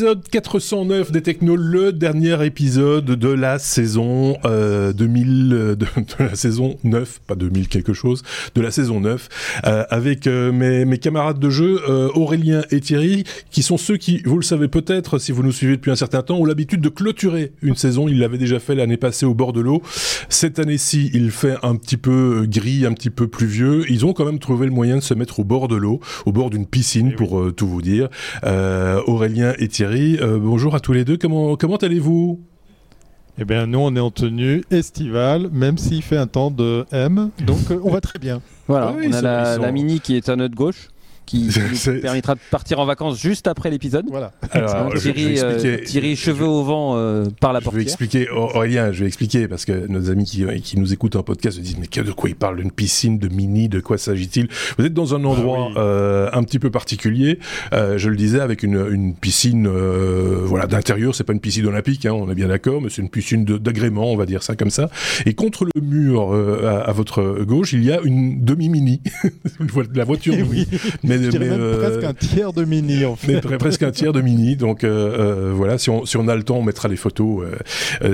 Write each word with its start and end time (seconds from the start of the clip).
Épisode 0.00 0.26
409 0.30 1.12
des 1.12 1.20
Technos, 1.20 1.56
le 1.56 1.92
dernier 1.92 2.42
épisode 2.46 3.04
de 3.04 3.28
la 3.28 3.58
saison 3.58 4.32
2000, 4.42 5.52
euh, 5.52 5.74
de, 5.74 5.84
de, 5.84 6.24
la 6.24 6.34
saison 6.34 6.78
9, 6.84 7.20
pas 7.26 7.34
2000 7.34 7.68
quelque 7.68 7.92
chose, 7.92 8.22
de 8.54 8.62
la 8.62 8.70
saison 8.70 9.00
9, 9.00 9.28
euh, 9.66 9.84
avec 9.90 10.26
euh, 10.26 10.52
mes, 10.52 10.86
mes, 10.86 10.96
camarades 10.96 11.38
de 11.38 11.50
jeu 11.50 11.82
Aurélien 12.14 12.62
et 12.70 12.80
Thierry, 12.80 13.24
qui 13.50 13.62
sont 13.62 13.76
ceux 13.76 13.98
qui, 13.98 14.22
vous 14.24 14.36
le 14.36 14.42
savez 14.42 14.68
peut-être, 14.68 15.18
si 15.18 15.32
vous 15.32 15.42
nous 15.42 15.52
suivez 15.52 15.76
depuis 15.76 15.90
un 15.90 15.96
certain 15.96 16.22
temps, 16.22 16.38
ont 16.38 16.46
l'habitude 16.46 16.80
de 16.80 16.88
clôturer 16.88 17.52
une 17.60 17.76
saison. 17.76 18.08
Ils 18.08 18.20
l'avaient 18.20 18.38
déjà 18.38 18.58
fait 18.58 18.74
l'année 18.74 18.96
passée 18.96 19.26
au 19.26 19.34
bord 19.34 19.52
de 19.52 19.60
l'eau. 19.60 19.82
Cette 20.30 20.58
année-ci, 20.58 21.10
il 21.12 21.30
fait 21.30 21.56
un 21.62 21.76
petit 21.76 21.98
peu 21.98 22.46
gris, 22.48 22.86
un 22.86 22.94
petit 22.94 23.10
peu 23.10 23.28
pluvieux. 23.28 23.84
Ils 23.90 24.06
ont 24.06 24.14
quand 24.14 24.24
même 24.24 24.38
trouvé 24.38 24.64
le 24.64 24.72
moyen 24.72 24.96
de 24.96 25.02
se 25.02 25.12
mettre 25.12 25.40
au 25.40 25.44
bord 25.44 25.68
de 25.68 25.76
l'eau, 25.76 26.00
au 26.24 26.32
bord 26.32 26.48
d'une 26.48 26.64
piscine, 26.64 27.10
eh 27.12 27.16
pour 27.16 27.54
tout 27.54 27.68
vous 27.68 27.82
dire. 27.82 28.08
Aurélien 28.42 29.52
et 29.58 29.68
Thierry. 29.68 29.89
Euh, 29.90 30.38
bonjour 30.38 30.76
à 30.76 30.80
tous 30.80 30.92
les 30.92 31.04
deux. 31.04 31.16
Comment, 31.16 31.56
comment 31.56 31.76
allez-vous? 31.76 32.40
Eh 33.38 33.44
bien, 33.44 33.66
nous, 33.66 33.80
on 33.80 33.96
est 33.96 34.00
en 34.00 34.12
tenue 34.12 34.62
estivale, 34.70 35.48
même 35.50 35.78
s'il 35.78 36.02
fait 36.02 36.16
un 36.16 36.28
temps 36.28 36.52
de 36.52 36.84
M, 36.92 37.30
donc 37.44 37.58
euh, 37.70 37.80
on 37.82 37.90
va 37.90 38.00
très 38.00 38.18
bien. 38.18 38.40
Voilà, 38.68 38.94
ah 38.94 39.00
on 39.04 39.12
a 39.12 39.22
la, 39.22 39.58
la, 39.58 39.72
mini 39.72 39.98
qui 39.98 40.16
est 40.16 40.28
à 40.28 40.36
notre 40.36 40.54
gauche 40.54 40.90
qui, 41.30 41.48
nous 41.86 42.00
permettra 42.00 42.34
de 42.34 42.40
partir 42.50 42.80
en 42.80 42.86
vacances 42.86 43.20
juste 43.20 43.46
après 43.46 43.70
l'épisode. 43.70 44.04
Voilà. 44.10 44.32
Alors, 44.50 44.92
Thierry, 44.94 45.38
euh, 45.38 46.14
cheveux 46.16 46.46
au 46.46 46.64
vent 46.64 46.96
euh, 46.96 47.26
par 47.40 47.52
la 47.52 47.60
portière. 47.60 47.80
Je 47.80 47.84
vais 47.84 47.90
expliquer, 47.90 48.30
Aurélien, 48.30 48.92
je 48.92 49.00
vais 49.00 49.06
expliquer 49.06 49.46
parce 49.46 49.64
que 49.64 49.86
nos 49.86 50.10
amis 50.10 50.24
qui, 50.24 50.44
qui 50.62 50.78
nous 50.78 50.92
écoutent 50.92 51.16
en 51.16 51.22
podcast 51.22 51.56
se 51.58 51.62
disent 51.62 51.78
mais 51.78 52.02
de 52.02 52.12
quoi 52.12 52.28
il 52.28 52.34
parle 52.34 52.56
d'une 52.56 52.72
piscine, 52.72 53.18
de 53.18 53.28
mini, 53.28 53.68
de 53.68 53.80
quoi 53.80 53.96
s'agit-il? 53.98 54.48
Vous 54.76 54.84
êtes 54.84 54.94
dans 54.94 55.14
un 55.14 55.24
endroit 55.24 55.70
ah 55.76 55.80
euh, 55.80 56.30
un 56.32 56.42
petit 56.42 56.58
peu 56.58 56.70
particulier. 56.70 57.38
je 57.72 58.08
le 58.08 58.16
disais 58.16 58.40
avec 58.40 58.62
une, 58.62 58.84
une 58.90 59.14
piscine, 59.14 59.68
voilà, 59.68 60.66
d'intérieur. 60.66 61.14
C'est 61.14 61.24
pas 61.24 61.32
une 61.32 61.40
piscine 61.40 61.66
olympique, 61.66 62.06
hein, 62.06 62.12
on 62.12 62.30
est 62.30 62.34
bien 62.34 62.48
d'accord, 62.48 62.80
mais 62.80 62.90
c'est 62.90 63.02
une 63.02 63.10
piscine 63.10 63.44
d'agrément, 63.44 64.12
on 64.12 64.16
va 64.16 64.26
dire 64.26 64.42
ça 64.42 64.56
comme 64.56 64.70
ça. 64.70 64.90
Et 65.26 65.34
contre 65.34 65.64
le 65.64 65.80
mur 65.80 66.32
à, 66.64 66.80
à, 66.80 66.92
votre 66.92 67.44
gauche, 67.44 67.72
il 67.72 67.84
y 67.84 67.92
a 67.92 68.00
une 68.02 68.44
demi-mini, 68.44 69.00
la 69.94 70.04
voiture. 70.04 70.34
Eh 70.36 70.42
oui. 70.42 70.66
Mais 71.04 71.19
euh, 71.28 71.78
presque 71.78 72.04
un 72.04 72.14
tiers 72.14 72.52
de 72.52 72.64
mini 72.64 73.04
en 73.04 73.16
fait. 73.16 73.44
Mais 73.48 73.58
presque 73.58 73.82
un 73.82 73.90
tiers 73.90 74.12
de 74.12 74.20
mini. 74.20 74.56
Donc 74.56 74.84
euh, 74.84 74.88
euh, 74.90 75.52
voilà, 75.54 75.78
si 75.78 75.90
on, 75.90 76.04
si 76.04 76.16
on 76.16 76.28
a 76.28 76.36
le 76.36 76.42
temps, 76.42 76.56
on 76.56 76.62
mettra 76.62 76.88
les 76.88 76.96
photos 76.96 77.46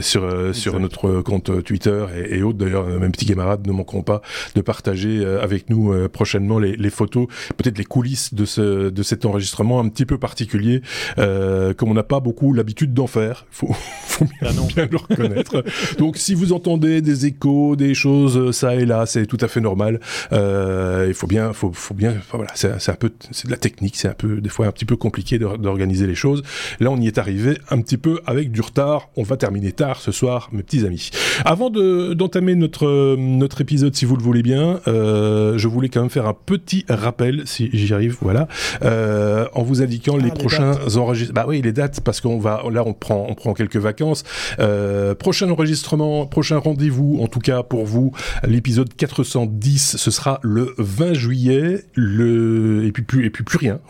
sur, 0.00 0.54
sur 0.54 0.80
notre 0.80 1.22
compte 1.22 1.62
Twitter 1.64 2.06
et, 2.30 2.42
autres. 2.42 2.58
D'ailleurs, 2.58 2.86
mes 2.86 3.08
petits 3.08 3.26
camarades 3.26 3.66
ne 3.66 3.72
manqueront 3.72 4.02
pas 4.02 4.22
de 4.54 4.60
partager 4.60 5.24
avec 5.24 5.70
nous 5.70 6.08
prochainement 6.08 6.58
les, 6.58 6.76
les 6.76 6.90
photos, 6.90 7.26
peut-être 7.56 7.78
les 7.78 7.84
coulisses 7.84 8.34
de, 8.34 8.44
ce, 8.44 8.90
de 8.90 9.02
cet 9.02 9.24
enregistrement 9.24 9.80
un 9.80 9.88
petit 9.88 10.06
peu 10.06 10.18
particulier, 10.18 10.82
comme 11.16 11.90
on 11.90 11.94
n'a 11.94 12.02
pas 12.02 12.20
beaucoup 12.20 12.52
l'habitude 12.52 12.94
d'en 12.94 13.06
faire. 13.06 13.46
Faut, 13.50 13.72
faut 14.06 14.24
bien, 14.24 14.50
ah 14.50 14.72
bien 14.74 14.88
le 14.90 14.96
reconnaître. 14.96 15.64
Donc 15.98 16.16
si 16.16 16.34
vous 16.34 16.52
entendez 16.52 17.00
des 17.00 17.26
échos, 17.26 17.76
des 17.76 17.94
choses 17.94 18.50
ça 18.52 18.74
et 18.74 18.84
là, 18.84 19.06
c'est 19.06 19.26
tout 19.26 19.38
à 19.40 19.48
fait 19.48 19.60
normal. 19.60 20.00
il 20.32 21.14
faut 21.14 21.26
bien, 21.26 21.52
faut, 21.52 21.72
faut 21.72 21.94
bien, 21.94 22.16
voilà, 22.32 22.52
c'est 22.54 22.85
un 22.92 22.96
peu 22.96 23.10
c'est 23.30 23.46
de 23.46 23.50
la 23.50 23.56
technique, 23.56 23.96
c'est 23.96 24.08
un 24.08 24.14
peu, 24.14 24.40
des 24.40 24.48
fois 24.48 24.66
un 24.66 24.72
petit 24.72 24.84
peu 24.84 24.96
compliqué 24.96 25.38
d'organiser 25.38 26.06
les 26.06 26.14
choses. 26.14 26.42
Là, 26.80 26.90
on 26.90 27.00
y 27.00 27.06
est 27.06 27.18
arrivé 27.18 27.58
un 27.70 27.80
petit 27.80 27.96
peu 27.96 28.20
avec 28.26 28.50
du 28.50 28.60
retard. 28.60 29.08
On 29.16 29.22
va 29.22 29.36
terminer 29.36 29.72
tard 29.72 30.00
ce 30.00 30.12
soir, 30.12 30.48
mes 30.52 30.62
petits 30.62 30.84
amis. 30.84 31.10
Avant 31.44 31.70
d'entamer 31.70 32.54
notre, 32.54 33.16
notre 33.16 33.60
épisode, 33.60 33.94
si 33.94 34.04
vous 34.04 34.16
le 34.16 34.22
voulez 34.22 34.42
bien, 34.42 34.80
euh, 34.86 35.58
je 35.58 35.68
voulais 35.68 35.88
quand 35.88 36.00
même 36.00 36.10
faire 36.10 36.26
un 36.26 36.34
petit 36.34 36.84
rappel, 36.88 37.42
si 37.46 37.70
j'y 37.72 37.92
arrive, 37.92 38.16
voilà, 38.20 38.48
euh, 38.82 39.46
en 39.54 39.62
vous 39.62 39.82
indiquant 39.82 40.16
les, 40.16 40.30
ah, 40.30 40.34
prochains 40.34 40.96
enregistrements. 40.96 41.42
Bah 41.42 41.46
oui, 41.48 41.60
les 41.62 41.72
dates, 41.72 42.00
parce 42.00 42.20
qu'on 42.20 42.38
va, 42.38 42.62
là, 42.70 42.82
on 42.86 42.92
prend, 42.92 43.26
on 43.28 43.34
prend 43.34 43.54
quelques 43.54 43.76
vacances. 43.76 44.24
Euh, 44.58 45.14
prochain 45.14 45.50
enregistrement, 45.50 46.26
prochain 46.26 46.58
rendez-vous, 46.58 47.18
en 47.20 47.26
tout 47.26 47.40
cas 47.40 47.62
pour 47.62 47.84
vous, 47.84 48.12
l'épisode 48.46 48.94
410, 48.94 49.96
ce 49.96 50.10
sera 50.10 50.40
le 50.42 50.74
20 50.78 51.14
juillet, 51.14 51.84
le 51.94 52.75
et 52.84 52.92
puis 52.92 53.02
plus, 53.02 53.26
et 53.26 53.30
puis 53.30 53.44
plus 53.44 53.58
rien. 53.58 53.80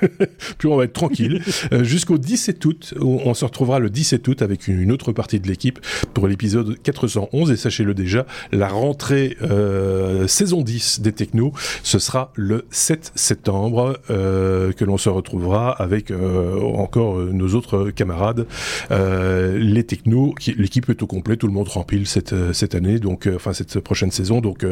puis 0.58 0.68
on 0.68 0.76
va 0.76 0.84
être 0.84 0.92
tranquille. 0.92 1.42
Euh, 1.72 1.84
jusqu'au 1.84 2.18
17 2.18 2.64
août, 2.64 2.94
on 3.00 3.34
se 3.34 3.44
retrouvera 3.44 3.78
le 3.78 3.90
17 3.90 4.26
août 4.28 4.42
avec 4.42 4.68
une 4.68 4.92
autre 4.92 5.12
partie 5.12 5.40
de 5.40 5.48
l'équipe 5.48 5.80
pour 6.12 6.28
l'épisode 6.28 6.80
411. 6.82 7.50
Et 7.50 7.56
sachez-le 7.56 7.94
déjà, 7.94 8.26
la 8.52 8.68
rentrée 8.68 9.36
euh, 9.42 10.26
saison 10.26 10.62
10 10.62 11.00
des 11.00 11.12
Technos, 11.12 11.52
ce 11.82 11.98
sera 11.98 12.32
le 12.34 12.64
7 12.70 13.12
septembre 13.14 13.98
euh, 14.10 14.72
que 14.72 14.84
l'on 14.84 14.98
se 14.98 15.08
retrouvera 15.08 15.70
avec 15.70 16.10
encore 16.10 17.18
nos 17.18 17.54
autres 17.54 17.90
camarades, 17.90 18.46
les 18.90 19.84
Technos. 19.84 20.34
L'équipe 20.56 20.88
est 20.88 21.02
au 21.02 21.06
complet, 21.06 21.36
tout 21.36 21.46
le 21.46 21.52
monde 21.52 21.68
rempile 21.68 22.06
cette, 22.06 22.34
cette 22.52 22.74
année, 22.74 22.98
donc 22.98 23.28
enfin 23.34 23.52
cette 23.52 23.80
prochaine 23.80 24.10
saison. 24.10 24.40
Donc 24.40 24.64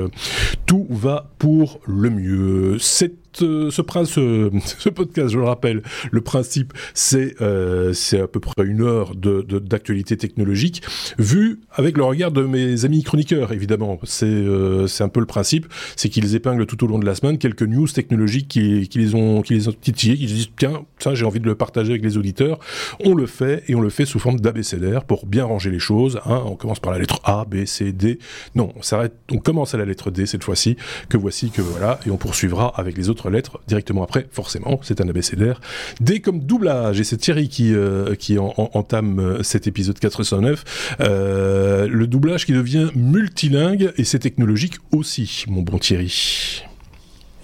tout 0.66 0.86
va 0.90 1.30
pour 1.38 1.80
le 1.86 2.10
mieux. 2.10 2.76
C'est 2.78 3.21
ce, 3.36 3.82
prince, 3.82 4.10
ce, 4.14 4.88
podcast, 4.88 5.30
je 5.30 5.38
le 5.38 5.44
rappelle, 5.44 5.82
le 6.10 6.20
principe, 6.20 6.72
c'est 6.94 7.34
euh, 7.40 7.92
à 8.12 8.26
peu 8.26 8.40
près 8.40 8.64
une 8.64 8.82
heure 8.82 9.14
d'actualité 9.14 10.16
technologique, 10.16 10.82
vu 11.18 11.60
avec 11.72 11.96
le 11.96 12.04
regard 12.04 12.30
de 12.30 12.42
mes 12.42 12.84
amis 12.84 13.02
chroniqueurs, 13.02 13.52
évidemment. 13.52 13.98
C'est 14.04 14.26
euh, 14.26 14.86
un 15.00 15.08
peu 15.08 15.20
le 15.20 15.26
principe, 15.26 15.66
c'est 15.96 16.08
qu'ils 16.08 16.34
épinglent 16.34 16.66
tout 16.66 16.84
au 16.84 16.86
long 16.86 16.98
de 16.98 17.06
la 17.06 17.14
semaine 17.14 17.38
quelques 17.38 17.62
news 17.62 17.88
technologiques 17.88 18.48
qui, 18.48 18.88
les 18.94 19.14
ont 19.14 19.42
qui 19.42 19.54
les 19.54 19.68
ont 19.68 19.72
titillés, 19.72 20.16
qui 20.16 20.26
disent 20.26 20.50
tiens, 20.56 20.84
ça 20.98 21.14
j'ai 21.14 21.24
envie 21.24 21.40
de 21.40 21.46
le 21.46 21.54
partager 21.54 21.90
avec 21.90 22.02
les 22.02 22.16
auditeurs. 22.16 22.58
On 23.04 23.14
le 23.14 23.26
fait 23.26 23.64
et 23.68 23.74
on 23.74 23.80
le 23.80 23.90
fait 23.90 24.04
sous 24.04 24.18
forme 24.18 24.40
d'abécédaire 24.40 25.04
pour 25.04 25.26
bien 25.26 25.44
ranger 25.44 25.70
les 25.70 25.78
choses. 25.78 26.20
Hein. 26.26 26.42
On 26.46 26.56
commence 26.56 26.80
par 26.80 26.92
la 26.92 26.98
lettre 26.98 27.20
A, 27.24 27.44
B, 27.44 27.64
C, 27.64 27.92
D. 27.92 28.18
Non, 28.54 28.72
on 28.76 29.08
on 29.30 29.38
commence 29.38 29.74
à 29.74 29.78
la 29.78 29.84
lettre 29.84 30.10
D 30.10 30.26
cette 30.26 30.44
fois-ci. 30.44 30.76
Que 31.08 31.16
voici, 31.16 31.50
que 31.50 31.62
voilà, 31.62 31.98
et 32.06 32.10
on 32.10 32.16
poursuivra 32.16 32.72
avec 32.76 32.96
les 32.96 33.08
autres 33.08 33.21
lettres 33.30 33.60
directement 33.66 34.02
après, 34.02 34.26
forcément, 34.30 34.80
c'est 34.82 35.00
un 35.00 35.08
abécédaire. 35.08 35.60
Dès 36.00 36.20
comme 36.20 36.40
doublage, 36.40 37.00
et 37.00 37.04
c'est 37.04 37.16
Thierry 37.16 37.48
qui, 37.48 37.74
euh, 37.74 38.14
qui 38.14 38.38
entame 38.38 39.18
euh, 39.18 39.42
cet 39.42 39.66
épisode 39.66 39.98
409, 39.98 40.96
euh, 41.00 41.88
le 41.88 42.06
doublage 42.06 42.46
qui 42.46 42.52
devient 42.52 42.88
multilingue, 42.94 43.92
et 43.96 44.04
c'est 44.04 44.18
technologique 44.18 44.74
aussi, 44.92 45.44
mon 45.48 45.62
bon 45.62 45.78
Thierry. 45.78 46.64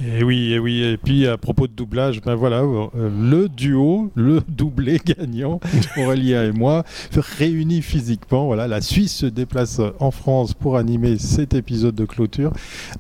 Et 0.01 0.23
oui, 0.23 0.53
et 0.53 0.61
oui. 0.61 0.83
Et 0.83 0.97
puis 0.97 1.27
à 1.27 1.37
propos 1.37 1.67
de 1.67 1.73
doublage, 1.73 2.21
ben 2.23 2.37
voilà, 2.37 2.63
euh, 2.63 2.89
le 2.95 3.49
duo, 3.49 4.13
le 4.15 4.41
doublé 4.49 5.01
gagnant, 5.05 5.59
Aurélien 5.97 6.45
et 6.45 6.53
moi, 6.53 6.85
réunis 7.17 7.83
physiquement. 7.83 8.47
Voilà, 8.47 8.69
la 8.69 8.81
Suisse 8.81 9.13
se 9.13 9.27
déplace 9.27 9.81
en 9.99 10.13
France 10.13 10.55
pour 10.55 10.77
animer 10.77 11.19
cet 11.19 11.55
épisode 11.55 11.97
de 11.97 12.05
clôture. 12.05 12.53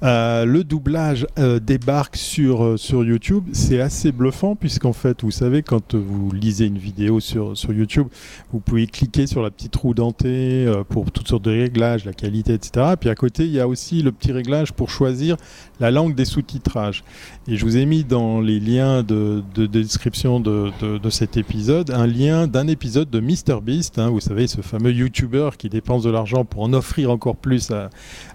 Euh, 0.03 0.45
le 0.45 0.65
doublage 0.65 1.25
euh, 1.39 1.61
débarque 1.61 2.17
sur 2.17 2.77
YouTube. 2.91 3.45
C'est 3.53 3.81
assez 3.81 4.11
bluffant 4.11 4.57
puisqu'en 4.57 4.93
fait, 4.93 5.23
vous 5.23 5.31
savez, 5.31 5.63
quand 5.63 5.95
vous 5.95 6.33
lisez 6.33 6.67
une 6.67 6.79
vidéo 6.79 7.21
sur 7.21 7.55
YouTube, 7.69 8.09
vous 8.53 8.59
pouvez 8.59 8.89
cliquer 8.89 9.29
sur 9.29 9.43
la 9.43 9.51
petite 9.51 9.77
roue 9.77 9.95
dentée 9.95 10.67
pour 10.89 11.13
toutes 11.13 11.29
sortes 11.29 11.45
de 11.45 11.51
réglages, 11.51 12.05
la 12.05 12.13
qualité, 12.13 12.55
etc. 12.55 12.87
Et 12.95 12.97
puis 12.97 13.09
à 13.09 13.15
côté, 13.15 13.45
il 13.45 13.53
y 13.53 13.61
a 13.61 13.69
aussi 13.69 14.03
le 14.03 14.11
petit 14.11 14.33
réglage 14.33 14.73
pour 14.73 14.91
choisir 14.91 15.37
la 15.79 15.93
langue 15.93 16.17
des 16.17 16.25
sous-titrages. 16.25 16.88
Et 17.47 17.57
je 17.57 17.65
vous 17.65 17.77
ai 17.77 17.87
mis 17.87 18.05
dans 18.05 18.41
les 18.41 18.61
liens 18.61 19.03
de, 19.03 19.43
description 19.67 20.41
de, 20.41 20.71
cet 21.11 21.37
épisode 21.37 21.91
un 21.91 22.07
lien 22.07 22.47
d'un 22.47 22.69
épisode 22.69 23.09
de 23.11 23.21
MrBeast, 23.21 23.99
hein, 23.99 24.11
vous 24.11 24.21
savez, 24.21 24.47
ce 24.47 24.61
fameux 24.61 24.93
YouTuber 24.93 25.51
qui 25.57 25.69
dépense 25.69 26.03
de 26.03 26.11
l'argent 26.11 26.45
pour 26.45 26.63
en 26.63 26.73
offrir 26.73 27.11
encore 27.11 27.37
plus 27.37 27.71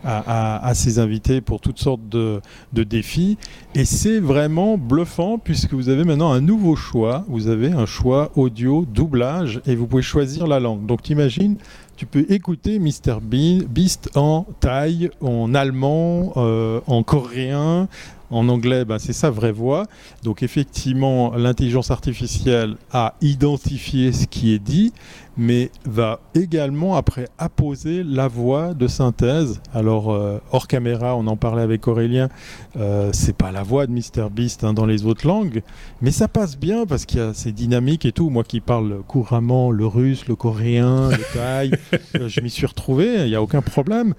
à, 0.04 0.74
ses 0.74 1.00
invités 1.00 1.42
pour 1.42 1.62
toutes 1.62 1.80
sortes 1.80 2.08
de, 2.10 2.42
défis. 2.74 3.38
Et 3.76 3.86
c'est 3.86 4.20
vraiment 4.20 4.78
bluffant 4.78 5.38
puisque 5.38 5.74
vous 5.74 5.90
avez 5.90 6.04
maintenant 6.04 6.32
un 6.32 6.42
nouveau 6.42 6.76
choix. 6.76 7.26
Vous 7.28 7.48
avez 7.48 7.72
un 7.72 7.86
choix 7.86 8.32
audio, 8.36 8.86
doublage, 8.86 9.62
et 9.66 9.76
vous 9.76 9.88
pouvez 9.88 10.02
choisir 10.02 10.48
la 10.48 10.60
langue. 10.60 10.86
Donc 10.86 11.04
t'imagines 11.04 11.58
tu 11.96 12.06
peux 12.08 12.26
écouter 12.30 12.80
Mr 12.80 13.20
Beast 13.22 14.10
en 14.16 14.46
thaï, 14.60 15.12
en 15.22 15.54
allemand, 15.54 16.34
euh, 16.38 16.82
en 16.88 17.04
coréen, 17.04 17.88
en 18.34 18.50
anglais, 18.50 18.86
ben, 18.86 19.00
c'est 19.00 19.14
sa 19.14 19.30
vraie 19.30 19.52
voix. 19.52 19.86
Donc 20.24 20.44
effectivement, 20.44 21.34
l'intelligence 21.36 21.92
artificielle 21.92 22.76
a 22.92 23.16
identifié 23.22 24.12
ce 24.12 24.28
qui 24.28 24.54
est 24.54 24.60
dit, 24.60 24.92
mais 25.38 25.72
va 25.86 26.20
également 26.36 26.96
après 26.96 27.28
apposer 27.38 28.04
la 28.04 28.28
voix 28.28 28.74
de 28.74 28.88
synthèse. 28.88 29.62
Alors 29.74 30.12
euh, 30.12 30.40
hors 30.52 30.68
caméra, 30.68 31.16
on 31.16 31.28
en 31.28 31.38
parlait 31.38 31.62
avec 31.62 31.88
Aurélien, 31.88 32.30
euh, 32.78 33.10
c'est 33.14 33.36
pas 33.36 33.52
la 33.52 33.64
voix 33.64 33.88
de 33.88 33.92
Mr 33.92 34.30
Beast 34.32 34.64
hein, 34.64 34.74
dans 34.74 34.86
les 34.86 35.06
autres 35.06 35.28
langues, 35.28 35.62
mais 36.02 36.12
ça 36.12 36.28
passe 36.28 36.58
bien 36.58 36.86
parce 36.86 37.06
qu'il 37.06 37.20
y 37.20 37.24
a 37.24 37.34
ces 37.34 37.52
dynamiques 37.52 38.06
et 38.06 38.12
tout. 38.12 38.30
Moi 38.30 38.44
qui 38.44 38.60
parle 38.60 39.02
couramment 39.08 39.72
le 39.72 39.86
russe, 39.88 40.28
le 40.28 40.36
coréen, 40.36 41.10
le 41.10 41.34
thaï, 41.34 41.72
euh, 42.16 42.28
je 42.28 42.42
m'y 42.42 42.50
suis 42.50 42.66
retrouvé, 42.66 43.24
il 43.24 43.30
n'y 43.30 43.36
a 43.36 43.42
aucun 43.42 43.62
problème. 43.62 44.14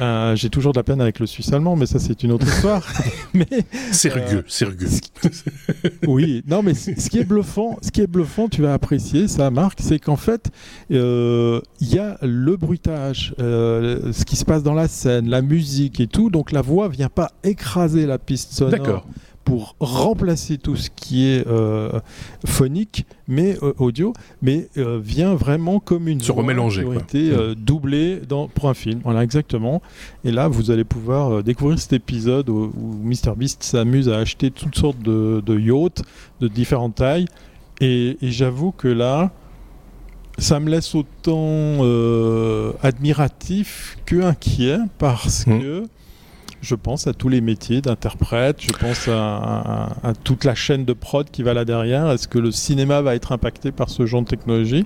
Euh, 0.00 0.36
j'ai 0.36 0.50
toujours 0.50 0.72
de 0.72 0.78
la 0.78 0.82
peine 0.82 1.00
avec 1.00 1.18
le 1.18 1.26
suisse 1.26 1.52
allemand, 1.52 1.76
mais 1.76 1.86
ça 1.86 1.98
c'est 1.98 2.22
une 2.22 2.32
autre 2.32 2.46
histoire. 2.46 2.86
mais 3.34 3.46
c'est 3.92 4.10
rugueux, 4.10 4.44
c'est 4.46 4.64
rugueux. 4.64 4.88
oui, 6.06 6.42
non, 6.46 6.62
mais 6.62 6.74
ce 6.74 7.08
qui 7.08 7.18
est 7.18 7.24
bluffant, 7.24 7.78
ce 7.82 7.90
qui 7.90 8.00
est 8.00 8.06
bluffant, 8.06 8.48
tu 8.48 8.62
vas 8.62 8.74
apprécier 8.74 9.28
ça, 9.28 9.50
Marc, 9.50 9.78
c'est 9.82 9.98
qu'en 9.98 10.16
fait, 10.16 10.50
il 10.90 11.62
y 11.80 11.98
a 11.98 12.18
le 12.22 12.56
bruitage, 12.56 13.34
ce 13.38 14.24
qui 14.24 14.36
se 14.36 14.44
passe 14.44 14.62
dans 14.62 14.74
la 14.74 14.88
scène, 14.88 15.28
la 15.28 15.42
musique 15.42 16.00
et 16.00 16.06
tout, 16.06 16.30
donc 16.30 16.52
la 16.52 16.62
voix 16.62 16.88
vient 16.88 17.08
pas 17.08 17.32
écraser 17.42 18.06
la 18.06 18.18
piste 18.18 18.52
sonore 18.52 19.06
pour 19.48 19.76
remplacer 19.80 20.58
tout 20.58 20.76
ce 20.76 20.90
qui 20.94 21.26
est 21.26 21.46
euh, 21.46 22.00
phonique, 22.44 23.06
mais 23.28 23.56
euh, 23.62 23.72
audio, 23.78 24.12
mais 24.42 24.68
euh, 24.76 25.00
vient 25.02 25.34
vraiment 25.34 25.80
comme 25.80 26.06
une 26.06 26.20
se 26.20 26.32
remélanger, 26.32 26.84
qui 26.84 26.90
a 26.90 26.94
été 26.96 27.54
doublée 27.56 28.20
dans, 28.28 28.46
pour 28.46 28.68
un 28.68 28.74
film. 28.74 29.00
Voilà, 29.04 29.24
exactement. 29.24 29.80
Et 30.22 30.32
là, 30.32 30.48
vous 30.48 30.70
allez 30.70 30.84
pouvoir 30.84 31.42
découvrir 31.42 31.78
cet 31.78 31.94
épisode 31.94 32.50
où, 32.50 32.70
Mr 33.02 33.34
Beast 33.38 33.62
s'amuse 33.62 34.10
à 34.10 34.18
acheter 34.18 34.50
toutes 34.50 34.76
sortes 34.76 35.00
de, 35.00 35.58
yachts 35.58 36.02
de 36.42 36.48
différentes 36.48 36.96
tailles. 36.96 37.24
Et, 37.80 38.18
j'avoue 38.20 38.72
que 38.72 38.88
là, 38.88 39.30
ça 40.36 40.60
me 40.60 40.68
laisse 40.68 40.94
autant 40.94 41.80
admiratif 42.82 43.96
que 44.04 44.20
inquiet 44.20 44.80
parce 44.98 45.46
mmh. 45.46 45.58
que 45.58 45.84
je 46.60 46.74
pense 46.74 47.06
à 47.06 47.12
tous 47.12 47.28
les 47.28 47.40
métiers 47.40 47.80
d'interprète, 47.80 48.60
je 48.60 48.72
pense 48.72 49.08
à, 49.08 50.12
toute 50.24 50.44
la 50.44 50.54
chaîne 50.54 50.84
de 50.84 50.92
prod 50.92 51.28
qui 51.30 51.42
va 51.42 51.54
là 51.54 51.64
derrière. 51.64 52.10
Est-ce 52.10 52.26
que 52.26 52.38
le 52.38 52.50
cinéma 52.50 53.00
va 53.00 53.14
être 53.14 53.32
impacté 53.32 53.70
par 53.70 53.90
ce 53.90 54.06
genre 54.06 54.22
de 54.22 54.26
technologie? 54.26 54.84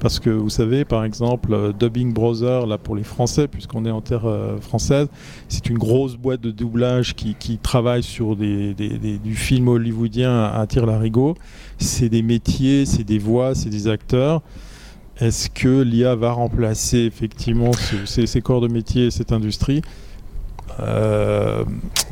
Parce 0.00 0.18
que 0.18 0.30
vous 0.30 0.50
savez, 0.50 0.84
par 0.84 1.04
exemple, 1.04 1.54
euh, 1.54 1.72
Dubbing 1.72 2.12
Brother, 2.12 2.66
là 2.66 2.76
pour 2.76 2.96
les 2.96 3.04
Français, 3.04 3.46
puisqu'on 3.46 3.84
est 3.84 3.90
en 3.90 4.00
terre 4.00 4.26
euh, 4.26 4.58
française, 4.58 5.08
c'est 5.48 5.68
une 5.68 5.78
grosse 5.78 6.16
boîte 6.16 6.40
de 6.40 6.50
doublage 6.50 7.14
qui, 7.14 7.58
travaille 7.62 8.02
sur 8.02 8.34
du 8.34 9.34
film 9.34 9.68
hollywoodien 9.68 10.44
à, 10.44 10.66
tire-larigot. 10.66 11.36
C'est 11.78 12.08
des 12.08 12.22
métiers, 12.22 12.86
c'est 12.86 13.04
des 13.04 13.18
voix, 13.18 13.54
c'est 13.54 13.70
des 13.70 13.86
acteurs. 13.88 14.42
Est-ce 15.18 15.50
que 15.50 15.82
l'IA 15.82 16.16
va 16.16 16.32
remplacer 16.32 16.98
effectivement 16.98 17.70
ces 18.06 18.40
corps 18.40 18.60
de 18.60 18.68
métier 18.68 19.06
et 19.06 19.10
cette 19.10 19.30
industrie? 19.30 19.82
Euh, 20.80 21.64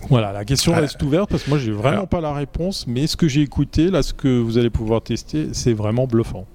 voilà, 0.08 0.32
la 0.32 0.44
question 0.44 0.72
ah. 0.74 0.80
reste 0.80 1.02
ouverte 1.02 1.30
parce 1.30 1.44
que 1.44 1.50
moi 1.50 1.58
j'ai 1.58 1.72
vraiment 1.72 2.06
pas 2.06 2.20
la 2.20 2.32
réponse, 2.32 2.86
mais 2.86 3.06
ce 3.06 3.16
que 3.16 3.28
j'ai 3.28 3.42
écouté, 3.42 3.90
là, 3.90 4.02
ce 4.02 4.12
que 4.12 4.40
vous 4.40 4.58
allez 4.58 4.70
pouvoir 4.70 5.02
tester, 5.02 5.48
c'est 5.52 5.72
vraiment 5.72 6.06
bluffant. 6.06 6.46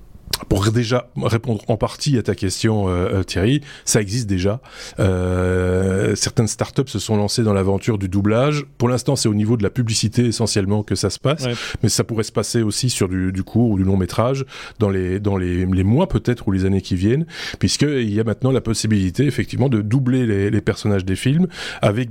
Pour 0.50 0.69
déjà 0.72 1.10
répondre 1.16 1.62
en 1.68 1.77
partie 1.77 2.18
à 2.18 2.24
ta 2.24 2.36
question, 2.36 2.89
euh, 2.89 3.19
euh, 3.19 3.24
Thierry, 3.24 3.62
ça 3.86 4.01
existe 4.01 4.27
déjà. 4.27 4.60
Euh, 5.00 6.13
certaines 6.16 6.48
startups 6.48 6.88
se 6.88 7.00
sont 7.00 7.16
lancées 7.16 7.44
dans 7.44 7.54
l'aventure 7.54 7.98
du 7.98 8.10
doublage. 8.10 8.66
Pour 8.77 8.89
l'instant, 8.89 9.16
c'est 9.16 9.30
au 9.30 9.33
niveau 9.33 9.56
de 9.56 9.63
la 9.63 9.69
publicité 9.69 10.25
essentiellement 10.25 10.83
que 10.83 10.95
ça 10.95 11.10
se 11.10 11.19
passe, 11.19 11.45
mais 11.83 11.89
ça 11.89 12.04
pourrait 12.04 12.24
se 12.24 12.33
passer 12.33 12.62
aussi 12.62 12.89
sur 12.89 13.07
du, 13.07 13.31
du 13.31 13.44
court 13.44 13.69
ou 13.69 13.77
du 13.77 13.83
long 13.83 13.98
métrage 13.98 14.45
dans 14.80 14.89
les 14.89 15.19
dans 15.19 15.38
les, 15.38 15.66
les 15.66 15.83
mois 15.83 16.07
peut-être 16.07 16.48
ou 16.48 16.51
les 16.51 16.66
années 16.66 16.81
qui 16.81 16.95
viennent, 16.95 17.25
puisqu'il 17.60 18.13
y 18.13 18.19
a 18.19 18.24
maintenant 18.24 18.51
la 18.51 18.62
possibilité 18.62 19.25
effectivement 19.25 19.69
de 19.69 19.81
doubler 19.81 20.25
les, 20.25 20.50
les 20.50 20.62
personnages 20.62 21.06
des 21.06 21.16
films 21.16 21.48
avec 21.81 22.10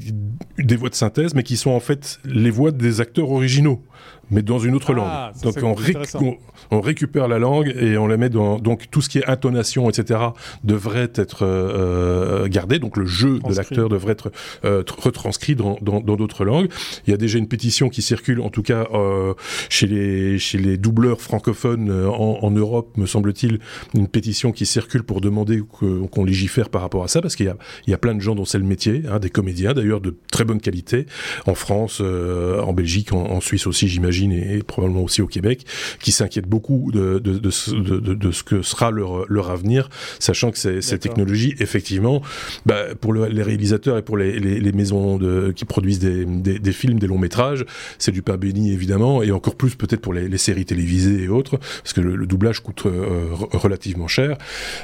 des 0.58 0.76
voix 0.76 0.88
de 0.88 0.94
synthèse, 0.94 1.34
mais 1.34 1.42
qui 1.42 1.56
sont 1.56 1.70
en 1.70 1.80
fait 1.80 2.20
les 2.24 2.50
voix 2.50 2.70
des 2.70 3.00
acteurs 3.00 3.30
originaux 3.30 3.82
mais 4.30 4.42
dans 4.42 4.58
une 4.58 4.74
autre 4.74 4.94
ah, 4.96 5.32
langue. 5.34 5.42
Donc 5.42 5.56
on, 5.62 6.36
on, 6.70 6.80
récupère 6.80 7.28
la 7.28 7.38
langue 7.38 7.74
et 7.78 7.98
on 7.98 8.06
la 8.06 8.16
met 8.16 8.30
dans 8.30 8.58
donc 8.58 8.90
tout 8.90 9.02
ce 9.02 9.08
qui 9.08 9.18
est 9.18 9.26
intonation, 9.26 9.88
etc. 9.90 10.20
devrait 10.64 11.12
être 11.14 11.38
euh, 11.42 12.48
gardé. 12.48 12.78
Donc 12.78 12.96
le 12.96 13.06
jeu 13.06 13.38
de 13.38 13.54
l'acteur 13.54 13.88
devrait 13.88 14.12
être 14.12 14.32
euh, 14.64 14.82
retranscrit 14.98 15.54
dans 15.54 15.78
d'autres 15.80 16.44
langues. 16.44 16.68
Il 17.06 17.10
y 17.10 17.14
a 17.14 17.16
déjà 17.16 17.38
une 17.38 17.48
pétition 17.48 17.88
qui 17.88 18.02
circule, 18.02 18.40
en 18.40 18.50
tout 18.50 18.62
cas 18.62 18.86
euh, 18.92 19.34
chez 19.68 19.86
les 19.86 20.38
chez 20.38 20.58
les 20.58 20.76
doubleurs 20.76 21.20
francophones 21.20 21.90
euh, 21.90 22.08
en, 22.08 22.38
en 22.42 22.50
Europe, 22.50 22.96
me 22.96 23.06
semble-t-il, 23.06 23.58
une 23.94 24.08
pétition 24.08 24.52
qui 24.52 24.66
circule 24.66 25.02
pour 25.02 25.20
demander 25.20 25.62
qu'on 26.10 26.24
légifère 26.24 26.68
par 26.68 26.82
rapport 26.82 27.04
à 27.04 27.08
ça, 27.08 27.20
parce 27.20 27.36
qu'il 27.36 27.46
y 27.86 27.90
y 27.90 27.94
a 27.94 27.98
plein 27.98 28.14
de 28.14 28.20
gens 28.20 28.34
dont 28.34 28.44
c'est 28.44 28.58
le 28.58 28.64
métier, 28.64 29.02
hein, 29.08 29.18
des 29.18 29.30
comédiens 29.30 29.72
d'ailleurs 29.74 30.00
de 30.00 30.16
très 30.30 30.44
bonne 30.44 30.60
qualité 30.60 31.06
en 31.46 31.54
France, 31.54 31.98
euh, 32.00 32.60
en 32.60 32.72
Belgique, 32.72 33.12
en, 33.12 33.24
en 33.24 33.40
Suisse 33.40 33.66
aussi, 33.66 33.88
j'imagine 33.94 34.32
et, 34.32 34.62
probablement 34.62 35.02
aussi 35.02 35.22
au 35.22 35.26
Québec, 35.26 35.64
qui 36.00 36.12
s'inquiètent 36.12 36.48
beaucoup 36.48 36.90
de, 36.92 37.18
de, 37.18 37.38
de, 37.38 37.50
ce 37.50 38.42
que 38.42 38.62
sera 38.62 38.90
leur, 38.90 39.24
leur 39.28 39.50
avenir, 39.50 39.88
sachant 40.18 40.50
que 40.50 40.58
ces, 40.58 40.82
ces 40.82 40.98
technologies, 40.98 41.54
effectivement, 41.58 42.22
bah, 42.66 42.94
pour 43.00 43.14
les 43.14 43.42
réalisateurs 43.42 43.98
et 43.98 44.02
pour 44.02 44.16
les, 44.16 44.38
les, 44.38 44.60
les 44.60 44.72
maisons 44.72 45.18
qui 45.54 45.64
produisent 45.64 45.98
des, 45.98 46.24
des, 46.24 46.58
des, 46.58 46.72
films, 46.72 46.98
des 46.98 47.06
longs 47.06 47.18
métrages, 47.18 47.64
c'est 47.98 48.12
du 48.12 48.22
pain 48.22 48.36
béni 48.36 48.72
évidemment, 48.72 49.22
et 49.22 49.30
encore 49.30 49.56
plus 49.56 49.74
peut-être 49.74 50.00
pour 50.00 50.12
les, 50.12 50.34
séries 50.38 50.64
télévisées 50.64 51.22
et 51.22 51.28
autres, 51.28 51.58
parce 51.58 51.92
que 51.92 52.00
le, 52.00 52.26
doublage 52.26 52.60
coûte 52.60 52.86
euh, 52.86 53.26
relativement 53.52 54.08
cher. 54.08 54.36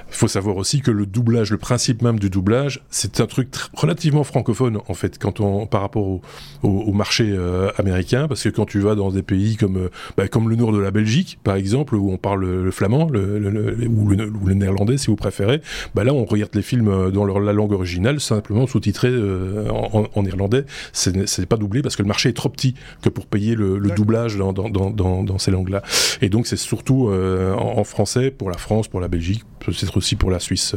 Il 0.09 0.15
faut 0.15 0.29
savoir 0.29 0.57
aussi 0.57 0.81
que 0.81 0.91
le 0.91 1.07
doublage, 1.07 1.51
le 1.51 1.59
principe 1.59 2.03
même 2.03 2.19
du 2.19 2.31
doublage, 2.31 2.83
c'est 2.91 3.21
un 3.21 3.27
truc 3.27 3.49
relativement 3.75 4.25
francophone 4.25 4.79
en 4.87 4.95
fait, 4.95 5.19
quand 5.19 5.41
on 5.41 5.67
par 5.67 5.81
rapport 5.81 6.07
au, 6.07 6.23
au, 6.63 6.93
marché 6.93 7.31
euh, 7.31 7.71
américain, 7.79 8.29
parce 8.29 8.43
que 8.43 8.49
quand 8.49 8.67
tu 8.67 8.79
vas 8.81 8.95
dans 8.95 9.00
des 9.09 9.23
pays 9.23 9.57
comme, 9.57 9.77
euh, 9.79 9.89
bah, 10.17 10.29
comme 10.29 10.51
le 10.51 10.57
nord 10.57 10.73
de 10.73 10.79
la 10.79 10.91
Belgique, 10.91 11.39
par 11.43 11.57
exemple, 11.57 11.95
où 11.95 12.13
on 12.13 12.19
parle 12.19 12.45
le, 12.45 12.71
flamand 12.71 13.09
le, 13.09 13.89
ou, 13.89 14.09
le, 14.11 14.55
néerlandais, 14.55 14.99
si 14.99 15.07
vous 15.07 15.17
préférez, 15.17 15.63
bah 15.95 16.05
là, 16.05 16.13
on 16.13 16.25
regarde 16.25 16.55
les 16.55 16.63
films 16.63 16.89
euh, 16.89 17.11
dans 17.11 17.25
leur, 17.25 17.41
la 17.41 17.53
langue 17.53 17.73
originale, 17.73 18.21
simplement 18.21 18.67
sous-titrés 18.67 19.09
euh, 19.09 19.69
en, 19.71 20.07
en, 20.15 20.25
irlandais. 20.25 20.65
C'est 20.93 21.47
pas 21.47 21.57
doublé 21.57 21.83
parce 21.83 21.97
que 21.97 22.03
le 22.03 22.09
marché 22.09 22.29
est 22.29 22.35
trop 22.35 22.51
petit 22.51 22.75
que 23.03 23.09
pour 23.09 23.27
payer 23.27 23.55
le, 23.55 23.81
doublage 23.97 24.37
dans, 24.37 24.53
dans, 24.53 24.69
dans, 24.69 25.25
dans 25.25 25.39
ces 25.39 25.51
langues-là. 25.51 25.83
Et 26.21 26.29
donc, 26.29 26.47
c'est 26.47 26.57
surtout 26.57 27.11
en, 27.11 27.85
français 27.85 28.31
pour 28.31 28.51
la 28.51 28.59
France, 28.59 28.89
pour 28.89 29.01
la 29.01 29.09
Belgique, 29.09 29.45
peut-être 29.61 29.97
aussi 29.97 30.17
pour 30.17 30.31
la 30.31 30.39
Suisse 30.39 30.75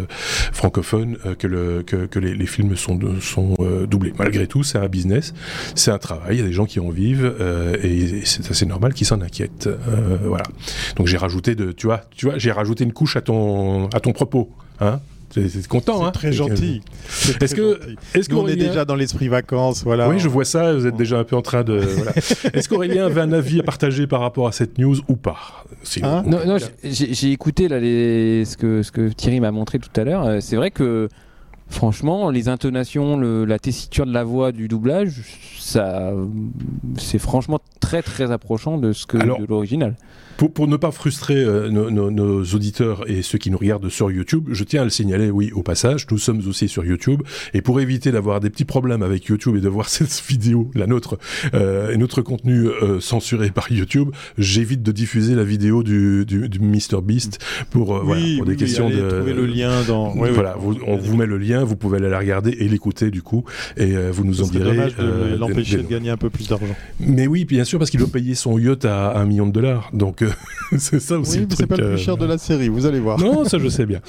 francophone 0.51 1.18
que, 1.39 1.47
le, 1.47 1.83
que, 1.83 2.19
les, 2.19 2.45
films 2.45 2.75
sont, 2.75 3.00
sont 3.21 3.56
doublés. 3.89 4.13
Malgré 4.18 4.47
tout, 4.47 4.63
c'est 4.63 4.77
un 4.77 4.88
business, 4.88 5.33
c'est 5.75 5.91
un 5.91 5.97
travail, 5.97 6.35
il 6.35 6.39
y 6.39 6.44
a 6.44 6.47
des 6.47 6.53
gens 6.53 6.65
qui 6.65 6.80
en 6.80 6.89
vivent 6.89 7.33
et, 7.81 8.24
c'est 8.25 8.50
assez 8.50 8.65
normal 8.65 8.94
qu'ils 8.94 9.07
s'en 9.07 9.21
inquiètent. 9.21 9.68
Euh, 9.68 10.18
voilà. 10.24 10.45
Donc 10.95 11.07
j'ai 11.07 11.18
rajouté 11.18 11.56
de, 11.56 11.71
tu 11.71 11.88
vois, 11.88 12.01
tu 12.15 12.25
vois, 12.25 12.38
j'ai 12.38 12.51
rajouté 12.51 12.83
une 12.83 12.94
couche 12.94 13.15
à 13.15 13.21
ton, 13.21 13.88
à 13.89 14.00
ton 14.00 14.12
propos, 14.12 14.51
hein. 14.80 15.00
C'est 15.33 15.68
content, 15.68 16.06
hein 16.06 16.12
Très 16.12 16.31
gentil. 16.31 16.81
Est-ce 17.42 17.56
que, 17.56 17.80
est-ce 18.13 18.30
qu'on 18.30 18.47
est 18.47 18.56
déjà 18.56 18.85
dans 18.85 18.95
l'esprit 18.95 19.28
vacances, 19.28 19.83
voilà. 19.83 20.09
Oui, 20.09 20.19
je 20.19 20.28
vois 20.28 20.45
ça. 20.45 20.73
Vous 20.73 20.85
êtes 20.85 20.95
déjà 20.95 21.19
un 21.19 21.23
peu 21.23 21.35
en 21.35 21.42
train 21.42 21.63
de. 21.63 21.78
Voilà. 21.78 22.11
est-ce 22.54 22.69
qu'Aurélien 22.69 23.06
avait 23.06 23.21
un 23.21 23.33
avis 23.33 23.59
à 23.59 23.63
partager 23.63 24.07
par 24.07 24.21
rapport 24.21 24.47
à 24.47 24.52
cette 24.52 24.78
news 24.78 24.97
ou 25.07 25.16
pas 25.16 25.66
hein 26.02 26.23
Non, 26.25 26.40
non 26.45 26.57
j'ai 26.83 27.31
écouté 27.31 27.68
là 27.68 27.80
les, 27.80 28.45
ce 28.45 28.57
que 28.57 28.83
ce 28.83 28.92
que 28.92 29.09
Thierry 29.09 29.40
m'a 29.40 29.52
montré 29.52 29.80
tout 29.80 29.90
à 29.99 30.04
l'heure. 30.04 30.25
Euh, 30.25 30.40
c'est 30.40 30.56
vrai 30.56 30.71
que 30.71 31.09
franchement, 31.73 32.30
les 32.30 32.47
intonations, 32.47 33.18
la 33.18 33.59
tessiture 33.59 34.06
de 34.06 34.13
la 34.13 34.23
voix 34.23 34.51
du 34.51 34.68
doublage, 34.68 35.21
ça, 35.59 36.13
c'est 36.97 37.19
franchement 37.19 37.59
très 37.80 38.01
très 38.01 38.31
approchant 38.31 38.77
de 38.77 38.94
ce 38.94 39.06
que 39.06 39.18
de 39.18 39.45
l'original. 39.45 39.95
Pour, 40.37 40.51
pour, 40.51 40.68
ne 40.68 40.77
pas 40.77 40.92
frustrer 40.92 41.35
euh, 41.35 41.69
nos, 41.69 42.44
auditeurs 42.56 43.09
et 43.09 43.21
ceux 43.21 43.37
qui 43.37 43.51
nous 43.51 43.57
regardent 43.57 43.89
sur 43.89 44.09
YouTube, 44.09 44.47
je 44.51 44.63
tiens 44.63 44.81
à 44.81 44.83
le 44.83 44.89
signaler, 44.89 45.30
oui, 45.30 45.51
au 45.53 45.61
passage, 45.61 46.07
nous 46.09 46.18
sommes 46.18 46.42
aussi 46.47 46.68
sur 46.68 46.83
YouTube, 46.83 47.21
et 47.53 47.61
pour 47.61 47.80
éviter 47.80 48.11
d'avoir 48.11 48.39
des 48.39 48.49
petits 48.49 48.65
problèmes 48.65 49.03
avec 49.03 49.25
YouTube 49.25 49.56
et 49.56 49.61
de 49.61 49.69
voir 49.69 49.89
cette 49.89 50.23
vidéo, 50.27 50.71
la 50.73 50.87
nôtre, 50.87 51.18
euh, 51.53 51.92
et 51.92 51.97
notre 51.97 52.21
contenu 52.21 52.68
euh, 52.68 52.99
censuré 52.99 53.51
par 53.51 53.71
YouTube, 53.71 54.09
j'évite 54.37 54.81
de 54.81 54.92
diffuser 54.92 55.35
la 55.35 55.44
vidéo 55.44 55.83
du, 55.83 56.25
du, 56.25 56.49
du 56.49 56.59
Mr 56.59 57.01
Beast 57.03 57.39
pour, 57.69 58.03
voilà, 58.03 58.23
pour 58.37 58.45
des 58.45 58.56
questions 58.56 58.89
de... 58.89 59.09
Trouver 59.09 59.33
le 59.33 59.45
lien 59.45 59.83
dans... 59.87 60.09
voilà, 60.09 60.57
on 60.87 60.97
vous 60.97 61.15
met 61.15 61.25
le 61.25 61.37
lien, 61.37 61.62
vous 61.63 61.75
pouvez 61.75 61.97
aller 61.97 62.09
la 62.09 62.19
regarder 62.19 62.51
et 62.51 62.67
l'écouter 62.67 63.11
du 63.11 63.21
coup, 63.21 63.43
et 63.77 63.93
vous 64.11 64.23
nous 64.23 64.41
en 64.41 64.47
direz... 64.47 64.65
dommage 64.65 64.95
de 64.95 65.35
l'empêcher 65.37 65.77
de, 65.77 65.83
gagner 65.83 66.09
un 66.09 66.17
peu 66.17 66.29
plus 66.29 66.47
d'argent. 66.47 66.75
Mais 66.99 67.27
oui, 67.27 67.45
bien 67.45 67.63
sûr, 67.63 67.79
parce 67.79 67.89
qu'il 67.89 67.99
doit 67.99 68.09
payer 68.09 68.35
son 68.35 68.57
yacht 68.57 68.85
à 68.85 69.17
un 69.17 69.25
million 69.25 69.47
de 69.47 69.51
dollars, 69.51 69.89
donc 69.93 70.23
c'est 70.77 70.99
ça 70.99 71.17
aussi. 71.17 71.39
Oui, 71.39 71.47
mais 71.49 71.55
c'est 71.55 71.67
pas 71.67 71.77
le 71.77 71.89
plus 71.89 71.97
cher 71.97 72.17
de 72.17 72.25
la 72.25 72.37
série, 72.37 72.69
vous 72.69 72.85
allez 72.85 72.99
voir. 72.99 73.19
Non, 73.19 73.45
ça 73.45 73.57
je 73.57 73.69
sais 73.69 73.85
bien. 73.85 74.01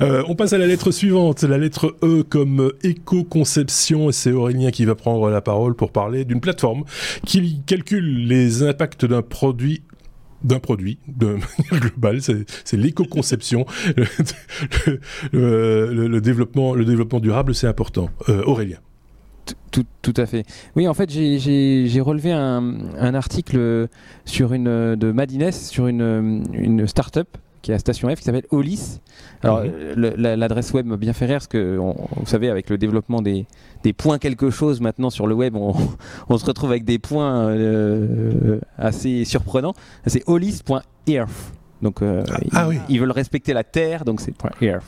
Euh, 0.00 0.22
on 0.28 0.34
passe 0.34 0.52
à 0.52 0.58
la 0.58 0.66
lettre 0.66 0.90
suivante, 0.90 1.42
la 1.42 1.58
lettre 1.58 1.96
E 2.02 2.22
comme 2.28 2.72
éco-conception, 2.82 4.10
et 4.10 4.12
c'est 4.12 4.32
Aurélien 4.32 4.70
qui 4.70 4.84
va 4.84 4.94
prendre 4.94 5.30
la 5.30 5.40
parole 5.40 5.74
pour 5.74 5.92
parler 5.92 6.24
d'une 6.24 6.40
plateforme 6.40 6.84
qui 7.26 7.62
calcule 7.66 8.26
les 8.26 8.62
impacts 8.62 9.04
d'un 9.04 9.22
produit 9.22 9.82
d'un 10.44 10.58
produit 10.58 10.98
de 11.08 11.26
manière 11.26 11.80
globale. 11.80 12.20
C'est 12.20 12.76
l'éco-conception, 12.76 13.66
le, 15.32 16.20
développement, 16.20 16.74
le 16.74 16.84
développement 16.84 17.20
durable, 17.20 17.54
c'est 17.54 17.66
important. 17.66 18.10
Euh, 18.28 18.42
Aurélien. 18.44 18.78
Tout, 19.72 20.14
à 20.16 20.26
fait. 20.26 20.44
Oui, 20.76 20.86
en 20.86 20.94
fait, 20.94 21.10
j'ai 21.10 22.00
relevé 22.00 22.30
un, 22.30 22.76
un, 22.98 23.14
article 23.14 23.88
sur 24.24 24.52
une, 24.52 24.94
de 24.94 25.12
Madines 25.12 25.50
sur 25.50 25.86
une, 25.86 26.44
une 26.52 26.86
start-up 26.86 27.26
qui 27.62 27.70
est 27.70 27.74
à 27.74 27.78
Station 27.78 28.08
F, 28.10 28.18
qui 28.18 28.24
s'appelle 28.24 28.46
Olis. 28.50 29.00
Alors, 29.42 29.62
mhm. 29.62 30.14
l'adresse 30.16 30.72
web 30.72 30.86
m'a 30.86 30.96
bien 30.96 31.12
fait 31.12 31.26
rire, 31.26 31.36
parce 31.36 31.46
que, 31.46 31.76
vous 31.76 32.26
savez, 32.26 32.50
avec 32.50 32.68
le 32.68 32.76
développement 32.76 33.22
des, 33.22 33.46
des, 33.84 33.92
points 33.92 34.18
quelque 34.18 34.50
chose 34.50 34.80
maintenant 34.80 35.10
sur 35.10 35.26
le 35.26 35.34
web, 35.34 35.56
on, 35.56 35.74
on 36.28 36.38
se 36.38 36.44
retrouve 36.44 36.70
avec 36.70 36.84
des 36.84 36.98
points 36.98 37.48
euh, 37.48 38.60
assez 38.76 39.24
surprenants. 39.24 39.74
C'est 40.06 40.28
olis.earth. 40.28 41.54
Donc, 41.80 42.02
euh, 42.02 42.22
ah, 42.52 42.68
ils, 42.88 43.00
veulent 43.00 43.10
respecter 43.10 43.52
la 43.52 43.64
Terre, 43.64 44.04
donc 44.04 44.20
c'est 44.20 44.34
.earth. 44.60 44.84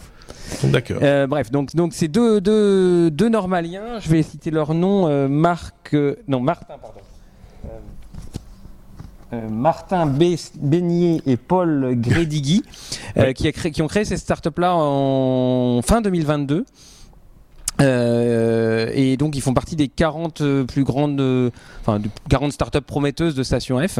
D'accord. 0.65 0.99
Euh, 1.03 1.27
bref, 1.27 1.51
donc 1.51 1.75
donc 1.75 1.93
c'est 1.93 2.09
deux, 2.09 2.41
deux, 2.41 3.11
deux 3.11 3.29
normaliens. 3.29 3.99
Je 4.01 4.09
vais 4.09 4.23
citer 4.23 4.51
leur 4.51 4.75
nom. 4.75 5.29
Marc, 5.29 5.97
non 6.29 6.41
Martin, 6.41 6.77
pardon. 6.81 7.01
Euh, 9.35 9.49
Martin 9.49 10.07
Beignet 10.07 11.21
et 11.27 11.37
Paul 11.37 11.95
Grédigui, 11.97 12.63
euh, 13.17 13.33
qui, 13.33 13.51
qui, 13.53 13.83
ont 13.83 13.89
créé 13.89 14.05
ces 14.05 14.17
startups-là 14.17 14.77
en 14.77 15.83
fin 15.83 16.01
2022. 16.01 16.65
Euh, 17.81 18.89
et 18.95 19.17
donc 19.17 19.35
ils 19.37 19.41
font 19.41 19.55
partie 19.55 19.75
des 19.75 19.89
40 19.89 20.63
plus 20.65 20.85
grandes, 20.85 21.51
enfin 21.81 22.01
40 22.29 22.53
startups 22.53 22.83
prometteuses 22.83 23.35
de 23.35 23.43
Station 23.43 23.85
F. 23.87 23.99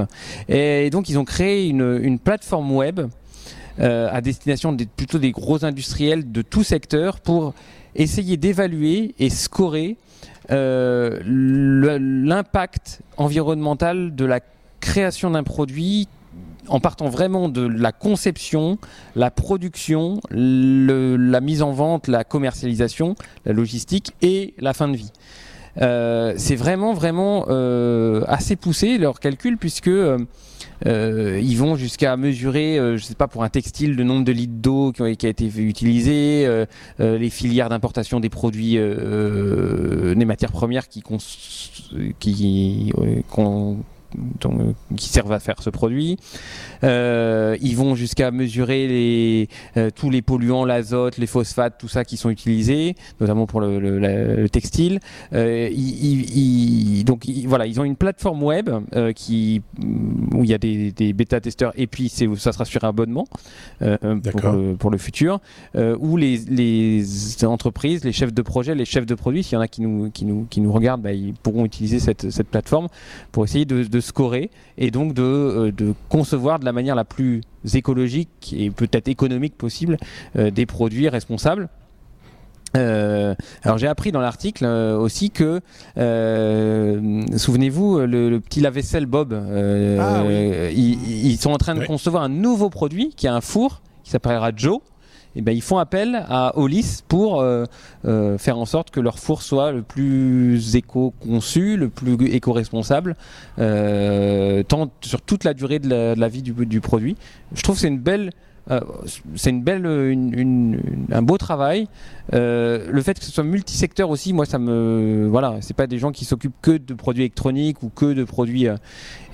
Et, 0.49 0.91
donc 0.91 1.09
ils 1.09 1.19
ont 1.19 1.25
créé 1.25 1.67
une, 1.69 2.19
plateforme 2.19 2.71
web 2.73 3.01
à 3.79 4.21
destination 4.21 4.73
des, 4.73 4.87
plutôt 4.87 5.19
des 5.19 5.33
gros 5.33 5.65
industriels 5.65 6.31
de 6.31 6.43
tout 6.43 6.63
secteur 6.63 7.19
pour 7.19 7.55
essayer 7.97 8.37
d'évaluer 8.37 9.17
et 9.19 9.31
scorer 9.31 9.97
l'impact 10.51 13.01
environnemental 13.17 14.15
de 14.15 14.25
la 14.25 14.39
création 14.85 15.31
d'un 15.31 15.43
produit 15.43 16.09
en 16.69 16.79
partant 16.79 17.09
vraiment 17.09 17.49
de 17.49 17.67
la 17.67 17.91
conception, 17.91 18.79
la 19.17 19.31
production, 19.31 20.21
la 20.31 21.41
mise 21.41 21.63
en 21.63 21.73
vente, 21.73 22.07
la 22.07 22.23
commercialisation, 22.23 23.17
la 23.47 23.53
logistique 23.53 24.13
et 24.23 24.55
la 24.59 24.75
fin 24.75 24.89
de 24.89 24.97
vie. 24.97 25.11
Euh, 25.83 26.35
c'est 26.37 26.55
vraiment 26.55 26.93
vraiment 26.95 27.47
euh, 27.49 28.23
assez 28.29 28.55
poussé 28.55 28.97
leur 28.97 29.19
calcul 29.19 29.59
puisque 29.59 29.89
euh, 29.89 30.19
ils 30.85 31.57
vont 31.57 31.75
jusqu'à 31.75 32.17
mesurer, 32.17 32.79
je 32.97 33.03
sais 33.03 33.17
pas 33.17 33.27
pour 33.27 33.43
un 33.43 33.49
textile, 33.49 33.97
le 33.97 34.05
nombre 34.05 34.25
de 34.25 34.33
litres 34.33 34.55
d'eau 34.55 34.93
qui, 34.93 35.03
a 35.03 35.09
été 35.09 35.47
utilisé, 35.57 36.67
les 36.99 37.31
filières 37.31 37.71
d'importation 37.71 38.21
des 38.21 38.29
produits, 38.29 38.77
des 38.77 40.25
matières 40.25 40.53
premières 40.53 40.89
qui, 40.89 41.03
qui, 42.19 42.93
qui 44.97 45.09
servent 45.09 45.33
à 45.33 45.41
faire 45.41 45.63
ce 45.63 45.71
produit. 45.71 46.19
Euh, 46.83 47.57
ils 47.61 47.77
vont 47.77 47.95
jusqu'à 47.95 48.31
mesurer 48.31 48.87
les, 48.87 49.49
euh, 49.77 49.91
tous 49.95 50.11
les 50.11 50.23
polluants, 50.23 50.65
l'azote, 50.65 51.19
les 51.19 51.27
phosphates, 51.27 51.79
tout 51.79 51.89
ça 51.89 52.05
qui 52.05 52.17
sont 52.17 52.31
utilisés, 52.31 52.95
notamment 53.21 53.47
pour 53.47 53.61
le, 53.61 54.47
textile. 54.49 55.01
Ils, 55.33 57.05
donc 57.05 57.27
voilà, 57.47 57.67
ils 57.67 57.81
ont 57.81 57.85
une 57.85 57.97
plateforme 57.97 58.43
web 58.43 58.71
qui, 59.15 59.63
où 60.33 60.45
il 60.45 60.51
y 60.51 60.55
a 60.55 60.59
des, 60.59 60.93
des 60.93 61.13
bêta-testeurs 61.13 61.73
et 61.77 61.87
puis 61.87 62.09
ça 62.09 62.53
sera 62.53 62.65
sur 62.65 62.85
abonnement 62.85 63.27
pour 63.79 64.53
le, 64.53 64.75
pour, 64.77 64.91
le, 64.91 64.99
futur, 64.99 65.41
où 65.75 66.17
les, 66.17 66.39
les, 66.49 67.45
entreprises, 67.45 68.05
les 68.05 68.13
chefs 68.13 68.33
de 68.33 68.43
projet, 68.43 68.75
les 68.75 68.85
chefs 68.85 69.07
de 69.07 69.15
produits, 69.15 69.43
s'il 69.43 69.55
y 69.55 69.57
en 69.57 69.61
a 69.61 69.69
qui 69.69 69.83
nous, 69.83 70.11
qui 70.11 70.25
nous, 70.25 70.47
qui 70.49 70.61
nous 70.61 70.73
regardent, 70.73 71.03
bah, 71.03 71.13
ils 71.13 71.35
pourront 71.35 71.65
utiliser 71.65 71.99
cette, 71.99 72.31
cette 72.31 72.49
plateforme 72.49 72.89
pour 73.33 73.45
essayer 73.45 73.65
de, 73.65 73.85
de 73.85 74.01
scorer 74.05 74.51
et 74.79 74.91
donc 74.91 75.19
euh, 75.19 75.73
de, 75.73 75.95
concevoir 76.09 76.59
de 76.59 76.65
la 76.65 76.73
manière 76.73 76.95
la 76.95 77.05
plus 77.05 77.41
écologique 77.73 78.55
et 78.57 78.71
peut-être 78.71 79.09
économique 79.09 79.57
possible 79.57 79.97
euh, 80.37 80.51
des 80.51 80.67
produits 80.67 81.09
responsables. 81.09 81.69
Euh, 82.77 83.37
alors 83.63 83.79
j'ai 83.79 83.87
appris 83.87 84.11
dans 84.11 84.21
l'article 84.21 84.65
aussi 84.65 85.31
que, 85.31 85.61
souvenez-vous, 85.97 88.01
le, 88.01 88.41
petit 88.41 88.61
lave-vaisselle 88.61 89.07
Bob, 89.07 89.33
ah 89.33 90.25
ils, 90.73 91.39
sont 91.39 91.53
en 91.53 91.59
train 91.59 91.77
de 91.77 91.85
concevoir 91.85 92.25
un 92.25 92.29
nouveau 92.29 92.71
produit 92.71 93.15
qui 93.17 93.29
a 93.29 93.35
un 93.35 93.41
four 93.41 93.81
qui 94.03 94.11
s'appellera 94.11 94.51
Joe 94.55 94.81
eh 95.37 95.43
ben, 95.43 95.53
ils 95.53 95.63
font 95.63 95.79
appel 95.79 96.25
à 96.29 96.57
Olis 96.59 97.03
pour 97.07 97.41
euh, 97.41 97.65
euh, 98.05 98.39
faire 98.39 98.59
en 98.59 98.67
sorte 98.67 98.91
que 98.91 99.01
leur 99.01 99.19
four 99.19 99.43
soit 99.43 99.73
le 99.73 99.83
plus 99.83 100.77
éco-conçu, 100.77 101.77
le 101.77 101.89
plus 101.89 102.17
éco-responsable, 102.27 103.17
euh, 103.59 104.63
tant 104.63 104.91
sur 105.01 105.23
toute 105.23 105.45
la 105.45 105.55
durée 105.55 105.79
de 105.79 106.15
la, 106.19 106.29
vie 106.29 106.43
du, 106.43 106.53
du, 106.53 106.81
produit. 106.81 107.17
Je 107.55 107.63
trouve 107.63 107.77
que 107.77 107.81
c'est 107.83 107.89
une 107.89 107.99
belle 107.99 108.31
c'est 109.35 109.51
une 109.51 109.63
belle, 109.63 109.85
une, 109.85 110.81
un 111.13 111.21
beau 111.21 111.37
travail. 111.37 111.87
le 112.33 113.03
fait 113.03 113.19
que 113.19 113.25
ce 113.25 113.31
soit 113.31 113.45
multisecteur 113.45 114.09
aussi, 114.09 114.33
moi, 114.33 114.47
ça 114.47 114.59
me, 114.59 115.29
voilà, 115.31 115.59
c'est 115.61 115.77
pas 115.77 115.87
des 115.87 115.99
gens 115.99 116.13
qui 116.13 116.25
s'occupent 116.25 116.57
que 116.63 116.79
de 116.79 116.95
produits 116.95 117.25
électroniques 117.25 117.83
ou 117.83 117.91
que 117.91 118.15
de 118.15 118.25
produits. 118.25 118.67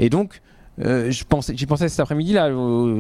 et 0.01 0.11
donc, 0.11 0.41
euh, 0.83 1.11
j'y 1.11 1.25
pensais, 1.25 1.55
pensais 1.69 1.89
cet 1.89 2.01
après-midi 2.01 2.33
là, 2.33 2.51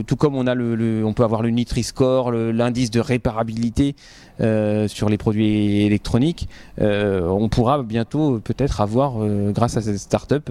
tout 0.07 0.17
comme 0.17 0.35
on 0.35 0.47
a 0.47 0.55
le, 0.55 1.03
on 1.05 1.13
peut 1.13 1.25
avoir 1.25 1.43
le 1.43 1.51
Nutri-Score, 1.51 2.33
l'indice 2.33 2.91
de 2.91 3.01
réparabilité 3.01 3.95
euh, 4.41 4.89
sur 4.89 5.09
les 5.09 5.19
produits 5.19 5.83
électroniques. 5.83 6.49
Euh, 6.81 7.27
on 7.29 7.49
pourra 7.49 7.83
bientôt 7.83 8.41
peut-être 8.41 8.81
avoir, 8.81 9.15
grâce 9.53 9.77
à 9.77 9.83
cette 9.83 9.99
start-up, 9.99 10.51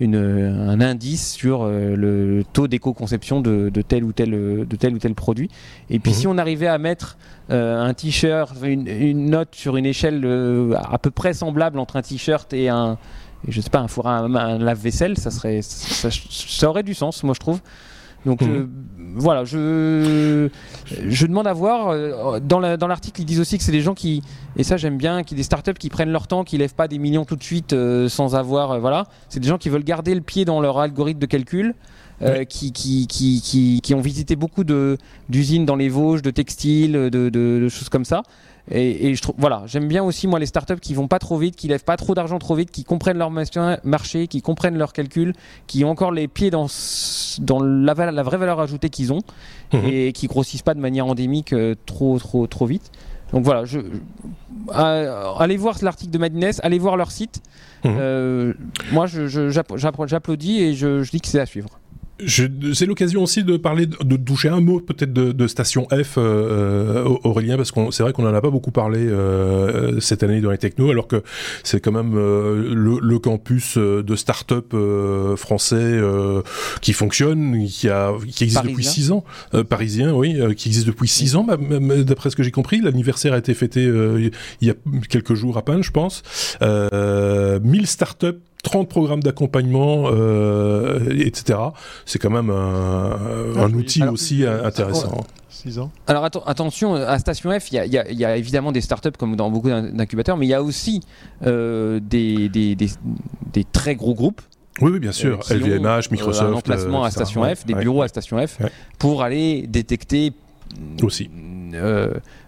une, 0.00 0.16
un 0.16 0.80
indice 0.80 1.32
sur 1.32 1.66
le 1.66 2.42
taux 2.52 2.68
d'éco-conception 2.68 3.40
de, 3.40 3.70
tel 3.86 4.04
ou 4.04 4.12
tel 4.12 4.30
de 4.30 4.76
tel 4.76 4.94
ou 4.94 4.98
tel 4.98 5.14
produit. 5.14 5.50
Et 5.88 5.98
puis 5.98 6.12
mhm. 6.12 6.18
si 6.18 6.26
on 6.26 6.38
arrivait 6.38 6.66
à 6.66 6.78
mettre 6.78 7.16
un 7.48 7.92
t-shirt, 7.94 8.56
une, 8.62 8.86
une, 8.86 9.30
note 9.30 9.54
sur 9.54 9.76
une 9.76 9.86
échelle 9.86 10.24
à 10.76 10.98
peu 10.98 11.10
près 11.10 11.34
semblable 11.34 11.78
entre 11.78 11.96
un 11.96 12.02
t-shirt 12.02 12.52
et 12.52 12.68
un 12.68 12.98
je 13.48 13.60
sais 13.60 13.70
pas, 13.70 13.80
un 13.80 13.88
four 13.88 14.06
à 14.06 14.18
un, 14.18 14.58
lave-vaisselle, 14.58 15.16
ça 15.18 15.30
serait, 15.30 15.60
ça, 15.62 16.68
aurait 16.68 16.82
du 16.82 16.94
sens, 16.94 17.22
moi 17.22 17.34
je 17.34 17.40
trouve. 17.40 17.60
Donc 18.26 18.42
mhm. 18.42 18.50
euh, 18.50 18.66
voilà, 19.16 19.44
je, 19.44 20.48
je 20.84 21.26
demande 21.26 21.46
à 21.46 21.54
voir. 21.54 21.88
Euh, 21.88 22.38
dans 22.38 22.60
l'article, 22.60 23.22
ils 23.22 23.24
disent 23.24 23.40
aussi 23.40 23.56
que 23.56 23.64
c'est 23.64 23.72
des 23.72 23.80
gens 23.80 23.94
qui, 23.94 24.22
et 24.56 24.62
ça 24.62 24.76
j'aime 24.76 24.98
bien, 24.98 25.22
qui 25.22 25.34
des 25.34 25.42
startups 25.42 25.74
qui 25.74 25.88
prennent 25.88 26.12
leur 26.12 26.26
temps, 26.26 26.44
qui 26.44 26.58
lèvent 26.58 26.74
pas 26.74 26.88
des 26.88 26.98
millions 26.98 27.24
tout 27.24 27.36
de 27.36 27.42
suite 27.42 27.72
euh, 27.72 28.08
sans 28.08 28.34
avoir, 28.34 28.78
voilà. 28.78 29.06
C'est 29.28 29.40
des 29.40 29.48
gens 29.48 29.58
qui 29.58 29.70
veulent 29.70 29.84
garder 29.84 30.14
le 30.14 30.20
pied 30.20 30.44
dans 30.44 30.60
leur 30.60 30.78
algorithme 30.78 31.20
de 31.20 31.26
calcul. 31.26 31.74
qui, 32.50 32.72
qui, 32.72 33.06
qui, 33.06 33.80
qui, 33.82 33.94
ont 33.94 34.02
visité 34.02 34.36
beaucoup 34.36 34.62
d'usines 34.62 35.64
dans 35.64 35.76
les 35.76 35.88
Vosges, 35.88 36.20
de 36.20 36.30
textiles, 36.30 36.92
de, 36.92 37.08
de, 37.08 37.30
de, 37.30 37.68
choses 37.70 37.88
comme 37.88 38.04
ça, 38.04 38.22
et, 38.72 39.14
je 39.14 39.22
trouve, 39.22 39.34
voilà, 39.36 39.62
j'aime 39.66 39.88
bien 39.88 40.04
aussi 40.04 40.28
moi 40.28 40.38
les 40.38 40.46
startups 40.46 40.78
qui 40.80 40.94
vont 40.94 41.08
pas 41.08 41.18
trop 41.18 41.38
vite, 41.38 41.56
qui 41.56 41.66
lèvent 41.66 41.84
pas 41.84 41.96
trop 41.96 42.14
d'argent 42.14 42.38
trop 42.38 42.54
vite, 42.54 42.70
qui 42.70 42.84
comprennent 42.84 43.18
leur 43.18 43.30
marché, 43.30 44.28
qui 44.28 44.42
comprennent 44.42 44.78
leurs 44.78 44.92
calculs, 44.92 45.34
qui 45.66 45.84
ont 45.84 45.90
encore 45.90 46.12
les 46.12 46.28
pieds 46.28 46.50
dans, 46.50 46.66
dans 47.40 47.60
la, 47.60 47.94
la 48.12 48.22
vraie 48.22 48.38
valeur 48.38 48.60
ajoutée 48.60 48.88
qu'ils 48.88 49.12
ont 49.12 49.22
mhm. 49.72 49.84
et 49.84 50.12
qui 50.12 50.28
grossissent 50.28 50.62
pas 50.62 50.74
de 50.74 50.80
manière 50.80 51.06
endémique 51.06 51.52
euh, 51.52 51.74
trop 51.86 52.18
trop 52.18 52.46
trop 52.46 52.66
vite. 52.66 52.92
Donc 53.32 53.44
voilà, 53.44 53.64
je, 53.64 53.78
euh, 54.74 55.32
allez 55.38 55.56
voir 55.56 55.76
l'article 55.82 56.10
de 56.10 56.18
Madness, 56.18 56.60
allez 56.62 56.78
voir 56.78 56.96
leur 56.96 57.10
site. 57.10 57.42
Mhm. 57.84 57.96
Euh, 57.98 58.52
moi, 58.92 59.06
j'applaudis 59.06 60.62
et 60.62 60.74
je 60.74 61.08
dis 61.10 61.20
que 61.20 61.28
c'est 61.28 61.40
à 61.40 61.46
suivre. 61.46 61.79
C'est 62.26 62.86
l'occasion 62.86 63.22
aussi 63.22 63.44
de 63.44 63.56
parler, 63.56 63.86
de, 63.86 64.16
toucher 64.16 64.48
un 64.48 64.60
mot 64.60 64.80
peut-être 64.80 65.12
de, 65.12 65.46
Station 65.46 65.86
F, 65.90 66.16
euh, 66.16 67.04
euh, 67.04 67.18
Aurélien, 67.24 67.56
parce 67.56 67.70
qu'on 67.70 67.90
c'est 67.90 68.02
vrai 68.02 68.12
qu'on 68.12 68.22
n'en 68.22 68.34
a 68.34 68.40
pas 68.40 68.50
beaucoup 68.50 68.70
parlé 68.70 69.00
euh, 69.00 70.00
cette 70.00 70.22
année 70.22 70.40
dans 70.40 70.50
les 70.50 70.58
technos, 70.58 70.90
alors 70.90 71.08
que 71.08 71.22
c'est 71.64 71.80
quand 71.80 71.92
même 71.92 72.14
le, 72.14 73.18
campus 73.18 73.76
de 73.76 74.16
start-up 74.16 74.74
français 75.36 76.00
qui 76.80 76.92
fonctionne, 76.92 77.66
qui, 77.66 77.88
a, 77.88 78.12
qui 78.30 78.44
existe 78.44 78.64
depuis 78.64 78.84
six 78.84 79.12
ans, 79.12 79.24
parisien, 79.68 80.12
oui, 80.14 80.38
qui 80.56 80.68
existe 80.68 80.86
depuis 80.86 81.08
six 81.08 81.36
ans, 81.36 81.46
d'après 81.46 82.30
ce 82.30 82.36
que 82.36 82.42
j'ai 82.42 82.50
compris. 82.50 82.80
L'anniversaire 82.80 83.34
a 83.34 83.38
été 83.38 83.54
fêté 83.54 83.82
il 83.84 84.68
y 84.68 84.70
a 84.70 84.74
quelques 85.08 85.34
jours 85.34 85.58
à 85.58 85.64
peine, 85.64 85.82
je 85.82 85.90
pense. 85.90 86.22
1000 86.60 87.86
start-up 87.86 88.40
30 88.62 88.88
programmes 88.88 89.22
d'accompagnement, 89.22 90.04
euh, 90.06 90.98
etc. 91.18 91.58
C'est 92.04 92.18
quand 92.18 92.30
même 92.30 92.50
un, 92.50 93.16
ah 93.56 93.66
outil 93.66 94.02
aussi 94.04 94.44
intéressant. 94.46 95.24
6 95.48 95.78
ans. 95.78 95.90
Alors 96.06 96.24
attention, 96.24 96.94
à 96.94 97.18
Station 97.18 97.50
F, 97.58 97.72
il 97.72 97.92
y, 97.92 98.24
a 98.24 98.36
évidemment 98.36 98.72
des 98.72 98.80
startups 98.80 99.10
comme 99.18 99.36
dans 99.36 99.50
beaucoup 99.50 99.68
d'incubateurs, 99.68 100.36
mais 100.36 100.46
il 100.46 100.50
y 100.50 100.54
a 100.54 100.62
aussi 100.62 101.00
euh, 101.46 102.00
des, 102.00 102.48
des, 102.48 103.64
très 103.72 103.94
gros 103.94 104.14
groupes 104.14 104.40
Oui, 104.80 104.98
bien 104.98 105.12
sûr. 105.12 105.40
LVMH, 105.50 106.10
Microsoft. 106.10 106.50
un 106.50 106.52
emplacement 106.52 107.04
à 107.04 107.10
Station 107.10 107.44
F, 107.44 107.66
des 107.66 107.74
bureaux 107.74 108.02
à 108.02 108.08
Station 108.08 108.44
F, 108.46 108.58
pour 108.98 109.22
aller 109.22 109.66
détecter 109.66 110.32
aussi. 111.02 111.30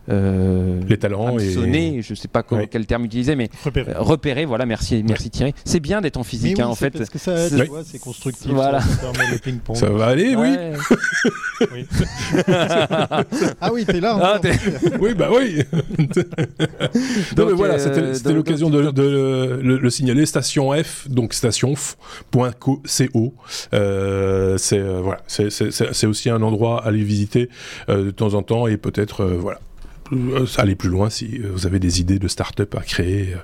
Euh, 0.08 0.32
euh, 0.32 0.80
les 0.88 0.98
talents 0.98 1.38
et 1.38 1.52
sonner, 1.52 2.02
je 2.02 2.14
sais 2.14 2.28
pas 2.28 2.42
quel 2.42 2.86
terme 2.86 3.04
utiliser, 3.04 3.36
mais 3.36 3.48
repérer. 3.64 3.92
repérer 3.96 4.44
voilà, 4.44 4.66
merci, 4.66 5.04
merci 5.06 5.30
Thierry. 5.30 5.54
C'est 5.64 5.80
bien 5.80 6.00
d'être 6.00 6.16
en 6.16 6.24
physique, 6.24 6.58
hein, 6.58 6.66
en 6.66 6.74
fait. 6.74 6.90
Parce 6.90 7.10
que 7.10 7.18
ça 7.18 7.48
c'est 7.48 7.98
constructif. 7.98 8.50
Voilà. 8.50 8.80
Ça, 9.74 9.90
va 9.90 10.06
aller, 10.06 10.34
oui. 10.42 10.56
ah 13.60 13.72
oui, 13.72 13.84
t'es 13.84 14.00
là. 14.00 14.18
Ah, 14.20 14.40
oui, 15.00 15.14
bah 15.14 15.28
oui. 15.32 15.62
donc, 17.36 17.50
voilà, 17.50 17.74
euh, 17.74 18.14
c'était 18.14 18.32
l'occasion 18.32 18.70
de, 18.70 19.60
le, 19.62 19.90
signaler. 19.90 20.26
Station 20.26 20.72
F, 20.72 21.08
donc 21.08 21.34
station.co. 21.34 23.34
Euh, 23.74 24.58
c'est 24.58 24.80
voilà, 24.80 25.20
c'est 25.26 26.06
aussi 26.06 26.30
un 26.30 26.42
endroit 26.42 26.82
à 26.82 26.88
aller 26.88 27.04
visiter 27.04 27.48
de 27.88 28.10
temps 28.10 28.34
en 28.34 28.42
temps 28.42 28.66
et 28.66 28.76
peut-être 28.76 29.24
voilà 29.24 29.52
euh, 29.52 29.71
aller 30.58 30.74
plus 30.74 30.88
loin 30.88 31.10
si 31.10 31.38
euh, 31.38 31.50
vous 31.52 31.66
avez 31.66 31.78
des 31.78 32.00
idées 32.00 32.18
de 32.18 32.28
start-up 32.28 32.74
à 32.74 32.82
créer. 32.82 33.34
Euh, 33.34 33.38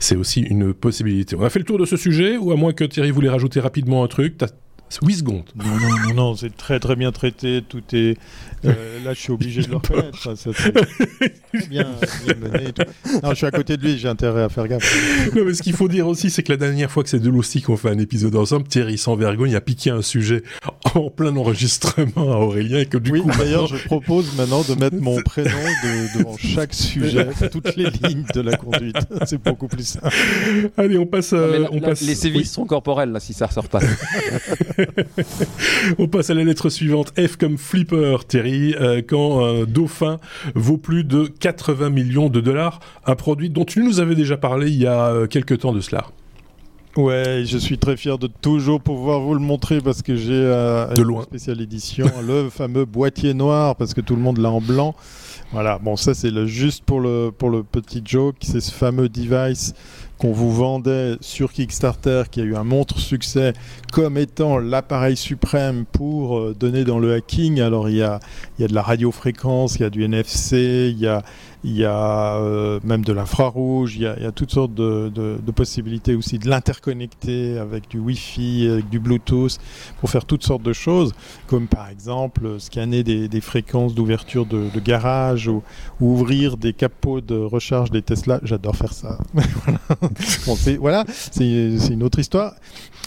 c'est 0.00 0.16
aussi 0.16 0.40
une 0.40 0.74
possibilité. 0.74 1.36
On 1.36 1.42
a 1.42 1.50
fait 1.50 1.58
le 1.58 1.64
tour 1.64 1.78
de 1.78 1.84
ce 1.84 1.96
sujet, 1.96 2.36
ou 2.36 2.52
à 2.52 2.56
moins 2.56 2.72
que 2.72 2.84
Thierry 2.84 3.10
voulait 3.10 3.28
rajouter 3.28 3.60
rapidement 3.60 4.04
un 4.04 4.08
truc. 4.08 4.38
8 5.00 5.14
secondes. 5.14 5.50
Non, 5.56 5.64
non, 5.64 6.14
non 6.14 6.36
c'est 6.36 6.54
très 6.54 6.78
très 6.78 6.96
bien 6.96 7.12
traité. 7.12 7.62
Tout 7.66 7.82
est. 7.92 8.18
Euh, 8.64 9.04
là, 9.04 9.14
je 9.14 9.20
suis 9.20 9.32
obligé 9.32 9.62
de 9.62 9.68
le 9.68 9.76
reconnaître. 9.76 10.36
Ça, 10.36 10.50
bien, 11.68 11.86
bien 12.24 12.34
mené 12.40 12.72
Non, 13.22 13.30
je 13.30 13.34
suis 13.34 13.46
à 13.46 13.50
côté 13.50 13.76
de 13.76 13.82
lui, 13.82 13.98
j'ai 13.98 14.08
intérêt 14.08 14.42
à 14.42 14.48
faire 14.48 14.68
gaffe. 14.68 15.34
Non, 15.34 15.44
mais 15.44 15.54
ce 15.54 15.62
qu'il 15.62 15.74
faut 15.74 15.88
dire 15.88 16.06
aussi, 16.06 16.30
c'est 16.30 16.42
que 16.42 16.52
la 16.52 16.58
dernière 16.58 16.90
fois 16.90 17.02
que 17.02 17.08
c'est 17.08 17.18
de 17.18 17.28
l'Oustique 17.28 17.66
qu'on 17.66 17.76
fait 17.76 17.90
un 17.90 17.98
épisode 17.98 18.36
ensemble, 18.36 18.68
Thierry 18.68 18.98
sans 18.98 19.16
vergogne 19.16 19.54
a 19.54 19.60
piqué 19.60 19.90
un 19.90 20.02
sujet 20.02 20.42
en 20.94 21.10
plein 21.10 21.36
enregistrement 21.36 22.32
à 22.32 22.36
Aurélien 22.36 22.80
et 22.80 22.86
que 22.86 22.98
du 22.98 23.12
oui, 23.12 23.20
coup. 23.22 23.30
D'ailleurs, 23.38 23.66
je 23.66 23.76
propose 23.84 24.36
maintenant 24.36 24.62
de 24.62 24.74
mettre 24.74 24.96
mon 24.96 25.20
prénom 25.24 25.50
devant 26.16 26.36
chaque 26.36 26.74
sujet, 26.74 27.28
toutes 27.52 27.76
les 27.76 27.90
lignes 27.90 28.26
de 28.34 28.40
la 28.40 28.56
conduite. 28.56 28.96
C'est 29.26 29.42
beaucoup 29.42 29.68
plus 29.68 29.86
simple. 29.86 30.10
Allez, 30.76 30.98
on 30.98 31.06
passe. 31.06 31.32
on 31.32 31.80
passe... 31.80 32.02
Les 32.02 32.14
sévices 32.14 32.52
sont 32.52 32.66
corporels 32.66 33.10
là, 33.10 33.20
si 33.20 33.32
ça 33.32 33.46
ressort 33.46 33.68
pas. 33.68 33.80
On 35.98 36.08
passe 36.08 36.30
à 36.30 36.34
la 36.34 36.44
lettre 36.44 36.68
suivante. 36.68 37.12
F 37.18 37.36
comme 37.36 37.58
flipper, 37.58 38.18
Thierry. 38.28 38.51
Euh, 38.52 39.02
quand 39.06 39.44
un 39.44 39.64
dauphin 39.64 40.18
vaut 40.54 40.78
plus 40.78 41.04
de 41.04 41.26
80 41.26 41.90
millions 41.90 42.28
de 42.28 42.40
dollars, 42.40 42.80
un 43.06 43.14
produit 43.14 43.50
dont 43.50 43.64
tu 43.64 43.82
nous 43.82 44.00
avais 44.00 44.14
déjà 44.14 44.36
parlé 44.36 44.70
il 44.70 44.80
y 44.80 44.86
a 44.86 45.06
euh, 45.06 45.26
quelques 45.26 45.58
temps 45.60 45.72
de 45.72 45.80
cela. 45.80 46.06
Ouais, 46.96 47.44
je 47.46 47.56
suis 47.56 47.78
très 47.78 47.96
fier 47.96 48.18
de 48.18 48.26
toujours 48.26 48.78
pouvoir 48.78 49.20
vous 49.20 49.32
le 49.32 49.40
montrer 49.40 49.80
parce 49.80 50.02
que 50.02 50.14
j'ai 50.14 50.34
euh, 50.34 50.94
une 50.94 51.22
spéciale 51.22 51.62
édition, 51.62 52.06
le 52.26 52.50
fameux 52.50 52.84
boîtier 52.84 53.32
noir 53.32 53.76
parce 53.76 53.94
que 53.94 54.02
tout 54.02 54.14
le 54.14 54.20
monde 54.20 54.38
l'a 54.38 54.50
en 54.50 54.60
blanc. 54.60 54.94
Voilà, 55.52 55.78
bon 55.78 55.96
ça 55.96 56.12
c'est 56.12 56.30
le 56.30 56.46
juste 56.46 56.84
pour 56.84 57.00
le 57.00 57.30
pour 57.36 57.48
le 57.48 57.62
petit 57.62 58.02
joke, 58.04 58.36
c'est 58.42 58.60
ce 58.60 58.70
fameux 58.70 59.08
device 59.08 59.72
qu'on 60.22 60.32
vous 60.32 60.52
vendait 60.52 61.16
sur 61.20 61.52
Kickstarter, 61.52 62.22
qui 62.30 62.40
a 62.40 62.44
eu 62.44 62.54
un 62.54 62.62
montre 62.62 63.00
succès, 63.00 63.54
comme 63.92 64.16
étant 64.16 64.58
l'appareil 64.58 65.16
suprême 65.16 65.84
pour 65.84 66.38
euh, 66.38 66.54
donner 66.54 66.84
dans 66.84 67.00
le 67.00 67.14
hacking. 67.14 67.60
Alors 67.60 67.88
il 67.88 67.96
il 67.96 68.62
y 68.62 68.64
a 68.64 68.68
de 68.68 68.74
la 68.74 68.82
radiofréquence, 68.82 69.76
il 69.76 69.82
y 69.82 69.84
a 69.84 69.90
du 69.90 70.04
NFC, 70.04 70.92
il 70.92 70.98
y 71.00 71.08
a, 71.08 71.24
il 71.64 71.76
y 71.76 71.84
a 71.84 72.36
euh, 72.36 72.80
même 72.82 73.04
de 73.04 73.12
l'infrarouge, 73.12 73.96
il, 73.96 74.02
y 74.02 74.06
a 74.06 74.32
toutes 74.32 74.50
sortes 74.50 74.74
de, 74.74 75.10
de, 75.14 75.52
possibilités 75.52 76.14
aussi 76.14 76.38
de 76.38 76.48
l'interconnecter 76.48 77.58
avec 77.58 77.88
du 77.88 77.98
Wi-Fi, 77.98 78.68
avec 78.72 78.88
du 78.88 78.98
Bluetooth, 78.98 79.58
pour 80.00 80.10
faire 80.10 80.24
toutes 80.24 80.42
sortes 80.42 80.62
de 80.62 80.72
choses, 80.72 81.12
comme 81.46 81.66
par 81.68 81.88
exemple 81.88 82.58
scanner 82.58 83.02
des, 83.02 83.28
des 83.28 83.40
fréquences 83.40 83.94
d'ouverture 83.94 84.46
de, 84.46 84.68
garage 84.80 85.48
ou, 85.48 85.62
ouvrir 86.00 86.56
des 86.56 86.72
capots 86.72 87.20
de 87.20 87.36
recharge 87.36 87.90
des 87.90 88.02
Tesla. 88.02 88.40
J'adore 88.42 88.76
faire 88.76 88.92
ça. 88.92 89.18
bon, 90.46 90.56
voilà, 90.80 91.04
c'est 91.08 91.44
une 91.90 92.02
autre 92.02 92.18
histoire. 92.18 92.54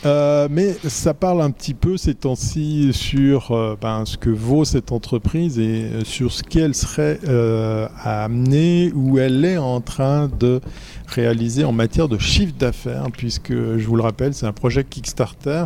Euh, 0.06 0.48
mais 0.52 0.76
ça 0.88 1.14
parle 1.14 1.42
un 1.42 1.52
petit 1.52 1.74
peu 1.74 1.98
ces 1.98 2.14
temps-ci 2.14 2.92
sur 2.94 3.52
euh, 3.52 3.76
ben, 3.80 4.06
ce 4.06 4.18
que 4.18 4.30
vaut 4.30 4.66
cette 4.66 4.92
entreprise 4.92 5.58
et 5.58 5.86
euh, 5.86 6.04
sur 6.04 6.32
ce 6.32 6.44
qu'elle 6.44 6.76
serait 6.76 7.20
à 7.28 8.26
amener 8.26 8.45
ou 8.94 9.18
elle 9.20 9.44
est 9.46 9.58
en 9.58 9.82
train 9.82 10.28
de 10.28 10.62
réaliser 11.08 11.64
en 11.64 11.72
matière 11.72 12.08
de 12.08 12.18
chiffre 12.18 12.54
d'affaires, 12.58 13.08
puisque 13.12 13.54
je 13.54 13.86
vous 13.86 13.96
le 13.96 14.04
rappelle, 14.04 14.34
c'est 14.34 14.46
un 14.46 14.54
projet 14.54 14.84
Kickstarter. 14.84 15.66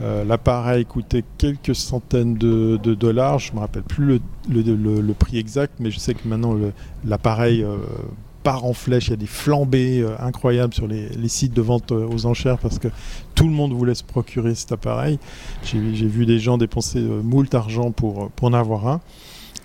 L'appareil 0.00 0.84
coûtait 0.84 1.24
quelques 1.38 1.74
centaines 1.74 2.34
de, 2.34 2.76
dollars, 2.94 3.38
je 3.40 3.50
ne 3.50 3.56
me 3.56 3.60
rappelle 3.60 3.82
plus 3.82 4.20
le, 4.48 5.12
prix 5.14 5.38
exact, 5.38 5.74
mais 5.80 5.90
je 5.90 5.98
sais 5.98 6.14
que 6.14 6.26
maintenant 6.26 6.56
l'appareil 7.04 7.64
part 8.42 8.64
en 8.64 8.72
flèche, 8.72 9.08
il 9.08 9.10
y 9.10 9.14
a 9.14 9.16
des 9.16 9.26
flambées 9.26 10.00
euh, 10.00 10.16
incroyables 10.20 10.74
sur 10.74 10.86
les, 10.86 11.28
sites 11.28 11.52
de 11.52 11.62
vente 11.62 11.92
euh, 11.92 12.08
aux 12.08 12.26
enchères 12.26 12.58
parce 12.58 12.78
que 12.78 12.88
tout 13.34 13.44
le 13.44 13.52
monde 13.52 13.72
voulait 13.72 13.94
se 13.94 14.04
procurer 14.04 14.54
cet 14.54 14.72
appareil. 14.72 15.18
J'ai 15.62 15.78
vu 15.78 16.26
des 16.26 16.38
gens 16.38 16.58
dépenser 16.58 16.98
euh, 16.98 17.20
moult 17.22 17.54
argent 17.54 17.90
pour, 17.90 18.30
pour 18.30 18.48
en 18.48 18.52
avoir 18.52 18.88
un. 18.88 19.00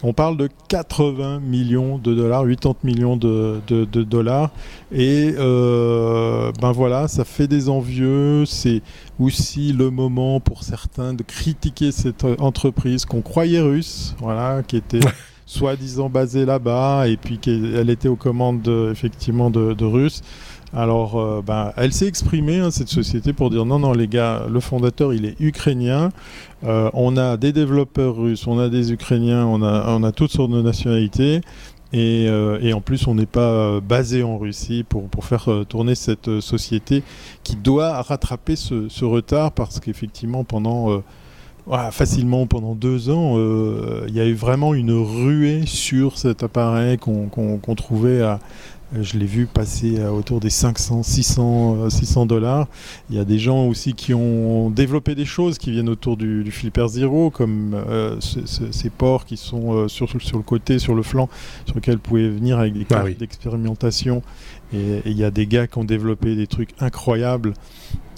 On 0.06 0.12
parle 0.12 0.36
de 0.36 0.50
80 0.68 1.40
millions 1.40 1.98
de 1.98 2.14
dollars, 2.14 2.46
80 2.46 2.76
millions 2.84 3.16
de, 3.16 3.62
dollars. 3.86 4.52
Et 4.92 5.32
ben 5.32 6.72
voilà, 6.74 7.08
ça 7.08 7.24
fait 7.24 7.48
des 7.48 7.70
envieux. 7.70 8.46
C'est 8.46 8.82
aussi 9.18 9.72
le 9.72 9.90
moment 9.90 10.42
pour 10.42 10.64
certains 10.64 11.14
de 11.14 11.24
critiquer 11.24 11.94
cette 11.94 12.26
entreprise 12.40 13.06
qu'on 13.06 13.22
croyait 13.22 13.62
russe, 13.62 14.14
voilà, 14.20 14.62
qui 14.64 14.76
était 14.76 15.00
soi-disant 15.46 16.10
basée 16.10 16.46
là-bas 16.46 17.08
et 17.08 17.18
puis 17.18 17.38
qu'elle 17.38 17.90
était 17.90 18.08
aux 18.08 18.16
commandes 18.16 18.68
effectivement 18.92 19.50
de, 19.50 19.86
Russes. 19.86 20.22
Alors, 20.76 21.20
euh, 21.20 21.44
ben, 21.46 21.72
elle 21.78 21.94
s'est 21.94 22.08
exprimée, 22.08 22.58
hein, 22.58 22.72
cette 22.72 22.90
société, 22.90 23.32
pour 23.32 23.52
dire 23.52 23.64
non, 23.64 23.78
non, 23.78 23.94
les 23.94 24.08
gars, 24.08 24.48
le 24.50 24.60
fondateur, 24.60 25.14
il 25.14 25.26
est 25.26 25.40
ukrainien. 25.40 26.10
Euh, 26.64 26.90
on 26.94 27.16
a 27.16 27.38
des 27.38 27.52
développeurs 27.52 28.16
russes, 28.16 28.48
on 28.48 28.58
a 28.58 28.70
des 28.70 28.92
Ukrainiens, 28.92 29.46
on 29.46 29.62
a, 29.62 30.12
toutes 30.12 30.32
sortes 30.32 30.52
de 30.52 30.62
nationalités. 30.64 31.42
Et, 31.96 32.26
euh, 32.28 32.58
et 32.60 32.74
en 32.74 32.82
plus, 32.82 33.06
on 33.06 33.14
n'est 33.14 33.28
pas 33.28 33.80
basé 33.82 34.24
en 34.24 34.40
Russie 34.40 34.84
pour, 34.88 35.08
faire 35.24 35.48
tourner 35.70 35.94
cette 35.94 36.40
société 36.40 37.04
qui 37.44 37.56
doit 37.56 38.02
rattraper 38.02 38.56
ce, 38.56 39.06
retard 39.06 39.52
parce 39.52 39.80
qu'effectivement, 39.80 40.44
pendant 40.44 41.04
facilement 41.92 42.48
pendant 42.48 42.74
deux 42.74 43.12
ans, 43.12 43.38
il 44.08 44.16
y 44.16 44.20
a 44.20 44.26
eu 44.26 44.34
vraiment 44.34 44.74
une 44.74 44.92
ruée 44.92 45.68
sur 45.68 46.18
cet 46.18 46.42
appareil 46.42 46.98
qu'on 46.98 47.76
trouvait 47.76 48.24
à, 48.24 48.40
je 49.02 49.18
l'ai 49.18 49.26
vu 49.26 49.46
passer 49.46 50.04
autour 50.04 50.40
des 50.40 50.50
500, 50.50 51.04
600, 51.04 51.90
600 51.90 52.26
dollars. 52.26 52.68
Il 53.10 53.16
y 53.16 53.20
a 53.20 53.26
des 53.26 53.40
gens 53.40 53.66
aussi 53.66 53.94
qui 53.94 54.14
ont 54.14 54.70
développé 54.70 55.16
des 55.16 55.26
choses 55.26 55.58
qui 55.58 55.72
viennent 55.72 55.90
autour 55.90 56.18
du, 56.18 56.50
Flipper 56.52 56.88
Zero, 56.88 57.30
comme 57.30 57.74
euh, 57.74 58.18
ces 58.20 58.90
ports 58.90 59.26
qui 59.26 59.38
sont 59.38 59.74
euh, 59.74 59.88
sur, 59.88 60.10
sur 60.22 60.38
le 60.38 60.44
côté, 60.44 60.80
sur 60.80 60.96
le 60.96 61.04
flanc, 61.04 61.30
sur 61.66 61.76
lesquels 61.76 61.96
vous 61.96 62.02
pouvez 62.02 62.30
venir 62.30 62.60
avec 62.60 62.74
des 62.74 62.86
ah 62.90 62.96
cartes 62.96 63.18
d'expérimentation. 63.18 64.22
Et 64.74 65.02
il 65.06 65.18
y 65.18 65.24
a 65.24 65.32
des 65.32 65.48
gars 65.48 65.68
qui 65.68 65.78
ont 65.78 65.84
développé 65.84 66.36
des 66.36 66.48
trucs 66.48 66.72
incroyables 66.80 67.54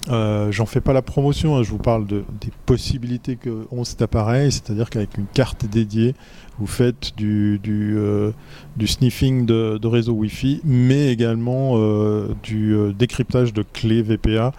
euh, 0.08 0.52
j'en 0.52 0.66
fais 0.66 0.80
pas 0.80 0.92
la 0.92 1.02
promotion, 1.02 1.56
hein, 1.56 1.62
je 1.62 1.70
vous 1.70 1.78
parle 1.78 2.06
de, 2.06 2.24
des 2.40 2.50
possibilités 2.64 3.36
que 3.36 3.66
ont 3.70 3.84
cet 3.84 4.02
appareil, 4.02 4.52
c'est-à-dire 4.52 4.90
qu'avec 4.90 5.16
une 5.18 5.26
carte 5.26 5.66
dédiée, 5.66 6.14
vous 6.58 6.66
faites 6.66 7.16
du, 7.16 7.58
du, 7.58 7.96
euh, 7.96 8.30
du 8.76 8.86
sniffing 8.86 9.46
de, 9.46 9.78
de, 9.78 9.88
réseau 9.88 10.12
Wi-Fi, 10.12 10.60
mais 10.64 11.12
également 11.12 11.72
euh, 11.74 12.28
du 12.42 12.74
décryptage 12.96 13.52
de 13.52 13.62
clés 13.62 14.02
VPA 14.02 14.52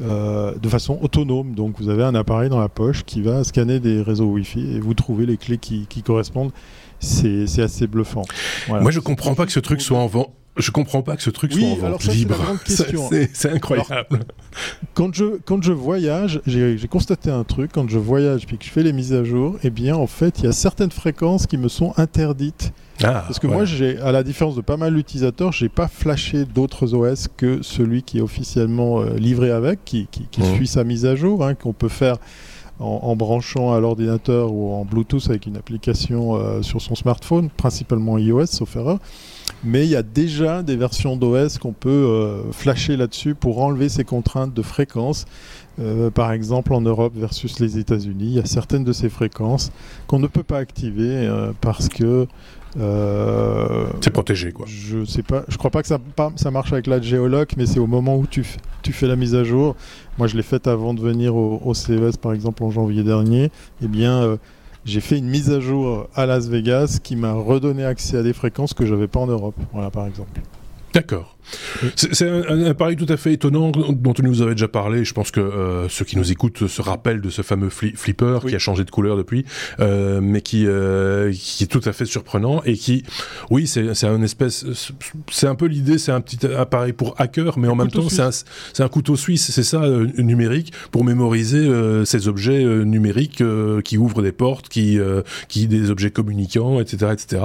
de 0.00 0.68
façon 0.68 0.98
autonome. 1.00 1.54
Donc 1.54 1.78
vous 1.78 1.88
avez 1.88 2.02
un 2.02 2.16
appareil 2.16 2.48
dans 2.48 2.58
la 2.58 2.68
poche 2.68 3.04
qui 3.04 3.22
va 3.22 3.44
scanner 3.44 3.78
des 3.78 4.02
réseaux 4.02 4.26
Wi-Fi 4.26 4.76
et 4.76 4.80
vous 4.80 4.94
trouvez 4.94 5.26
les 5.26 5.36
clés 5.36 5.58
qui, 5.58 5.86
qui 5.88 6.02
correspondent. 6.02 6.50
C'est 6.98 7.62
assez 7.62 7.86
bluffant. 7.86 8.24
Moi 8.68 8.90
je 8.90 8.98
comprends 8.98 9.34
pas 9.34 9.46
que 9.46 9.52
ce 9.52 9.60
truc 9.60 9.80
soit 9.80 9.98
en 9.98 10.06
vente 10.06 10.32
je 10.56 10.70
comprends 10.70 11.02
pas 11.02 11.16
que 11.16 11.22
ce 11.22 11.30
truc 11.30 11.52
soit 11.52 11.66
en 11.66 11.74
vente 11.74 12.04
libre. 12.04 12.36
C'est 13.32 13.50
incroyable. 13.50 14.20
quand 14.94 15.12
je 15.12 15.38
quand 15.44 15.62
je 15.62 15.72
voyage, 15.72 16.40
j'ai 16.46 16.88
constaté 16.88 17.30
un 17.30 17.44
truc. 17.44 17.72
Quand 17.72 17.88
je 17.88 17.98
voyage 17.98 18.46
puis 18.46 18.58
que 18.58 18.64
je 18.64 18.70
fais 18.70 18.82
les 18.82 18.92
mises 18.92 19.12
à 19.12 19.24
jour, 19.24 19.56
eh 19.64 19.70
bien 19.70 19.96
en 19.96 20.06
fait, 20.06 20.38
il 20.38 20.44
y 20.44 20.48
a 20.48 20.52
certaines 20.52 20.92
fréquences 20.92 21.46
qui 21.46 21.58
me 21.58 21.68
sont 21.68 21.92
interdites. 21.96 22.72
Ah, 23.02 23.24
Parce 23.26 23.40
que 23.40 23.48
moi, 23.48 23.64
j'ai, 23.64 23.98
à 23.98 24.12
la 24.12 24.22
différence 24.22 24.54
de 24.54 24.60
pas 24.60 24.76
mal 24.76 24.94
d'utilisateurs, 24.94 25.50
j'ai 25.50 25.68
pas 25.68 25.88
flashé 25.88 26.44
d'autres 26.44 26.94
OS 26.94 27.26
que 27.36 27.60
celui 27.60 28.04
qui 28.04 28.18
est 28.18 28.20
officiellement 28.20 29.00
euh, 29.00 29.16
livré 29.16 29.50
avec, 29.50 29.84
qui, 29.84 30.06
qui, 30.06 30.40
mmh. 30.40 30.54
suit 30.54 30.66
sa 30.68 30.84
mise 30.84 31.04
à 31.04 31.16
jour, 31.16 31.44
hein, 31.44 31.54
qu'on 31.56 31.72
peut 31.72 31.88
faire 31.88 32.18
en, 32.78 33.16
branchant 33.16 33.72
à 33.72 33.80
l'ordinateur 33.80 34.52
ou 34.52 34.72
en 34.74 34.84
Bluetooth 34.84 35.28
avec 35.28 35.46
une 35.46 35.56
application 35.56 36.62
sur 36.62 36.80
son 36.80 36.94
smartphone, 36.94 37.48
principalement 37.48 38.18
iOS 38.18 38.46
sauf 38.46 38.76
erreur. 38.76 38.98
Mais 39.62 39.84
il 39.84 39.90
y 39.90 39.96
a 39.96 40.02
déjà 40.02 40.62
des 40.62 40.76
versions 40.76 41.16
d'OS 41.16 41.58
qu'on 41.58 41.72
peut 41.72 42.42
flasher 42.52 42.96
là-dessus 42.96 43.34
pour 43.34 43.62
enlever 43.62 43.88
ces 43.88 44.04
contraintes 44.04 44.54
de 44.54 44.62
fréquence. 44.62 45.26
par 46.14 46.32
exemple 46.32 46.72
en 46.72 46.80
Europe 46.80 47.14
versus 47.16 47.60
les 47.60 47.78
États-Unis, 47.78 48.26
il 48.26 48.34
y 48.34 48.38
a 48.38 48.46
certaines 48.46 48.84
de 48.84 48.92
ces 48.92 49.08
fréquences 49.08 49.70
qu'on 50.06 50.18
ne 50.18 50.26
peut 50.26 50.42
pas 50.42 50.58
activer 50.58 51.30
parce 51.60 51.88
que 51.88 52.26
euh, 52.76 53.86
c'est 54.00 54.10
protégé 54.10 54.52
quoi. 54.52 54.66
Je 54.68 55.04
sais 55.04 55.22
pas, 55.22 55.44
je 55.48 55.56
crois 55.56 55.70
pas 55.70 55.82
que 55.82 55.88
ça, 55.88 55.98
ça 56.36 56.50
marche 56.50 56.72
avec 56.72 56.86
la 56.86 57.00
géoloc, 57.00 57.54
mais 57.56 57.66
c'est 57.66 57.78
au 57.78 57.86
moment 57.86 58.16
où 58.16 58.26
tu, 58.26 58.44
tu 58.82 58.92
fais 58.92 59.06
la 59.06 59.16
mise 59.16 59.34
à 59.34 59.44
jour. 59.44 59.76
Moi, 60.18 60.26
je 60.26 60.36
l'ai 60.36 60.42
faite 60.42 60.66
avant 60.66 60.94
de 60.94 61.00
venir 61.00 61.36
au, 61.36 61.74
CES 61.74 62.16
par 62.16 62.32
exemple 62.32 62.62
en 62.64 62.70
janvier 62.70 63.02
dernier. 63.02 63.50
Eh 63.82 63.88
bien, 63.88 64.22
euh, 64.22 64.36
j'ai 64.84 65.00
fait 65.00 65.18
une 65.18 65.28
mise 65.28 65.50
à 65.50 65.60
jour 65.60 66.08
à 66.14 66.26
Las 66.26 66.48
Vegas 66.48 66.98
qui 67.02 67.16
m'a 67.16 67.32
redonné 67.32 67.84
accès 67.84 68.18
à 68.18 68.22
des 68.22 68.32
fréquences 68.32 68.74
que 68.74 68.86
j'avais 68.86 69.08
pas 69.08 69.20
en 69.20 69.26
Europe. 69.26 69.56
Voilà, 69.72 69.90
par 69.90 70.06
exemple. 70.06 70.40
D'accord. 70.92 71.33
C'est 71.96 72.28
un, 72.28 72.64
appareil 72.66 72.96
tout 72.96 73.06
à 73.08 73.16
fait 73.16 73.32
étonnant 73.32 73.70
dont 73.70 74.12
tu 74.12 74.22
nous 74.22 74.42
avais 74.42 74.52
déjà 74.52 74.68
parlé. 74.68 75.04
Je 75.04 75.12
pense 75.12 75.30
que 75.30 75.40
euh, 75.40 75.88
ceux 75.88 76.04
qui 76.04 76.16
nous 76.16 76.32
écoutent 76.32 76.66
se 76.66 76.82
rappellent 76.82 77.20
de 77.20 77.30
ce 77.30 77.42
fameux 77.42 77.68
flipper 77.70 78.40
qui 78.46 78.54
a 78.54 78.58
changé 78.58 78.84
de 78.84 78.90
couleur 78.90 79.16
depuis, 79.16 79.44
euh, 79.80 80.20
mais 80.22 80.40
qui 80.40 80.66
euh, 80.66 81.32
qui 81.32 81.64
est 81.64 81.68
tout 81.68 81.82
à 81.84 81.92
fait 81.92 82.04
surprenant 82.04 82.62
et 82.64 82.74
qui, 82.74 83.04
oui, 83.50 83.66
c'est 83.66 84.04
un 84.04 84.22
espèce, 84.22 84.64
c'est 85.30 85.46
un 85.46 85.54
peu 85.54 85.66
l'idée, 85.66 85.98
c'est 85.98 86.12
un 86.12 86.20
petit 86.20 86.46
appareil 86.46 86.92
pour 86.92 87.14
hacker, 87.18 87.58
mais 87.58 87.68
en 87.68 87.76
même 87.76 87.90
temps 87.90 88.08
c'est 88.08 88.22
un, 88.22 88.84
un 88.84 88.88
couteau 88.88 89.16
suisse, 89.16 89.50
c'est 89.50 89.62
ça 89.62 89.82
numérique 90.18 90.72
pour 90.90 91.04
mémoriser 91.04 91.68
ces 92.04 92.28
objets 92.28 92.64
numériques 92.64 93.42
qui 93.84 93.98
ouvrent 93.98 94.22
des 94.22 94.32
portes, 94.32 94.68
qui 94.68 94.98
qui 95.48 95.66
des 95.66 95.90
objets 95.90 96.10
communicants, 96.10 96.80
etc., 96.80 97.12
etc. 97.12 97.42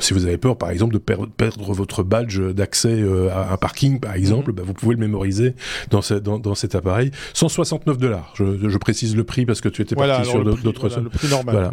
si 0.00 0.14
vous 0.14 0.26
avez 0.26 0.38
peur, 0.38 0.56
par 0.56 0.70
exemple, 0.70 0.94
de 0.94 0.98
perdre 0.98 1.72
votre 1.72 2.02
badge 2.02 2.40
d'accès 2.52 3.00
euh, 3.00 3.30
à 3.30 3.52
un 3.52 3.56
parking, 3.56 4.00
par 4.00 4.14
exemple, 4.14 4.50
mhm. 4.50 4.56
bah, 4.56 4.62
vous 4.64 4.74
pouvez 4.74 4.94
le 4.94 5.00
mémoriser 5.00 5.54
dans, 5.90 6.00
dans, 6.38 6.54
cet 6.54 6.74
appareil. 6.74 7.10
169 7.34 7.98
dollars. 7.98 8.34
Je, 8.36 8.78
précise 8.78 9.14
le 9.14 9.24
prix 9.24 9.44
parce 9.44 9.60
que 9.60 9.68
tu 9.68 9.82
étais 9.82 9.94
parti 9.94 10.28
sur 10.28 10.42
d'autres 10.42 10.88
voilà, 10.88 11.02
le 11.02 11.10
prix 11.10 11.28
normal. 11.28 11.70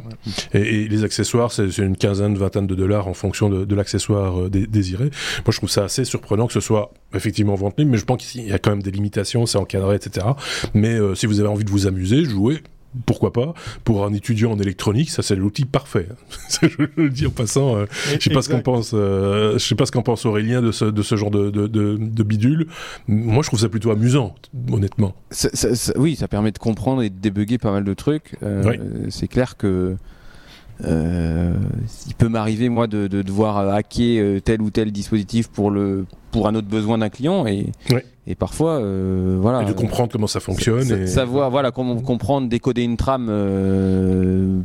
Et, 0.54 0.88
les 0.88 1.04
accessoires, 1.04 1.52
c'est 1.52 1.78
une 1.78 1.96
quinzaine, 1.96 2.36
vingtaine 2.38 2.68
de 2.68 2.76
dollars 2.76 3.08
en 3.08 3.14
fonction 3.14 3.50
de, 3.50 3.76
l'accessoire 3.76 4.42
euh, 4.42 4.50
désiré. 4.50 5.06
Moi, 5.06 5.52
je 5.52 5.58
trouve 5.58 5.70
ça 5.70 5.84
assez 5.86 6.04
surprenant 6.04 6.48
que 6.48 6.54
ce 6.54 6.60
soit 6.60 6.92
effectivement 7.14 7.56
vente 7.56 7.78
libre, 7.78 7.92
mais 7.92 7.98
je 7.98 8.06
pense 8.06 8.26
qu'il 8.26 8.48
y 8.48 8.52
a 8.52 8.60
quand 8.60 8.72
même 8.72 8.82
des 8.82 8.92
limitations, 8.92 9.46
c'est 9.46 9.58
encadré, 9.58 9.96
etc. 9.96 10.26
Mais 10.74 10.96
euh, 10.96 11.16
si 11.16 11.26
vous 11.26 11.40
avez 11.40 11.50
envie 11.50 11.64
de 11.64 11.70
vous 11.70 11.88
amuser, 11.88 12.26
jouer, 12.26 12.62
pourquoi 13.06 13.34
pas 13.34 13.54
Pour 13.84 14.06
un 14.06 14.14
étudiant 14.14 14.52
en 14.52 14.60
électronique, 14.60 15.10
ça 15.10 15.22
c'est 15.22 15.36
l'outil 15.36 15.66
parfait. 15.66 16.08
je 16.62 16.68
le 16.96 17.10
dis 17.10 17.28
en 17.28 17.32
passant. 17.32 17.76
Euh, 17.76 17.86
je 18.14 18.20
sais 18.20 18.30
pas 18.30 18.42
ce 18.42 18.50
qu'on 18.50 18.62
pense. 18.62 18.92
Euh, 18.94 19.54
je 19.54 19.66
sais 19.66 19.76
pas 19.76 19.86
ce 19.86 19.92
qu'en 19.92 20.02
pense 20.02 20.26
Aurélien 20.26 20.62
de 20.62 20.72
ce, 20.72 20.86
de 20.86 21.02
ce 21.02 21.16
genre 21.16 21.32
de, 21.32 21.50
de, 21.50 21.68
de, 21.68 22.24
bidule. 22.24 22.68
Moi, 23.08 23.44
je 23.44 23.50
trouve 23.50 23.60
ça 23.60 23.70
plutôt 23.70 23.92
amusant, 23.92 24.36
honnêtement. 24.72 25.16
oui, 25.96 26.16
ça 26.16 26.28
permet 26.28 26.52
de 26.52 26.58
comprendre 26.58 27.02
et 27.04 27.10
de 27.10 27.20
débugger 27.20 27.58
pas 27.58 27.72
mal 27.72 27.84
de 27.84 27.94
trucs. 27.94 28.36
Euh, 28.44 28.78
c'est 29.10 29.28
clair 29.28 29.58
que 29.58 29.96
il 30.84 32.14
peut 32.18 32.30
m'arriver 32.30 32.70
moi 32.70 32.88
de, 32.88 33.08
devoir 33.08 33.58
hacker 33.58 34.42
tel 34.42 34.62
ou 34.62 34.70
tel 34.70 34.92
dispositif 34.92 35.48
pour 35.48 35.72
le 35.72 36.06
pour 36.32 36.48
un 36.48 36.56
autre 36.56 36.68
besoin 36.68 37.00
d'un 37.00 37.10
client 37.10 37.48
et 37.48 37.72
et 38.30 38.36
parfois, 38.36 38.74
euh, 38.74 39.38
voilà. 39.40 39.64
Et 39.64 39.66
de 39.66 39.72
comprendre 39.72 40.12
comment 40.12 40.28
ça 40.28 40.42
fonctionne. 40.42 40.92
Et... 40.92 41.08
Savoir, 41.08 41.50
voilà, 41.50 41.72
comment 41.72 41.96
comprendre, 42.02 42.50
décoder 42.50 42.84
une 42.84 42.98
trame, 42.98 43.28
euh, 43.30 44.60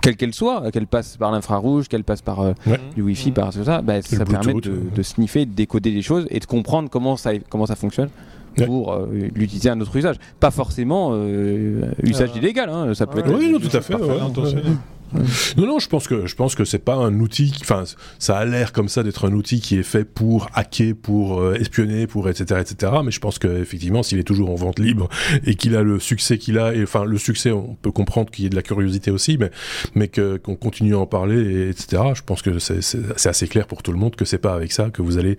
quelle 0.00 0.16
qu'elle 0.16 0.32
soit, 0.32 0.70
qu'elle 0.70 0.86
passe 0.86 1.16
par 1.16 1.32
l'infrarouge, 1.32 1.88
qu'elle 1.88 2.04
passe 2.04 2.22
par 2.22 2.40
euh, 2.40 2.52
du 2.94 3.02
Wi-Fi, 3.02 3.32
par 3.32 3.52
tout 3.52 3.64
ça, 3.64 3.82
bah, 3.82 4.00
ça 4.02 4.24
permet 4.24 4.54
de, 4.54 5.02
sniffer, 5.02 5.46
de 5.46 5.52
décoder 5.52 5.90
des 5.90 6.02
choses 6.02 6.28
et 6.30 6.38
de 6.38 6.46
comprendre 6.46 6.88
comment 6.88 7.16
ça, 7.16 7.32
comment 7.48 7.66
ça 7.66 7.74
fonctionne 7.74 8.08
pour 8.66 8.96
l'utiliser 9.12 9.68
à 9.68 9.74
un 9.74 9.80
autre 9.80 9.94
usage. 9.94 10.16
Pas 10.40 10.50
forcément 10.50 11.16
usage 12.02 12.30
illégal, 12.36 12.70
hein, 12.70 12.94
ça 12.94 13.06
peut 13.06 13.20
être. 13.20 13.32
Oui, 13.32 13.50
non, 13.50 13.58
tout 13.58 13.76
à 13.76 13.80
fait. 13.80 13.94
Non, 15.56 15.66
non, 15.66 15.78
je 15.78 15.88
pense 15.88 16.06
que 16.06 16.26
je 16.26 16.34
pense 16.34 16.54
que 16.54 16.64
c'est 16.64 16.78
pas 16.78 16.94
un 16.94 17.18
outil. 17.20 17.52
Enfin, 17.60 17.84
ça 18.18 18.36
a 18.36 18.44
l'air 18.44 18.72
comme 18.72 18.88
ça 18.88 19.02
d'être 19.02 19.26
un 19.26 19.32
outil 19.32 19.60
qui 19.60 19.78
est 19.78 19.82
fait 19.82 20.04
pour 20.04 20.48
hacker, 20.54 20.94
pour 21.00 21.40
euh, 21.40 21.54
espionner, 21.54 22.06
pour 22.06 22.28
etc. 22.28 22.60
etc. 22.60 22.92
Mais 23.04 23.10
je 23.10 23.20
pense 23.20 23.38
qu'effectivement, 23.38 24.02
s'il 24.02 24.18
est 24.18 24.24
toujours 24.24 24.50
en 24.50 24.54
vente 24.54 24.78
libre 24.78 25.08
et 25.44 25.54
qu'il 25.54 25.76
a 25.76 25.82
le 25.82 25.98
succès 25.98 26.38
qu'il 26.38 26.58
a, 26.58 26.74
et 26.74 26.82
enfin 26.82 27.04
le 27.04 27.18
succès, 27.18 27.50
on 27.50 27.74
peut 27.74 27.92
comprendre 27.92 28.30
qu'il 28.30 28.44
y 28.44 28.46
ait 28.46 28.50
de 28.50 28.56
la 28.56 28.62
curiosité 28.62 29.10
aussi, 29.10 29.38
mais 29.38 29.50
mais 29.94 30.08
que 30.08 30.36
qu'on 30.36 30.56
continue 30.56 30.94
à 30.94 30.98
en 30.98 31.06
parler, 31.06 31.40
et, 31.40 31.68
etc. 31.70 32.02
Je 32.14 32.22
pense 32.22 32.42
que 32.42 32.58
c'est 32.58 33.26
assez 33.26 33.48
clair 33.48 33.66
pour 33.66 33.82
tout 33.82 33.92
le 33.92 33.98
monde 33.98 34.16
que 34.16 34.24
c'est 34.24 34.38
pas 34.38 34.54
avec 34.54 34.72
ça 34.72 34.90
que 34.90 35.02
vous 35.02 35.18
allez, 35.18 35.38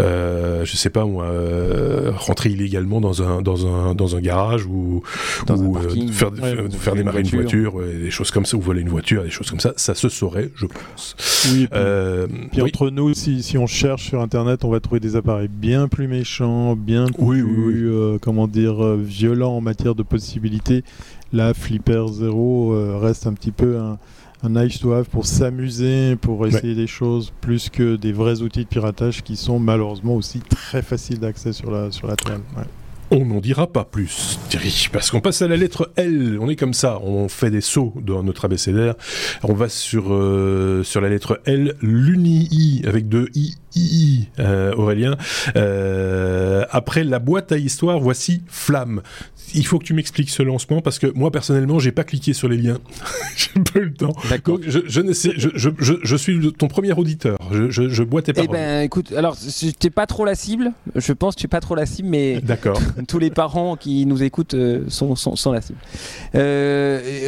euh, 0.00 0.64
je 0.64 0.76
sais 0.76 0.90
pas 0.90 1.04
moi, 1.04 1.24
euh, 1.24 2.12
rentrer 2.14 2.50
illégalement 2.50 3.00
dans 3.00 3.22
un 3.22 3.42
dans 3.42 3.66
un 3.66 3.94
dans 3.94 4.16
un 4.16 4.20
garage 4.20 4.66
ou, 4.66 5.02
ou 5.48 5.76
euh, 5.76 6.10
faire, 6.10 6.30
faire, 6.78 6.94
démarrer 6.94 7.20
une 7.20 7.28
voiture, 7.28 7.82
et 7.82 7.98
des 7.98 8.10
choses 8.10 8.30
comme 8.30 8.46
ça, 8.46 8.56
ou 8.56 8.60
voler 8.60 8.82
une 8.82 8.88
voiture 8.88 9.05
des 9.14 9.30
choses 9.30 9.50
comme 9.50 9.60
ça, 9.60 9.72
ça 9.76 9.94
se 9.94 10.08
saurait, 10.08 10.50
je 10.54 10.66
pense. 10.66 11.16
Oui, 11.52 11.66
puis, 11.66 11.68
euh, 11.74 12.26
entre 12.60 12.90
nous, 12.90 13.14
si, 13.14 13.42
si, 13.42 13.56
on 13.56 13.66
cherche 13.66 14.08
sur 14.08 14.20
Internet, 14.20 14.64
on 14.64 14.70
va 14.70 14.80
trouver 14.80 15.00
des 15.00 15.16
appareils 15.16 15.48
bien 15.48 15.88
plus 15.88 16.08
méchants, 16.08 16.76
bien 16.76 17.06
plus, 17.06 17.90
euh, 17.90 18.18
comment 18.20 18.48
dire, 18.48 18.84
euh, 18.84 19.00
violents 19.00 19.56
en 19.56 19.60
matière 19.60 19.94
de 19.94 20.02
possibilités. 20.02 20.82
La 21.32 21.54
Flipper 21.54 22.04
Zero 22.12 22.98
reste 23.00 23.26
un 23.26 23.32
petit 23.32 23.50
peu 23.50 23.78
un, 23.78 23.98
un 24.42 24.48
nice 24.50 24.78
to 24.78 24.92
have 24.92 25.06
pour 25.06 25.26
s'amuser, 25.26 26.16
pour 26.16 26.46
essayer 26.46 26.74
des 26.74 26.86
choses, 26.86 27.32
plus 27.40 27.68
que 27.68 27.96
des 27.96 28.12
vrais 28.12 28.42
outils 28.42 28.64
de 28.64 28.68
piratage 28.68 29.22
qui 29.22 29.36
sont 29.36 29.58
malheureusement 29.58 30.14
aussi 30.14 30.38
très 30.40 30.82
faciles 30.82 31.18
d'accès 31.18 31.52
sur 31.52 31.70
la, 31.70 31.90
sur 31.90 32.06
la 32.06 32.16
toile. 32.16 32.40
On 33.12 33.24
n'en 33.24 33.38
dira 33.38 33.68
pas 33.68 33.84
plus, 33.84 34.38
parce 34.92 35.12
qu'on 35.12 35.20
passe 35.20 35.40
à 35.40 35.46
la 35.46 35.56
lettre 35.56 35.92
L. 35.94 36.38
On 36.40 36.48
est 36.48 36.56
comme 36.56 36.74
ça, 36.74 36.98
on 37.02 37.28
fait 37.28 37.50
des 37.50 37.60
sauts 37.60 37.94
dans 38.02 38.24
notre 38.24 38.46
abécédaire. 38.46 38.94
On 39.44 39.54
va 39.54 39.68
sur, 39.68 40.12
euh, 40.12 40.82
sur 40.82 41.00
la 41.00 41.08
lettre 41.08 41.40
L, 41.44 41.76
l'uni-i, 41.82 42.82
avec 42.84 43.08
deux 43.08 43.28
i, 43.34 43.54
i, 43.76 44.28
euh, 44.38 44.74
Aurélien. 44.74 45.16
Euh, 45.56 46.64
après 46.70 47.04
la 47.04 47.18
boîte 47.18 47.52
à 47.52 47.58
histoire, 47.58 48.00
voici 48.00 48.42
Flamme. 48.46 49.02
Il 49.54 49.64
faut 49.66 49.78
que 49.78 49.84
tu 49.84 49.94
m'expliques 49.94 50.30
ce 50.30 50.42
lancement 50.42 50.80
parce 50.80 50.98
que 50.98 51.06
moi 51.14 51.30
personnellement 51.30 51.78
j'ai 51.78 51.92
pas 51.92 52.04
cliqué 52.04 52.32
sur 52.32 52.48
les 52.48 52.56
liens. 52.56 52.78
J'ai 53.36 53.60
pas 53.60 53.78
eu 53.78 53.84
le 53.84 53.94
temps. 53.94 54.12
Donc 54.44 54.62
je, 54.66 54.80
je, 54.86 56.00
je, 56.02 56.16
suis 56.16 56.52
ton 56.52 56.68
premier 56.68 56.92
auditeur. 56.92 57.38
Je, 57.52 57.70
je, 57.70 58.02
bois 58.02 58.22
tes 58.22 58.32
paroles. 58.32 58.48
eh 58.50 58.52
ben 58.52 58.82
écoute 58.82 59.12
alors 59.12 59.36
t'es 59.78 59.90
pas 59.90 60.06
trop 60.06 60.24
la 60.24 60.34
cible. 60.34 60.72
Je 60.94 61.12
pense 61.12 61.36
que 61.36 61.40
tu 61.40 61.46
es 61.46 61.48
pas 61.48 61.60
trop 61.60 61.74
la 61.74 61.86
cible 61.86 62.08
mais 62.08 62.40
d'accord. 62.40 62.80
tous 63.08 63.18
les 63.18 63.30
parents 63.30 63.76
qui 63.76 64.04
nous 64.06 64.22
écoutent 64.22 64.54
euh, 64.54 64.84
sont, 64.88 65.14
sont, 65.14 65.36
sont, 65.36 65.52
la 65.52 65.60
cible. 65.60 65.78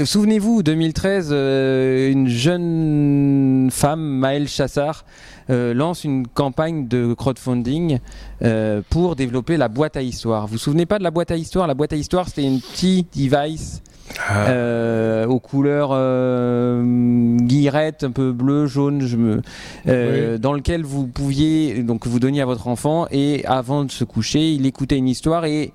Souvenez-vous 0.05 0.63
2013 0.63 1.29
euh, 1.31 2.11
une 2.11 2.29
jeune 2.29 3.69
femme 3.71 4.01
Maëlle 4.01 4.49
Chassard 4.49 5.05
euh, 5.51 5.75
lance 5.75 6.05
une 6.05 6.27
campagne 6.27 6.89
de 6.89 7.15
crowdfunding 7.15 7.99
euh, 8.43 8.83
pour 8.91 9.17
développer 9.17 9.57
la 9.57 9.69
boîte 9.69 9.97
à 9.97 10.03
histoire. 10.03 10.47
Vous 10.47 10.53
vous 10.53 10.59
souvenez 10.59 10.87
pas 10.87 10.99
de 10.99 11.05
la 11.05 11.11
boîte 11.11 11.31
à 11.31 11.37
histoire? 11.37 11.67
La 11.67 11.75
boîte 11.75 11.93
à 11.93 11.97
histoire, 11.97 12.29
c'était 12.29 12.45
une 12.45 12.61
petite 12.61 13.17
device 13.17 13.83
ah. 14.29 14.49
euh, 14.49 15.27
aux 15.27 15.39
couleurs 15.41 15.91
euh, 15.93 17.37
guillerette, 17.41 18.05
un 18.05 18.11
peu 18.11 18.33
bleu, 18.33 18.67
jaune, 18.67 19.03
je 19.03 19.17
me, 19.17 19.43
euh, 19.87 20.39
dans 20.39 20.53
lequel 20.53 20.85
vous 20.85 21.07
pouviez 21.07 21.83
donc 21.83 22.07
vous 22.07 22.21
donniez 22.21 22.43
à 22.43 22.47
votre 22.47 22.69
enfant 22.69 23.07
et 23.11 23.45
avant 23.47 23.85
de 23.85 23.91
se 23.91 24.05
coucher, 24.05 24.53
il 24.53 24.67
écoutait 24.67 24.97
une 24.97 25.09
histoire 25.09 25.45
et 25.45 25.73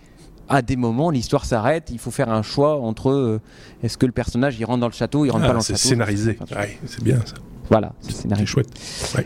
à 0.50 0.62
des 0.62 0.76
moments 0.76 1.10
l'histoire 1.10 1.46
s'arrête. 1.46 1.90
Il 1.92 2.00
faut 2.00 2.12
faire 2.12 2.30
un 2.30 2.42
choix 2.42 2.80
entre 2.80 3.40
est-ce 3.82 3.98
que 3.98 4.06
le 4.06 4.12
personnage 4.12 4.58
il 4.60 4.66
rentre 4.66 4.82
dans 4.82 4.88
le 4.88 4.94
château, 4.94 5.26
il 5.26 5.32
rentre 5.32 5.46
ah, 5.46 5.48
pas 5.48 5.54
dans 5.54 5.60
le 5.60 5.64
château? 5.64 5.78
C'est 5.78 5.90
scénarisé, 5.90 6.38
c'est 6.86 7.04
bien 7.04 7.20
ça. 7.26 7.36
Voilà, 7.70 7.94
c'est 8.02 8.46
chouette. 8.46 8.68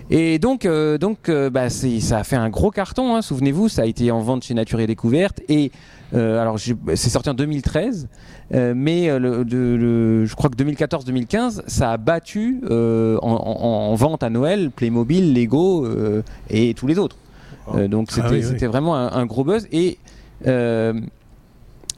Et 0.09 0.39
donc, 0.39 0.65
euh, 0.65 0.97
donc 0.97 1.29
euh, 1.29 1.49
bah, 1.49 1.69
ça 1.69 2.17
a 2.17 2.23
fait 2.23 2.35
un 2.35 2.49
gros 2.49 2.71
carton, 2.71 3.15
hein, 3.15 3.21
souvenez-vous, 3.21 3.67
ça 3.69 3.81
a 3.83 3.85
été 3.85 4.11
en 4.11 4.21
vente 4.21 4.43
chez 4.43 4.53
Nature 4.53 4.79
et 4.79 4.87
Découverte. 4.87 5.41
Et 5.49 5.71
euh, 6.13 6.41
alors, 6.41 6.57
c'est 6.59 7.09
sorti 7.09 7.29
en 7.29 7.33
2013, 7.33 8.07
mais 8.51 9.07
je 9.07 10.35
crois 10.35 10.49
que 10.49 10.55
2014-2015, 10.55 11.63
ça 11.67 11.91
a 11.91 11.97
battu 11.97 12.61
en, 12.69 13.95
vente 13.95 14.23
à 14.23 14.29
Noël 14.29 14.71
Playmobil, 14.71 15.33
Lego 15.33 15.87
et 16.49 16.73
tous 16.73 16.87
les 16.87 16.99
autres. 16.99 17.17
Oh. 17.69 17.85
donc, 17.87 18.07
ah 18.15 18.29
c'était 18.41 18.67
vraiment 18.67 18.95
un, 18.95 19.25
gros 19.25 19.43
buzz. 19.43 19.67
Et. 19.71 19.97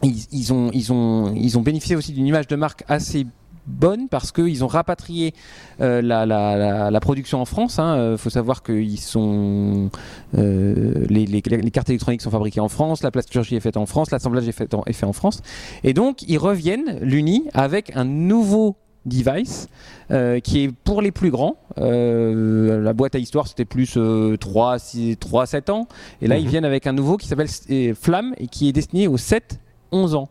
Ils, 0.02 0.24
ils, 0.32 0.54
ont, 0.54 0.72
ils, 0.74 0.94
ont, 0.94 1.34
ils 1.36 1.58
ont 1.58 1.62
bénéficié 1.62 1.98
aussi 1.98 2.14
d'une 2.14 2.26
image 2.26 2.48
de 2.48 2.56
marque 2.56 2.86
assez 2.88 3.28
bonne 3.68 4.08
parce 4.10 4.32
qu'ils 4.32 4.64
ont 4.64 4.68
rapatrié 4.68 5.34
la, 5.80 6.26
la, 6.26 7.00
production 7.00 7.42
en 7.42 7.46
France. 7.46 7.76
Il 7.78 7.82
hein. 7.82 8.18
faut 8.18 8.30
savoir 8.30 8.64
que 8.64 8.74
ils 8.74 9.00
sont, 9.00 9.90
les, 10.34 11.26
les, 11.26 11.72
cartes 11.72 11.90
électroniques 11.90 12.22
sont 12.22 12.32
fabriquées 12.32 12.60
en 12.60 12.70
France, 12.70 13.04
la 13.04 13.12
plasturgie 13.12 13.56
est 13.56 13.60
faite 13.62 13.78
en 13.78 13.86
France, 13.86 14.12
l'assemblage 14.12 14.48
est 14.48 14.54
fait, 14.54 14.74
en, 14.74 14.84
est 14.86 14.94
fait 14.94 15.06
en 15.06 15.14
France. 15.14 15.42
Et 15.84 15.94
donc, 15.94 16.24
ils 16.28 16.38
reviennent, 16.38 17.00
l'Uni, 17.02 17.46
avec 17.54 17.96
un 17.96 18.06
nouveau 18.06 18.76
device 19.06 19.68
euh, 20.12 20.40
qui 20.40 20.64
est 20.64 20.72
pour 20.72 21.02
les 21.02 21.12
plus 21.12 21.32
grands. 21.32 21.58
Euh, 21.78 22.82
la 22.82 22.94
boîte 22.94 23.16
à 23.16 23.20
histoire 23.20 23.48
c'était 23.48 23.66
plus 23.66 23.98
3, 24.40 24.80
6, 24.80 25.18
3, 25.18 25.46
7 25.46 25.70
ans. 25.70 25.88
Et 26.22 26.28
là 26.28 26.38
ils 26.38 26.46
mhm. 26.46 26.50
viennent 26.50 26.66
avec 26.66 26.88
un 26.88 26.94
nouveau 26.94 27.18
qui 27.18 27.28
s'appelle 27.28 27.50
Flamme 27.96 28.34
et 28.38 28.48
qui 28.48 28.70
est 28.70 28.74
destiné 28.74 29.08
aux 29.08 29.18
7, 29.18 29.60
11 29.92 30.16
ans. 30.16 30.30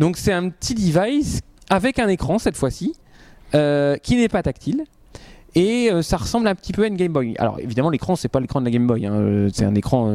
Donc 0.00 0.16
c'est 0.16 0.32
un 0.32 0.48
petit 0.48 0.74
device 0.74 1.40
avec 1.70 1.98
un 1.98 2.08
écran 2.08 2.38
cette 2.38 2.56
fois-ci 2.56 2.94
euh, 3.54 3.96
qui 3.96 4.16
n'est 4.16 4.28
pas 4.28 4.42
tactile. 4.42 4.84
Et 5.54 5.90
ça 6.02 6.18
ressemble 6.18 6.46
un 6.46 6.54
petit 6.54 6.72
peu 6.72 6.84
à 6.84 6.86
une 6.86 6.96
Game 6.96 7.12
Boy. 7.12 7.34
Alors 7.38 7.58
évidemment 7.58 7.90
l'écran 7.90 8.14
c'est 8.14 8.28
pas 8.28 8.38
l'écran 8.38 8.60
de 8.60 8.66
la 8.66 8.70
Game 8.70 8.86
Boy, 8.86 9.06
hein. 9.06 9.48
c'est 9.52 9.64
un 9.64 9.74
écran 9.74 10.14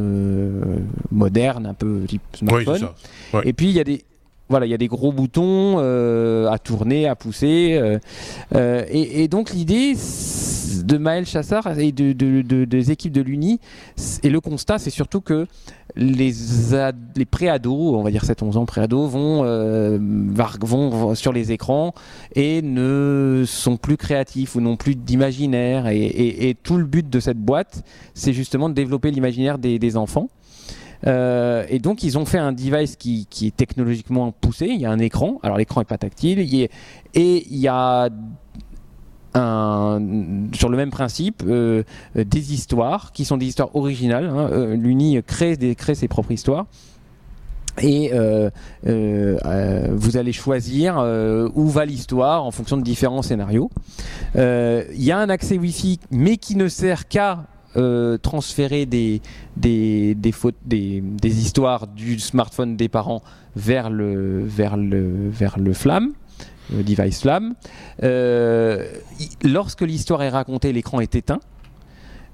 moderne, 1.12 1.66
un 1.66 1.74
peu 1.74 2.04
type 2.08 2.22
smartphone. 2.34 2.90
Et 3.44 3.52
puis 3.52 3.66
il 3.66 3.74
y 3.74 3.80
a 3.80 3.84
des 3.84 4.06
voilà, 4.50 4.66
il 4.66 4.70
y 4.70 4.74
a 4.76 4.78
des 4.78 4.88
gros 4.88 5.12
boutons 5.12 5.78
euh, 5.80 6.48
à 6.50 6.60
tourner, 6.60 7.08
à 7.08 7.16
pousser. 7.16 7.74
Euh, 7.74 7.98
euh, 8.56 8.86
et, 8.90 9.28
donc 9.28 9.52
l'idée 9.52 9.96
de 10.84 10.98
Maël 10.98 11.26
Chassard 11.26 11.80
et 11.80 11.92
de, 11.92 12.12
des 12.66 12.92
équipes 12.92 13.14
de 13.14 13.22
l'Uni, 13.22 13.60
et 14.22 14.30
le 14.30 14.42
constat, 14.42 14.80
c'est 14.80 14.90
surtout 14.90 15.22
que 15.22 15.48
les, 15.96 16.34
les 17.16 17.26
pré-ados, 17.26 17.96
on 17.96 18.04
va 18.04 18.12
dire 18.12 18.24
7-11 18.24 18.58
ans 18.58 18.66
pré-ados, 18.66 19.10
vont, 19.10 19.44
vont 20.62 21.16
sur 21.16 21.34
les 21.34 21.52
écrans 21.52 21.94
et 22.36 22.62
ne 22.62 23.44
sont 23.46 23.78
plus 23.78 23.98
créatifs 23.98 24.56
ou 24.56 24.62
n'ont 24.62 24.78
plus 24.78 24.96
d'imaginaire. 24.96 25.88
Et, 25.88 26.56
tout 26.64 26.78
le 26.78 26.86
but 26.86 27.10
de 27.10 27.20
cette 27.20 27.40
boîte, 27.40 27.84
c'est 28.14 28.34
justement 28.34 28.70
de 28.70 28.74
développer 28.74 29.12
l'imaginaire 29.12 29.58
des 29.58 29.98
enfants. 29.98 30.30
Euh, 31.06 31.66
et 31.70 31.80
donc 31.80 32.04
ils 32.04 32.18
ont 32.18 32.26
fait 32.26 32.38
un 32.38 32.54
device 32.54 32.96
qui, 32.96 33.28
est 33.42 33.56
technologiquement 33.56 34.32
poussé. 34.32 34.68
Il 34.68 34.80
y 34.80 34.86
a 34.86 34.92
un 34.92 35.00
écran. 35.00 35.40
Alors 35.44 35.58
l'écran 35.58 35.82
n'est 35.82 35.86
pas 35.86 35.98
tactile. 35.98 36.40
et 36.40 36.70
il 37.14 37.58
y 37.58 37.68
a 37.68 38.10
un, 39.34 40.00
sur 40.54 40.70
le 40.70 40.78
même 40.78 40.92
principe 40.92 41.44
euh, 41.46 41.84
des 42.16 42.54
histoires 42.54 43.12
qui 43.12 43.26
sont 43.26 43.38
des 43.38 43.48
histoires 43.48 43.76
originales. 43.76 44.26
Hein. 44.26 44.50
Euh, 44.52 44.76
L'Uni 44.76 45.22
crée, 45.24 45.56
ses 45.96 46.08
propres 46.08 46.32
histoires. 46.32 46.66
Et 47.82 48.12
vous 48.84 50.18
allez 50.18 50.32
choisir 50.32 50.98
où 51.56 51.68
va 51.70 51.86
l'histoire 51.86 52.44
en 52.44 52.52
fonction 52.52 52.78
de 52.78 52.84
différents 52.84 53.24
scénarios. 53.24 53.72
Il 54.36 54.84
y 55.04 55.12
a 55.12 55.18
un 55.18 55.30
accès 55.30 55.58
Wi-Fi, 55.58 56.00
mais 56.12 56.38
qui 56.38 56.56
ne 56.56 56.68
sert 56.68 57.08
qu'à 57.08 57.46
euh, 57.76 58.20
transférer 58.20 58.86
des, 58.86 59.20
des, 59.58 60.14
des, 60.14 60.32
des, 60.64 61.42
histoires 61.42 61.88
du 61.88 62.20
smartphone 62.20 62.78
des 62.78 62.88
parents 62.88 63.24
vers 63.56 63.90
le, 63.90 64.46
vers 64.46 64.78
le, 64.78 65.30
vers 65.32 65.58
le 65.58 65.74
Flamme, 65.74 66.12
device 66.70 67.22
Flamme. 67.22 67.56
Euh, 68.04 68.88
lorsque 69.44 69.82
l'histoire 69.82 70.24
est 70.24 70.30
racontée, 70.30 70.72
l'écran 70.74 71.00
est 71.00 71.16
éteint. 71.16 71.40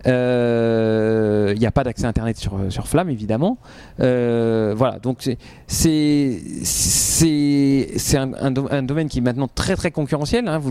Il 0.06 0.12
euh, 0.13 1.54
n'y 1.56 1.65
a 1.65 1.72
pas 1.72 1.84
d'accès 1.84 2.06
Internet 2.06 2.38
sur, 2.38 2.58
sur 2.70 2.88
Flamme, 2.88 3.10
évidemment. 3.10 3.58
Euh, 4.00 4.74
voilà, 4.76 4.98
donc 5.00 5.30
c'est 5.68 6.42
c'est 6.63 8.18
un, 8.18 8.32
un, 8.34 8.82
domaine 8.84 9.10
qui 9.10 9.18
est 9.18 9.22
maintenant 9.22 9.50
très 9.54 9.76
très 9.76 9.92
concurrentiel. 9.92 10.48
Hein. 10.48 10.62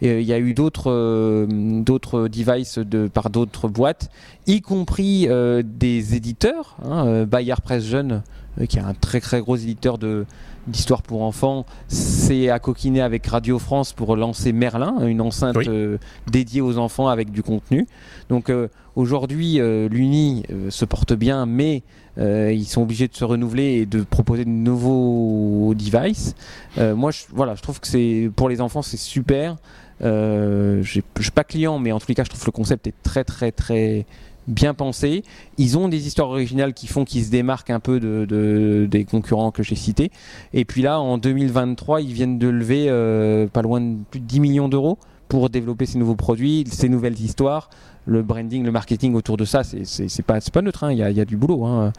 Il 0.00 0.22
y 0.22 0.32
a 0.32 0.38
eu 0.40 0.54
d'autres 0.54 0.90
euh, 0.90 1.46
d'autres 1.82 2.26
devices 2.26 2.78
de, 2.78 3.06
par 3.06 3.30
d'autres 3.30 3.68
boîtes, 3.68 4.10
y 4.48 4.60
compris 4.60 5.28
des 5.64 6.16
éditeurs. 6.16 6.76
Hein, 6.84 7.26
Bayard 7.26 7.60
Press 7.60 7.84
Jeune, 7.84 8.22
qui 8.68 8.78
est 8.78 8.82
un 8.82 8.94
très 8.94 9.20
très 9.20 9.40
gros 9.40 9.56
éditeur 9.56 9.98
de 9.98 10.26
d'histoire 10.66 11.02
pour 11.02 11.22
enfants, 11.22 11.66
c'est 11.88 12.48
à 12.48 12.58
coquiner 12.58 13.02
avec 13.02 13.26
Radio 13.26 13.58
France 13.58 13.92
pour 13.92 14.16
lancer 14.16 14.52
Merlin, 14.52 15.06
une 15.06 15.20
enceinte 15.20 15.56
euh, 15.56 15.98
dédiée 16.30 16.60
aux 16.60 16.78
enfants 16.78 17.08
avec 17.08 17.30
du 17.30 17.42
contenu. 17.42 17.86
Donc 18.28 18.50
euh, 18.50 18.68
aujourd'hui, 18.96 19.60
euh, 19.60 19.88
l'Uni 19.88 20.44
se 20.70 20.84
porte 20.84 21.12
bien, 21.12 21.46
mais 21.46 21.82
ils 22.16 22.66
sont 22.66 22.82
obligés 22.82 23.08
de 23.08 23.14
se 23.14 23.24
renouveler 23.24 23.80
et 23.80 23.86
de 23.86 24.02
proposer 24.02 24.44
de 24.44 24.50
nouveaux 24.50 25.74
devices. 25.74 26.34
moi, 26.78 27.10
je, 27.10 27.24
voilà, 27.32 27.56
je 27.56 27.62
trouve 27.62 27.80
que 27.80 27.88
c'est 27.88 28.30
pour 28.36 28.48
les 28.48 28.60
enfants, 28.60 28.82
c'est 28.82 28.96
super. 28.96 29.56
je 30.00 30.82
suis 30.84 31.30
pas 31.32 31.44
client, 31.44 31.78
mais 31.78 31.92
en 31.92 31.98
tous 31.98 32.08
les 32.08 32.14
cas, 32.14 32.24
je 32.24 32.28
trouve 32.28 32.40
que 32.40 32.46
le 32.46 32.52
concept 32.52 32.86
est 32.86 32.94
très 33.02 33.24
très 33.24 33.50
très 33.50 34.06
bien 34.46 34.74
pensé. 34.74 35.22
Ils 35.58 35.78
ont 35.78 35.88
des 35.88 36.06
histoires 36.06 36.28
originales 36.28 36.74
qui 36.74 36.86
font 36.86 37.04
qu'ils 37.04 37.24
se 37.24 37.30
démarquent 37.30 37.70
un 37.70 37.80
peu 37.80 38.00
de, 38.00 38.86
des 38.90 39.04
concurrents 39.04 39.50
que 39.50 39.62
j'ai 39.62 39.76
cités. 39.76 40.10
Et 40.52 40.64
puis 40.64 40.82
là, 40.82 41.00
en 41.00 41.18
2023, 41.18 42.00
ils 42.00 42.12
viennent 42.12 42.38
de 42.38 42.48
lever 42.48 42.86
euh, 42.88 43.46
pas 43.46 43.62
loin 43.62 43.80
de 43.80 43.96
plus 44.10 44.20
de 44.20 44.26
10 44.26 44.40
millions 44.40 44.68
d'euros 44.68 44.98
pour 45.28 45.50
développer 45.50 45.86
ces 45.86 45.98
nouveaux 45.98 46.16
produits, 46.16 46.64
ces 46.70 46.88
nouvelles 46.88 47.20
histoires. 47.20 47.70
Le 48.06 48.22
branding, 48.22 48.62
le 48.64 48.70
marketing 48.70 49.14
autour 49.14 49.38
de 49.38 49.46
ça, 49.46 49.62
c'est 49.64 50.22
pas, 50.22 50.38
pas 50.38 50.62
neutre, 50.62 50.84
hein. 50.84 50.92
il 50.92 50.98
y, 50.98 51.20
a, 51.20 51.24
du 51.24 51.38
boulot. 51.38 51.64
Hein. 51.64 51.92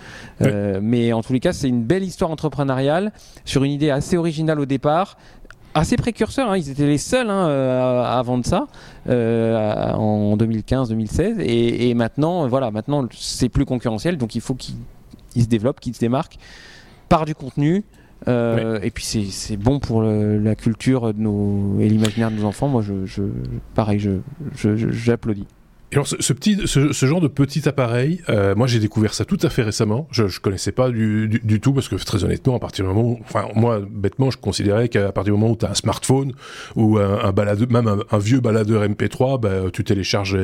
Euh, 0.43 0.79
mais 0.81 1.12
en 1.13 1.23
tous 1.23 1.34
les 1.34 1.39
cas, 1.39 1.51
c'est 1.51 1.67
une 1.67 1.84
belle 1.84 2.03
histoire 2.03 2.29
entrepreneuriale 2.29 3.12
sur 3.43 3.63
une 3.63 3.71
idée 3.71 3.89
assez 3.89 4.15
originale 4.15 4.60
au 4.60 4.67
départ, 4.67 5.17
assez 5.76 5.98
précurseurs. 5.98 6.50
Hein. 6.50 6.58
Ils 6.58 6.72
étaient 6.72 6.88
les 6.88 6.98
seuls 6.98 7.30
hein, 7.30 7.48
euh, 7.48 8.04
à 8.04 8.22
vendre 8.24 8.46
ça 8.46 8.66
euh, 9.08 9.92
en 9.94 10.36
2015-2016. 10.38 11.40
Et, 11.42 11.94
maintenant, 11.94 12.48
voilà, 12.48 12.72
maintenant 12.72 13.08
c'est 13.12 13.50
plus 13.50 13.66
concurrentiel, 13.66 14.18
donc 14.18 14.34
il 14.34 14.42
faut 14.42 14.56
qu'ils 14.56 14.76
se 15.36 15.48
développent, 15.48 15.80
qu'ils 15.80 15.94
se 15.94 16.00
démarquent 16.00 16.38
par 17.10 17.26
du 17.26 17.36
contenu. 17.36 17.84
Euh, 18.28 18.80
et 18.82 18.90
puis 18.90 19.04
c'est 19.04 19.58
bon 19.58 19.80
pour 19.80 20.02
la 20.02 20.56
culture 20.56 21.14
de 21.14 21.20
nos, 21.20 21.80
et 21.80 21.90
l'imaginaire 21.90 22.32
de 22.32 22.38
nos 22.38 22.46
enfants. 22.46 22.68
Moi, 22.68 22.82
je, 22.82 23.06
je 23.06 23.24
pareil, 23.76 24.00
j'applaudis. 24.56 25.42
Je, 25.42 25.64
alors 25.95 26.08
ce, 26.08 26.34
petit, 26.34 26.60
ce, 26.65 27.05
genre 27.05 27.21
de 27.21 27.29
petit 27.29 27.69
appareil, 27.69 28.21
euh, 28.27 28.53
moi 28.53 28.67
j'ai 28.67 28.79
découvert 28.79 29.13
ça 29.13 29.23
tout 29.23 29.38
à 29.41 29.49
fait 29.49 29.63
récemment. 29.63 30.10
Je, 30.12 30.27
je 30.27 30.41
connaissais 30.41 30.73
pas 30.73 30.89
du, 30.89 31.29
du, 31.29 31.62
tout 31.62 31.71
parce 31.71 31.88
que 31.88 31.95
très 31.95 32.25
honnêtement, 32.25 32.58
à 32.58 32.60
partir 32.60 32.84
du 32.84 32.93
moment, 32.93 33.12
où, 33.12 33.19
enfin 33.21 33.47
moi 33.55 33.81
bêtement, 33.89 34.29
je 34.29 34.38
considérais 34.38 34.89
qu'à 34.89 35.13
partir 35.13 35.34
du 35.34 35.39
moment 35.39 35.53
où 35.53 35.55
tu 35.55 35.65
as 35.65 35.71
un 35.71 35.73
smartphone 35.73 36.34
ou 36.75 36.97
un, 36.97 37.23
un 37.23 37.31
baladeur, 37.31 37.69
même 37.71 38.03
un, 38.12 38.17
vieux 38.17 38.41
baladeur 38.41 38.86
MP3, 38.86 39.39
bah, 39.39 39.49
tu 39.71 39.86
télécharges 39.86 40.38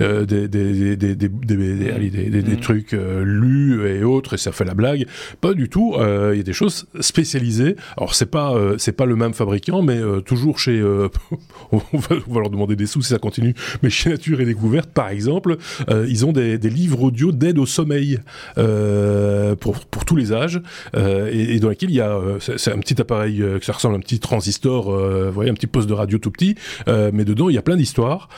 euh, 0.00 0.24
des, 0.24 0.48
des, 0.48 0.96
des, 0.96 1.14
des, 1.14 1.28
des, 1.28 2.42
des, 2.42 2.56
trucs 2.56 2.92
euh, 2.92 3.22
lus 3.24 3.86
et 3.86 4.02
autres 4.02 4.34
et 4.34 4.38
ça 4.38 4.50
fait 4.50 4.64
la 4.64 4.74
blague. 4.74 5.06
Pas 5.40 5.54
du 5.54 5.68
tout. 5.68 5.94
Il 5.98 6.36
y 6.36 6.40
a 6.40 6.42
des 6.42 6.52
choses 6.52 6.86
spécialisées. 7.00 7.76
Alors 7.96 8.14
c'est 8.16 8.30
pas 8.30 8.54
c'est 8.78 8.92
pas 8.92 9.06
le 9.06 9.14
même 9.14 9.32
fabricant, 9.32 9.82
mais 9.82 10.00
toujours 10.24 10.58
chez, 10.58 10.82
on, 11.72 11.78
va, 11.78 12.16
on 12.26 12.34
va 12.34 12.40
leur 12.40 12.50
demander 12.50 12.74
des 12.74 12.86
sous 12.86 13.02
si 13.02 13.10
ça 13.10 13.18
continue, 13.18 13.54
mais 13.82 13.90
chez 13.90 14.10
Nature 14.10 14.40
et 14.40 14.44
Découverte 14.44 14.87
par 14.94 15.10
exemple, 15.10 15.56
euh, 15.90 16.06
ils 16.08 16.26
ont 16.26 16.32
des, 16.32 16.58
livres 16.58 17.02
audio 17.02 17.32
d'aide 17.32 17.58
au 17.58 17.66
sommeil 17.66 18.20
euh, 18.58 19.54
pour, 19.56 19.78
pour 19.80 20.04
tous 20.04 20.16
les 20.16 20.32
âges, 20.32 20.60
euh, 20.96 21.30
et, 21.32 21.58
dans 21.60 21.70
lesquels 21.70 21.90
il 21.90 21.96
y 21.96 22.00
a, 22.00 22.18
c'est 22.38 22.72
un 22.72 22.78
petit 22.78 23.00
appareil, 23.00 23.38
que 23.38 23.64
ça 23.64 23.72
ressemble 23.72 23.94
à 23.94 23.98
un 23.98 24.00
petit 24.00 24.20
transistor, 24.20 24.90
vous 24.90 25.32
voyez, 25.32 25.50
un 25.50 25.54
petit 25.54 25.66
poste 25.66 25.88
de 25.88 25.94
radio 25.94 26.18
tout 26.18 26.30
petit, 26.30 26.54
mais 26.86 27.24
dedans 27.24 27.48
il 27.48 27.54
y 27.54 27.58
a 27.58 27.62
plein 27.62 27.76
d'histoires, 27.76 28.28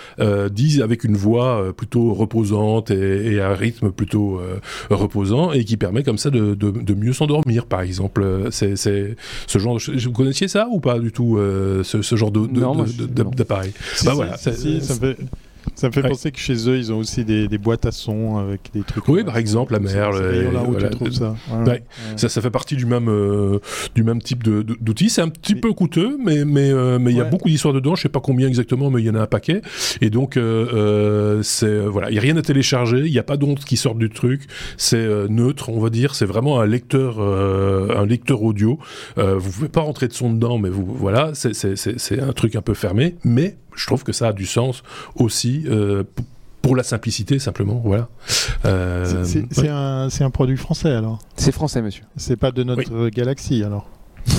disent 0.51 0.81
avec 0.81 1.05
une 1.05 1.17
voix 1.17 1.73
plutôt 1.77 2.15
reposante 2.15 2.91
et, 2.91 3.41
un 3.41 3.55
rythme 3.55 3.91
plutôt 3.91 4.41
reposant, 4.91 5.53
et 5.53 5.65
qui 5.65 5.77
permet 5.77 6.03
comme 6.03 6.19
ça 6.19 6.31
de, 6.31 6.55
de, 6.55 6.95
mieux 6.95 7.13
s'endormir, 7.13 7.67
par 7.67 7.81
exemple. 7.81 8.49
C'est 8.51 8.77
ce 8.77 9.59
genre 9.59 9.77
de 9.77 9.99
Vous 10.01 10.13
connaissiez 10.13 10.49
ça 10.49 10.69
ou 10.71 10.81
pas 10.81 10.99
du 10.99 11.13
tout, 11.13 11.39
ce, 11.39 12.03
ce, 12.03 12.17
genre 12.17 12.31
d'appareil? 12.31 13.73
Bah 14.05 14.13
voilà. 14.15 14.37
Ça, 14.37 14.53
ça 14.53 14.95
fait... 14.95 15.17
Ça 15.75 15.89
me 15.89 15.93
fait 15.93 16.03
penser 16.03 16.31
que 16.31 16.39
chez 16.39 16.69
eux, 16.69 16.77
ils 16.77 16.93
ont 16.93 16.99
aussi 16.99 17.25
des, 17.25 17.49
boîtes 17.59 17.87
à 17.87 17.93
son 17.93 18.39
avec 18.39 18.71
des 18.73 18.83
trucs. 18.83 19.07
Oui, 19.09 19.25
par 19.25 19.37
exemple, 19.37 19.73
la 19.73 19.81
mer. 19.81 20.11
ça. 21.11 21.35
ça. 22.17 22.29
ça. 22.29 22.41
fait 22.41 22.51
partie 22.51 22.77
du 22.77 22.87
même, 22.87 23.09
euh, 23.09 23.61
du 23.95 24.03
même 24.03 24.21
type 24.21 24.43
d'outils. 24.43 25.11
C'est 25.11 25.23
un 25.23 25.29
petit 25.29 25.55
peu 25.55 25.73
coûteux, 25.73 26.19
mais 26.23 26.45
mais 26.45 26.71
euh, 26.71 26.99
mais 26.99 27.11
il 27.11 27.17
y 27.17 27.21
a 27.21 27.25
beaucoup 27.25 27.49
d'histoires 27.49 27.75
dedans. 27.75 27.95
Je 27.95 28.03
sais 28.03 28.09
pas 28.09 28.21
combien 28.21 28.49
exactement, 28.49 28.91
mais 28.91 29.01
il 29.01 29.07
y 29.07 29.11
en 29.11 29.15
a 29.15 29.21
un 29.21 29.27
paquet. 29.27 29.63
Et 30.01 30.11
donc 30.11 30.37
euh, 30.37 31.43
c'est 31.43 31.81
voilà, 31.81 32.11
il 32.11 32.15
y 32.15 32.19
a 32.19 32.23
rien 32.23 32.37
à 32.37 32.43
télécharger. 32.43 33.01
Il 33.07 33.13
n'y 33.13 33.19
a 33.19 33.23
pas 33.23 33.37
d'ondes 33.37 33.61
qui 33.61 33.77
sortent 33.77 33.99
du 33.99 34.11
truc. 34.11 34.43
C'est 34.77 35.07
neutre, 35.29 35.71
on 35.71 35.81
va 35.81 35.91
dire. 35.91 36.15
C'est 36.15 36.27
vraiment 36.27 36.61
un 36.61 36.67
lecteur, 36.67 37.21
un 37.21 38.07
lecteur 38.07 38.43
audio. 38.43 38.79
vous 39.17 39.51
pouvez 39.51 39.69
pas 39.69 39.81
rentrer 39.81 40.09
de 40.09 40.13
son 40.13 40.33
dedans, 40.33 40.59
mais 40.59 40.69
vous 40.69 40.85
voilà, 40.85 41.33
c'est 41.35 42.21
un 42.21 42.33
truc 42.33 42.57
un 42.57 42.63
peu 42.63 42.75
fermé, 42.75 43.17
mais 43.25 43.57
je 43.75 43.87
trouve 43.87 44.05
que 44.05 44.13
ça 44.13 44.29
a 44.29 44.33
du 44.33 44.47
sens 44.47 44.83
aussi 45.15 45.65
euh, 45.67 46.05
pour 46.63 46.77
la 46.77 46.83
simplicité 46.83 47.39
simplement 47.39 47.81
voilà. 47.85 48.09
Euh, 48.65 49.25
c'est 49.25 49.69
un, 49.69 50.09
un, 50.09 50.31
produit 50.31 50.57
français 50.57 50.93
alors. 50.93 51.19
C'est 51.37 51.53
français 51.53 51.83
monsieur. 51.83 52.05
C'est 52.17 52.37
pas 52.37 52.53
de 52.53 52.63
notre 52.63 53.09
galaxie 53.09 53.63
alors 53.65 53.89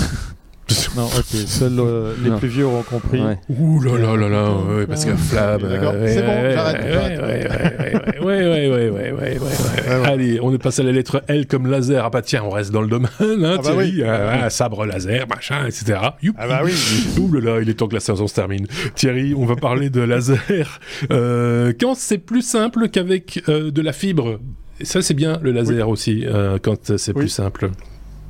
Non, 0.96 1.06
ok, 1.06 1.36
seuls 1.46 1.78
euh, 1.78 2.14
les 2.22 2.30
Non. 2.30 2.38
plus 2.38 2.48
vieux 2.48 2.64
auront 2.66 2.82
compris. 2.82 3.20
Ouais. 3.20 3.38
Ouh 3.48 3.80
là 3.80 3.98
là 3.98 4.16
là 4.16 4.28
là, 4.28 4.50
ouais, 4.52 4.86
parce 4.86 5.04
que 5.04 5.14
Flamme. 5.16 5.62
D'accord, 5.62 5.92
euh, 5.94 6.06
c'est 6.08 6.22
bon, 6.22 6.28
ouais, 6.42 6.52
j'arrête, 6.54 6.82
ouais, 6.82 7.42
j'arrête. 7.42 8.20
ouais, 8.20 8.24
ouais, 8.24 8.44
ouais, 8.44 8.68
ouais, 8.68 8.68
ouais, 8.68 8.90
ouais, 8.90 8.90
ouais, 8.90 8.90
ouais, 8.90 9.12
ouais, 9.12 9.38
ouais. 9.38 10.00
ouais. 10.00 10.06
Allez, 10.08 10.38
on 10.42 10.52
est 10.54 10.58
passé 10.58 10.82
à 10.82 10.84
la 10.84 10.92
lettre 10.92 11.22
L 11.28 11.46
comme 11.46 11.66
laser. 11.70 12.04
Ah 12.04 12.10
bah 12.10 12.22
tiens, 12.22 12.42
on 12.44 12.50
reste 12.50 12.70
dans 12.72 12.80
le 12.82 12.88
domaine, 12.88 13.10
hein, 13.20 13.56
Ah 13.58 13.62
bah 13.62 13.62
Thierry. 13.62 13.92
oui. 13.96 14.02
Ah, 14.04 14.40
ah, 14.44 14.50
sabre 14.50 14.84
laser, 14.86 15.26
machin, 15.28 15.66
etc. 15.66 15.98
Youpi. 16.22 16.38
Ah 16.40 16.48
bah 16.48 16.60
oui. 16.64 16.72
Ouh 17.20 17.32
là 17.32 17.40
là, 17.54 17.60
il 17.62 17.68
est 17.68 17.74
temps 17.74 17.88
que 17.88 17.94
la 17.94 18.00
saison 18.00 18.26
se 18.26 18.34
termine. 18.34 18.66
Thierry, 18.94 19.34
on 19.36 19.44
va 19.46 19.56
parler 19.56 19.90
de 19.90 20.00
laser. 20.00 20.80
Euh, 21.10 21.72
quand 21.80 21.94
c'est 21.94 22.18
plus 22.18 22.42
simple 22.42 22.88
qu'avec 22.88 23.42
euh, 23.48 23.70
de 23.70 23.82
la 23.82 23.92
fibre. 23.92 24.38
Et 24.80 24.84
ça, 24.84 25.00
c'est 25.02 25.14
bien 25.14 25.38
le 25.42 25.52
laser 25.52 25.88
aussi, 25.88 26.24
euh, 26.26 26.58
quand 26.60 26.96
c'est 26.96 27.12
Oui. 27.14 27.20
plus 27.22 27.28
simple. 27.28 27.70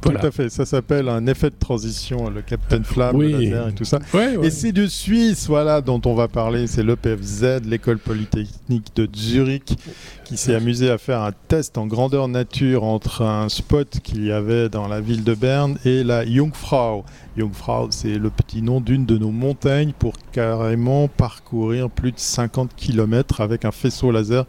Tout 0.02 0.26
à 0.26 0.30
fait, 0.30 0.48
ça 0.48 0.66
s'appelle 0.66 1.08
un 1.08 1.26
effet 1.26 1.50
de 1.50 1.56
transition, 1.58 2.28
le 2.28 2.42
Captain 2.42 2.82
Flamme, 2.82 3.16
oui. 3.16 3.32
le 3.32 3.38
laser 3.38 3.68
et 3.68 3.72
tout 3.72 3.84
ça. 3.84 3.98
Ouais, 4.12 4.36
ouais. 4.36 4.46
Et 4.46 4.50
c'est 4.50 4.72
de 4.72 4.86
Suisse, 4.86 5.46
voilà, 5.46 5.80
dont 5.80 6.00
on 6.04 6.14
va 6.14 6.28
parler. 6.28 6.66
C'est 6.66 6.82
l'EPFZ, 6.82 7.62
l'école 7.64 7.98
polytechnique 7.98 8.94
de 8.96 9.08
Zurich, 9.14 9.76
qui 10.24 10.36
s'est 10.36 10.54
amusé 10.54 10.90
à 10.90 10.98
faire 10.98 11.22
un 11.22 11.32
test 11.48 11.78
en 11.78 11.86
grandeur 11.86 12.28
nature 12.28 12.84
entre 12.84 13.22
un 13.22 13.48
spot 13.48 14.00
qu'il 14.02 14.24
y 14.24 14.32
avait 14.32 14.68
dans 14.68 14.88
la 14.88 15.00
ville 15.00 15.24
de 15.24 15.34
Berne 15.34 15.78
et 15.84 16.02
la 16.02 16.26
Jungfrau. 16.26 17.04
Jungfrau, 17.36 17.88
c'est 17.90 18.18
le 18.18 18.30
petit 18.30 18.62
nom 18.62 18.80
d'une 18.80 19.06
de 19.06 19.16
nos 19.16 19.30
montagnes 19.30 19.92
pour 19.98 20.14
carrément 20.32 21.08
parcourir 21.08 21.90
plus 21.90 22.12
de 22.12 22.18
50 22.18 22.74
km 22.76 23.40
avec 23.40 23.64
un 23.64 23.72
faisceau 23.72 24.10
laser 24.10 24.46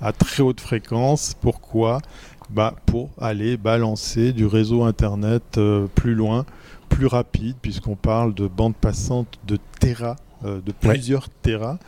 à 0.00 0.12
très 0.12 0.42
haute 0.42 0.60
fréquence. 0.60 1.34
Pourquoi? 1.40 2.00
Bah, 2.52 2.74
Pour 2.86 3.10
aller 3.20 3.56
balancer 3.56 4.32
du 4.32 4.46
réseau 4.46 4.84
Internet 4.84 5.42
euh, 5.58 5.86
plus 5.94 6.14
loin 6.14 6.44
plus 6.88 7.06
rapide, 7.06 7.54
puisqu'on 7.62 7.94
parle 7.94 8.34
de 8.34 8.48
bande 8.48 8.74
passante 8.74 9.38
de 9.46 9.58
Tera, 9.78 10.16
euh, 10.44 10.60
de 10.60 10.72
Ouais. 10.84 10.94
plusieurs 10.94 11.28
Tera. 11.28 11.78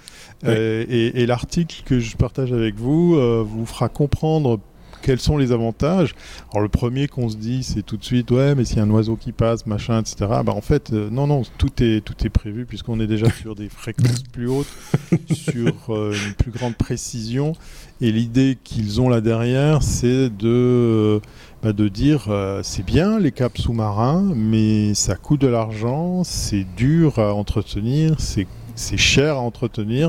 Ouais. 0.45 0.51
Euh, 0.51 0.85
et 0.89 1.23
et 1.23 1.27
l'article 1.27 1.83
que 1.85 1.99
je 1.99 2.17
partage 2.17 2.53
avec 2.53 2.77
vous 2.77 3.17
vous 3.45 3.67
fera 3.67 3.89
comprendre 3.89 4.61
quels 5.03 5.21
sont 5.21 5.37
les 5.37 5.53
avantages. 5.53 6.15
Alors 6.53 6.63
le 6.63 6.69
premier 6.69 7.09
qu'on 7.09 7.29
se 7.29 7.37
dit, 7.37 7.63
c'est 7.63 7.83
tout 7.83 7.97
de 7.97 8.05
suite, 8.05 8.31
ouais, 8.31 8.55
mais 8.55 8.65
s'il 8.65 8.79
y 8.79 8.81
a 8.81 8.85
un 8.85 8.91
oiseau 8.91 9.17
qui 9.17 9.33
passe, 9.33 9.67
machin, 9.67 10.01
etc. 10.01 10.17
Bah 10.45 10.53
en 10.53 10.61
fait, 10.61 10.93
euh, 10.93 11.11
non, 11.11 11.27
non, 11.27 11.43
tout 11.59 11.83
est, 11.83 12.05
tout 12.05 12.15
est 12.25 12.31
prévu 12.31 12.65
puisqu'on 12.65 13.01
est 13.01 13.07
déjà 13.07 13.31
sur 13.31 13.55
des 13.55 13.69
fréquences 13.69 14.23
plus 14.33 14.49
hautes, 14.49 14.73
sur 15.33 15.75
euh, 15.91 16.13
une 16.13 16.35
plus 16.35 16.51
grande 16.51 16.77
précision. 16.77 17.55
Et 18.01 18.11
l'idée 18.11 18.59
qu'ils 18.63 19.01
ont 19.01 19.09
là 19.09 19.21
derrière, 19.21 19.83
c'est 19.83 20.29
de, 20.29 20.49
euh, 20.49 21.21
bah, 21.63 21.73
de 21.73 21.89
dire, 21.89 22.27
euh, 22.29 22.61
c'est 22.65 22.85
bien 22.85 23.19
les 23.19 23.33
câbles 23.33 23.59
sous-marins, 23.59 24.33
mais 24.35 24.95
ça 24.95 25.15
coûte 25.15 25.41
de 25.41 25.47
l'argent, 25.47 26.25
c'est 26.25 26.67
dur 26.77 27.19
à 27.19 27.35
entretenir, 27.35 28.17
c'est 28.19 28.47
c'est 28.75 28.97
cher 28.97 29.37
à 29.37 29.41
entretenir. 29.41 30.09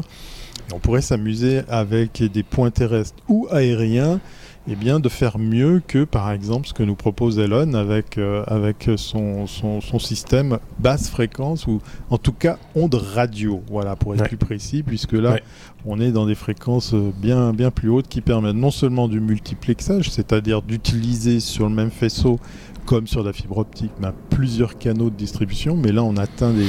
Et 0.69 0.73
on 0.73 0.79
pourrait 0.79 1.01
s'amuser 1.01 1.61
avec 1.67 2.23
des 2.23 2.43
points 2.43 2.71
terrestres 2.71 3.15
ou 3.27 3.47
aériens 3.51 4.19
eh 4.67 4.75
bien, 4.75 4.99
de 5.01 5.09
faire 5.09 5.37
mieux 5.37 5.81
que, 5.85 6.05
par 6.05 6.31
exemple, 6.31 6.67
ce 6.67 6.73
que 6.73 6.83
nous 6.83 6.95
propose 6.95 7.37
Elon 7.37 7.73
avec, 7.73 8.17
euh, 8.17 8.43
avec 8.47 8.89
son, 8.95 9.45
son, 9.45 9.81
son 9.81 9.99
système 9.99 10.57
basse 10.79 11.09
fréquence 11.09 11.67
ou 11.67 11.81
en 12.09 12.17
tout 12.17 12.31
cas 12.31 12.57
onde 12.73 12.95
radio, 12.95 13.61
voilà, 13.69 13.95
pour 13.97 14.13
être 14.13 14.21
Ouais. 14.21 14.27
plus 14.29 14.37
précis, 14.37 14.81
puisque 14.81 15.13
là, 15.13 15.31
Ouais. 15.33 15.43
on 15.85 15.99
est 15.99 16.11
dans 16.11 16.25
des 16.25 16.35
fréquences 16.35 16.93
euh, 16.93 17.11
bien, 17.21 17.51
bien 17.51 17.71
plus 17.71 17.89
hautes 17.89 18.07
qui 18.07 18.21
permettent 18.21 18.55
non 18.55 18.71
seulement 18.71 19.09
du 19.09 19.19
multiplexage, 19.19 20.09
c'est-à-dire 20.09 20.61
d'utiliser 20.61 21.41
sur 21.41 21.67
le 21.67 21.75
même 21.75 21.91
faisceau, 21.91 22.39
comme 22.85 23.05
sur 23.07 23.21
la 23.23 23.33
fibre 23.33 23.57
optique, 23.57 23.91
bah, 23.99 24.13
plusieurs 24.29 24.77
canaux 24.77 25.09
de 25.09 25.15
distribution, 25.15 25.75
mais 25.75 25.91
là, 25.91 26.03
on 26.03 26.15
atteint 26.15 26.51
des, 26.53 26.67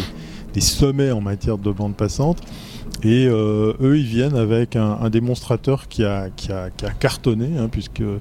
des 0.55 0.61
sommets 0.61 1.11
en 1.11 1.21
matière 1.21 1.59
de 1.59 1.71
bande 1.71 1.95
passante. 1.95 2.38
Et 3.03 3.27
euh, 3.27 3.75
eux, 3.83 3.99
ils 3.99 4.07
viennent 4.07 4.37
avec 4.37 4.77
un, 4.77 5.11
démonstrateur 5.11 5.88
qui 5.88 6.05
a, 6.05 6.31
qui 6.31 6.53
a, 6.53 6.71
qui 6.71 6.87
a 6.87 6.90
cartonné, 6.90 7.59
hein, 7.59 7.69
puisque 7.71 8.01
euh, 8.01 8.19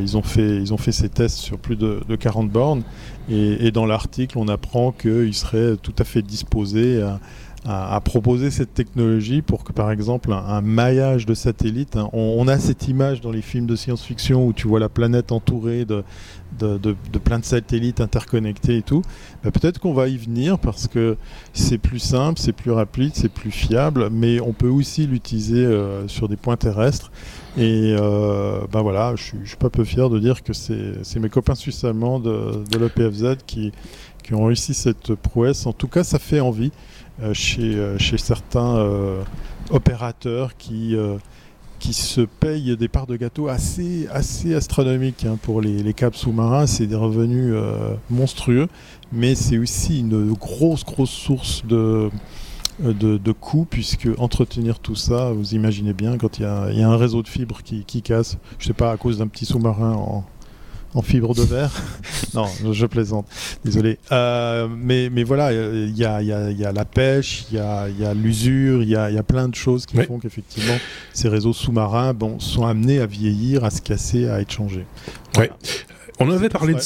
ils, 0.00 0.16
ont 0.16 0.22
fait, 0.22 0.56
ils 0.56 0.74
ont 0.74 0.78
fait 0.78 0.92
ces 0.92 1.08
tests 1.08 1.36
sur 1.36 1.58
plus 1.58 1.76
de, 1.76 2.00
de 2.08 2.16
40 2.16 2.50
bornes. 2.50 2.82
Et, 3.30 3.66
et 3.66 3.70
dans 3.70 3.86
l'article, 3.86 4.38
on 4.38 4.48
apprend 4.48 4.90
qu'ils 4.90 5.34
seraient 5.34 5.76
tout 5.76 5.94
à 5.98 6.04
fait 6.04 6.22
disposés 6.22 7.02
à, 7.02 7.20
à- 7.66 7.94
à 7.96 8.00
proposer 8.00 8.50
cette 8.50 8.72
technologie 8.74 9.42
pour 9.42 9.64
que, 9.64 9.72
par 9.72 9.90
exemple, 9.90 10.32
un, 10.32 10.60
maillage 10.62 11.26
de 11.26 11.34
satellites, 11.34 11.96
hein, 11.96 12.08
on, 12.12 12.36
on 12.38 12.48
a 12.48 12.58
cette 12.58 12.88
image 12.88 13.20
dans 13.20 13.30
les 13.30 13.42
films 13.42 13.66
de 13.66 13.76
science-fiction 13.76 14.46
où 14.46 14.52
tu 14.52 14.66
vois 14.66 14.80
la 14.80 14.88
planète 14.88 15.30
entourée 15.32 15.84
de, 15.84 16.02
de, 16.58 16.78
de- 16.78 16.96
plein 17.18 17.38
de 17.38 17.44
satellites 17.44 18.00
interconnectés 18.00 18.78
et 18.78 18.82
tout. 18.82 19.02
Bah, 19.44 19.50
Peut-être 19.50 19.78
qu'on 19.78 19.92
va 19.92 20.08
y 20.08 20.16
venir 20.16 20.58
parce 20.58 20.88
que 20.88 21.16
c'est 21.52 21.78
plus 21.78 21.98
simple, 21.98 22.40
c'est 22.40 22.52
plus 22.52 22.70
rapide, 22.70 23.12
c'est 23.14 23.28
plus 23.32 23.50
fiable, 23.50 24.08
mais 24.10 24.40
on 24.40 24.52
peut 24.52 24.68
aussi 24.68 25.06
l'utiliser 25.06 25.64
euh, 25.64 26.08
sur 26.08 26.28
des 26.28 26.36
points 26.36 26.56
terrestres. 26.56 27.12
Et 27.58 27.94
euh, 27.98 28.60
ben 28.72 28.80
voilà, 28.80 29.14
je 29.16 29.22
suis, 29.22 29.56
pas 29.58 29.70
peu 29.70 29.84
fier 29.84 30.08
de 30.08 30.18
dire 30.18 30.42
que 30.42 30.52
c'est 30.52 31.18
mes 31.18 31.28
copains 31.28 31.56
suisses 31.56 31.84
allemands 31.84 32.20
de, 32.20 32.64
de 32.70 32.78
l'EPFZ 32.78 33.36
qui, 33.46 33.72
qui 34.22 34.34
ont 34.34 34.44
réussi 34.44 34.72
cette 34.72 35.14
prouesse. 35.14 35.66
En 35.66 35.72
tout 35.72 35.88
cas, 35.88 36.04
ça 36.04 36.18
fait 36.18 36.40
envie 36.40 36.70
chez, 37.34 37.74
euh, 37.74 37.98
chez 37.98 38.18
certains 38.18 38.76
euh, 38.76 39.22
opérateurs 39.70 40.56
qui, 40.56 40.96
euh, 40.96 41.16
qui 41.78 41.92
se 41.92 42.20
payent 42.20 42.76
des 42.76 42.88
parts 42.88 43.06
de 43.06 43.16
gâteau 43.16 43.48
assez, 43.48 44.08
assez 44.12 44.54
astronomiques 44.54 45.24
hein, 45.24 45.38
pour 45.42 45.60
les, 45.60 45.82
les 45.82 45.94
câbles 45.94 46.16
sous-marins. 46.16 46.66
C'est 46.66 46.86
des 46.86 46.96
revenus 46.96 47.52
euh, 47.54 47.94
monstrueux, 48.10 48.68
mais 49.12 49.34
c'est 49.34 49.58
aussi 49.58 50.00
une 50.00 50.32
grosse, 50.32 50.84
grosse 50.84 51.10
source 51.10 51.64
de, 51.66 52.10
de, 52.80 53.18
de 53.18 53.32
coûts, 53.32 53.66
puisque 53.68 54.08
entretenir 54.18 54.78
tout 54.78 54.96
ça, 54.96 55.32
vous 55.32 55.54
imaginez 55.54 55.92
bien, 55.92 56.18
quand 56.18 56.38
il 56.38 56.42
y 56.42 56.46
a, 56.46 56.70
y 56.72 56.82
a 56.82 56.88
un 56.88 56.96
réseau 56.96 57.22
de 57.22 57.28
fibres 57.28 57.62
qui, 57.62 57.84
qui 57.84 58.02
casse, 58.02 58.38
je 58.58 58.66
sais 58.66 58.72
pas, 58.74 58.92
à 58.92 58.96
cause 58.96 59.18
d'un 59.18 59.28
petit 59.28 59.46
sous-marin 59.46 59.92
en, 59.92 60.24
en 60.94 61.02
fibre 61.02 61.34
de 61.34 61.42
verre. 61.42 61.70
non, 62.34 62.46
je 62.72 62.86
plaisante. 62.86 63.26
Désolé. 63.64 63.98
Euh, 64.12 64.66
mais, 64.74 65.08
mais 65.10 65.22
voilà, 65.22 65.52
il 65.52 65.96
y 65.96 66.04
a, 66.04 66.20
y, 66.22 66.32
a, 66.32 66.50
y 66.50 66.64
a 66.64 66.72
la 66.72 66.84
pêche, 66.84 67.44
il 67.50 67.56
y 67.58 67.60
a, 67.60 67.88
y 67.88 68.04
a 68.04 68.12
l'usure, 68.14 68.82
il 68.82 68.88
y 68.88 68.96
a, 68.96 69.10
il 69.10 69.14
y 69.14 69.18
a 69.18 69.22
plein 69.22 69.48
de 69.48 69.54
choses 69.54 69.86
qui 69.86 69.96
Oui. 69.98 70.04
font 70.04 70.18
qu'effectivement, 70.18 70.76
ces 71.12 71.28
réseaux 71.28 71.52
sous-marins 71.52 72.12
bon, 72.14 72.38
sont 72.40 72.64
amenés 72.66 73.00
à 73.00 73.06
vieillir, 73.06 73.64
à 73.64 73.70
se 73.70 73.80
casser, 73.82 74.28
à 74.28 74.40
être 74.40 74.50
changés. 74.52 74.86
Ouais. 75.38 75.50
On 76.22 76.30
avait 76.30 76.50
parlé 76.50 76.74
de, 76.74 76.80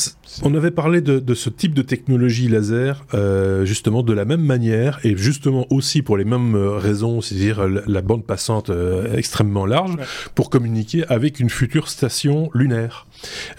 on 0.44 0.54
avait 0.54 0.70
parlé 0.70 1.00
de, 1.00 1.18
de 1.18 1.34
ce 1.34 1.50
type 1.50 1.74
de 1.74 1.82
technologie 1.82 2.46
laser, 2.46 3.04
euh, 3.14 3.64
justement 3.64 4.04
de 4.04 4.12
la 4.12 4.24
même 4.24 4.42
manière 4.42 5.00
et 5.02 5.16
justement 5.16 5.66
aussi 5.70 6.02
pour 6.02 6.16
les 6.16 6.24
mêmes 6.24 6.54
euh, 6.54 6.76
raisons, 6.76 7.20
c'est-à-dire 7.20 7.66
la, 7.66 7.80
la 7.84 8.00
bande 8.00 8.24
passante 8.24 8.70
euh, 8.70 9.16
extrêmement 9.16 9.66
large, 9.66 9.96
Ouais. 9.96 10.04
pour 10.36 10.50
communiquer 10.50 11.04
avec 11.08 11.40
une 11.40 11.50
future 11.50 11.88
station 11.88 12.48
lunaire. 12.54 13.08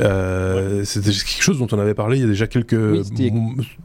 Euh, 0.02 0.84
C'était 0.86 1.12
quelque 1.12 1.42
chose 1.42 1.60
dont 1.60 1.68
on 1.72 1.80
avait 1.80 1.94
parlé 1.94 2.18
il 2.18 2.22
y 2.22 2.24
a 2.26 2.28
déjà 2.28 2.48
quelques 2.48 2.74
Oui, 2.74 3.32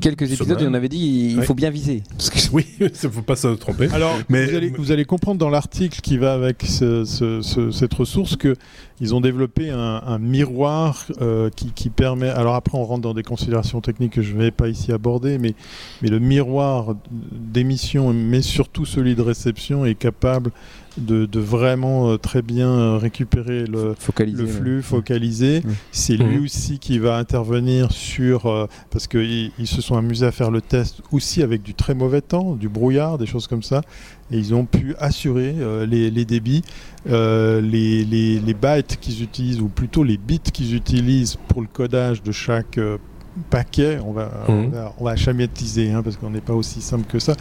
Quelques 0.00 0.30
épisodes, 0.32 0.60
et 0.62 0.66
on 0.66 0.74
avait 0.74 0.88
dit 0.88 1.30
il 1.32 1.38
Ouais. 1.38 1.44
faut 1.44 1.54
bien 1.54 1.70
viser. 1.70 2.02
Parce 2.16 2.30
que- 2.30 2.38
Oui, 2.52 2.66
il 2.80 2.90
faut 2.90 3.22
pas 3.22 3.36
se 3.36 3.48
tromper. 3.48 3.88
Alors, 3.92 4.18
Mais- 4.28 4.46
vous, 4.46 4.56
allez, 4.56 4.70
vous 4.70 4.92
allez 4.92 5.04
comprendre 5.04 5.38
dans 5.38 5.50
l'article 5.50 6.00
qui 6.00 6.18
va 6.18 6.32
avec 6.34 6.62
ce- 6.66 7.04
ce- 7.04 7.42
ce- 7.42 7.70
cette 7.70 7.94
ressource 7.94 8.36
que 8.36 8.54
ils 9.02 9.14
ont 9.14 9.20
développé 9.22 9.70
un, 9.70 10.02
un 10.06 10.18
miroir 10.18 11.06
euh, 11.22 11.48
qui, 11.54 11.72
qui 11.72 11.88
permet. 11.88 12.28
Alors 12.28 12.54
après, 12.54 12.76
on 12.76 12.84
rentre 12.84 13.00
dans 13.02 13.14
des 13.14 13.22
considérations 13.22 13.80
techniques 13.80 14.12
que 14.12 14.20
je 14.22 14.34
ne 14.34 14.42
vais 14.42 14.50
pas 14.50 14.68
ici 14.68 14.92
aborder, 14.92 15.38
mais, 15.38 15.54
mais 16.02 16.08
le 16.10 16.18
miroir 16.18 16.94
d'émission, 17.10 18.12
mais 18.12 18.42
surtout 18.42 18.84
celui 18.84 19.14
de 19.14 19.22
réception, 19.22 19.84
est 19.86 19.94
capable 19.94 20.50
de, 21.00 21.26
de 21.26 21.40
vraiment 21.40 22.10
euh, 22.10 22.16
très 22.18 22.42
bien 22.42 22.68
euh, 22.68 22.96
récupérer 22.98 23.64
le, 23.66 23.94
Focaliser. 23.98 24.38
le 24.42 24.44
ouais. 24.48 24.52
flux 24.52 24.82
focalisé. 24.82 25.60
Mm. 25.60 25.68
C'est 25.92 26.16
lui 26.16 26.36
Mhm. 26.38 26.44
aussi 26.44 26.78
qui 26.78 26.98
va 26.98 27.16
intervenir 27.16 27.90
sur 27.92 28.46
euh, 28.46 28.66
parce 28.90 29.06
qu'ils 29.06 29.50
ils 29.58 29.66
se 29.66 29.80
sont 29.80 29.96
amusés 29.96 30.26
à 30.26 30.32
faire 30.32 30.50
le 30.50 30.60
test 30.60 31.00
aussi 31.12 31.42
avec 31.42 31.62
du 31.62 31.74
très 31.74 31.94
mauvais 31.94 32.20
temps, 32.20 32.54
du 32.54 32.68
brouillard, 32.68 33.18
des 33.18 33.26
choses 33.26 33.46
comme 33.46 33.62
ça, 33.62 33.82
et 34.30 34.38
ils 34.38 34.54
ont 34.54 34.64
pu 34.66 34.94
assurer 34.98 35.54
euh, 35.58 35.86
les, 35.86 36.10
les 36.10 36.24
débits, 36.24 36.62
euh, 37.08 37.60
les, 37.60 38.04
les, 38.04 38.38
les 38.38 38.54
bytes 38.54 38.98
qu'ils 39.00 39.22
utilisent 39.22 39.60
ou 39.60 39.68
plutôt 39.68 40.04
les 40.04 40.16
bits 40.18 40.38
qu'ils 40.40 40.74
utilisent 40.74 41.36
pour 41.48 41.62
le 41.62 41.68
codage 41.72 42.22
de 42.22 42.32
chaque 42.32 42.78
euh, 42.78 42.98
paquet, 43.40 43.98
on 44.06 44.12
va, 44.12 44.30
on 44.48 44.52
Mhm. 44.52 44.70
va, 44.70 44.92
on 44.98 45.04
va 45.04 45.16
schématiser 45.16 45.90
hein, 45.90 46.02
parce 46.02 46.16
qu'on 46.16 46.30
n'est 46.30 46.40
pas 46.40 46.52
aussi 46.54 46.80
simple 46.80 47.06
que 47.06 47.18
ça, 47.18 47.34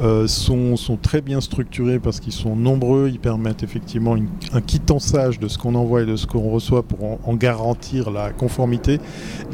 euh, 0.00 0.26
sont, 0.26 0.76
sont 0.76 0.96
très 0.96 1.20
bien 1.20 1.40
structurés 1.40 1.98
parce 1.98 2.20
qu'ils 2.20 2.32
sont 2.32 2.56
nombreux, 2.56 3.08
ils 3.12 3.18
permettent 3.20 3.62
effectivement 3.62 4.16
une- 4.16 4.28
un 4.52 4.60
quittensage 4.60 5.38
de 5.38 5.48
ce 5.48 5.58
qu'on 5.58 5.74
envoie 5.74 6.02
et 6.02 6.06
de 6.06 6.16
ce 6.16 6.26
qu'on 6.26 6.50
reçoit 6.50 6.82
pour 6.82 7.04
en, 7.04 7.18
en 7.24 7.34
garantir 7.34 8.10
la 8.10 8.30
conformité. 8.30 8.98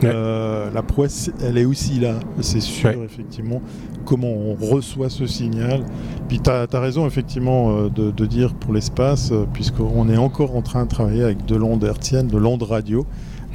Ouais. 0.03 0.11
Euh, 0.13 0.71
la 0.73 0.83
prouesse, 0.83 1.31
elle 1.43 1.59
est 1.59 1.65
aussi 1.65 1.99
là, 2.01 2.15
c'est 2.41 2.61
sûr, 2.61 2.91
Ouais. 2.91 2.99
effectivement, 3.05 3.61
comment 4.05 4.29
on 4.33 4.55
reçoit 4.55 5.11
ce 5.11 5.27
signal. 5.27 5.85
Puis 6.29 6.41
tu 6.41 6.51
as, 6.51 6.67
raison, 6.81 7.07
effectivement, 7.07 7.71
euh, 7.71 7.89
de, 7.89 8.11
de 8.11 8.27
dire 8.27 8.55
pour 8.55 8.73
l'espace, 8.73 9.33
puisqu'on 9.53 10.09
est 10.09 10.17
encore 10.17 10.55
en 10.57 10.63
train 10.63 10.85
de 10.85 10.89
travailler 10.89 11.23
avec 11.23 11.45
de 11.47 11.57
l'onde 11.57 11.83
hertzienne, 11.85 12.29
de 12.29 12.37
l'onde 12.39 12.63
radio. 12.63 13.05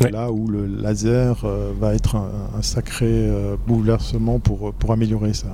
Là 0.10 0.32
où 0.32 0.48
le 0.48 0.66
laser 0.66 1.46
va 1.80 1.94
être 1.94 2.16
un, 2.16 2.62
sacré 2.62 3.30
bouleversement 3.68 4.40
pour, 4.40 4.74
pour 4.74 4.92
améliorer 4.92 5.34
ça. 5.34 5.48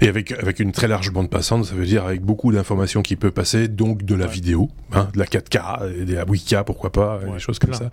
Et 0.00 0.08
avec, 0.08 0.32
avec 0.32 0.60
une 0.60 0.72
très 0.72 0.88
large 0.88 1.10
bande 1.12 1.30
passante, 1.30 1.64
ça 1.64 1.74
veut 1.74 1.86
dire 1.86 2.04
avec 2.04 2.22
beaucoup 2.22 2.52
d'informations 2.52 3.02
qui 3.02 3.16
peut 3.16 3.30
passer, 3.30 3.68
donc 3.68 4.04
de 4.04 4.14
la 4.14 4.26
vidéo, 4.26 4.70
hein, 4.92 5.08
de 5.12 5.18
la 5.18 5.24
4K, 5.24 6.04
de 6.04 6.14
la 6.14 6.24
8K, 6.24 6.64
pourquoi 6.64 6.90
pas, 6.90 7.20
des 7.32 7.38
choses 7.38 7.58
comme 7.58 7.74
ça. 7.74 7.90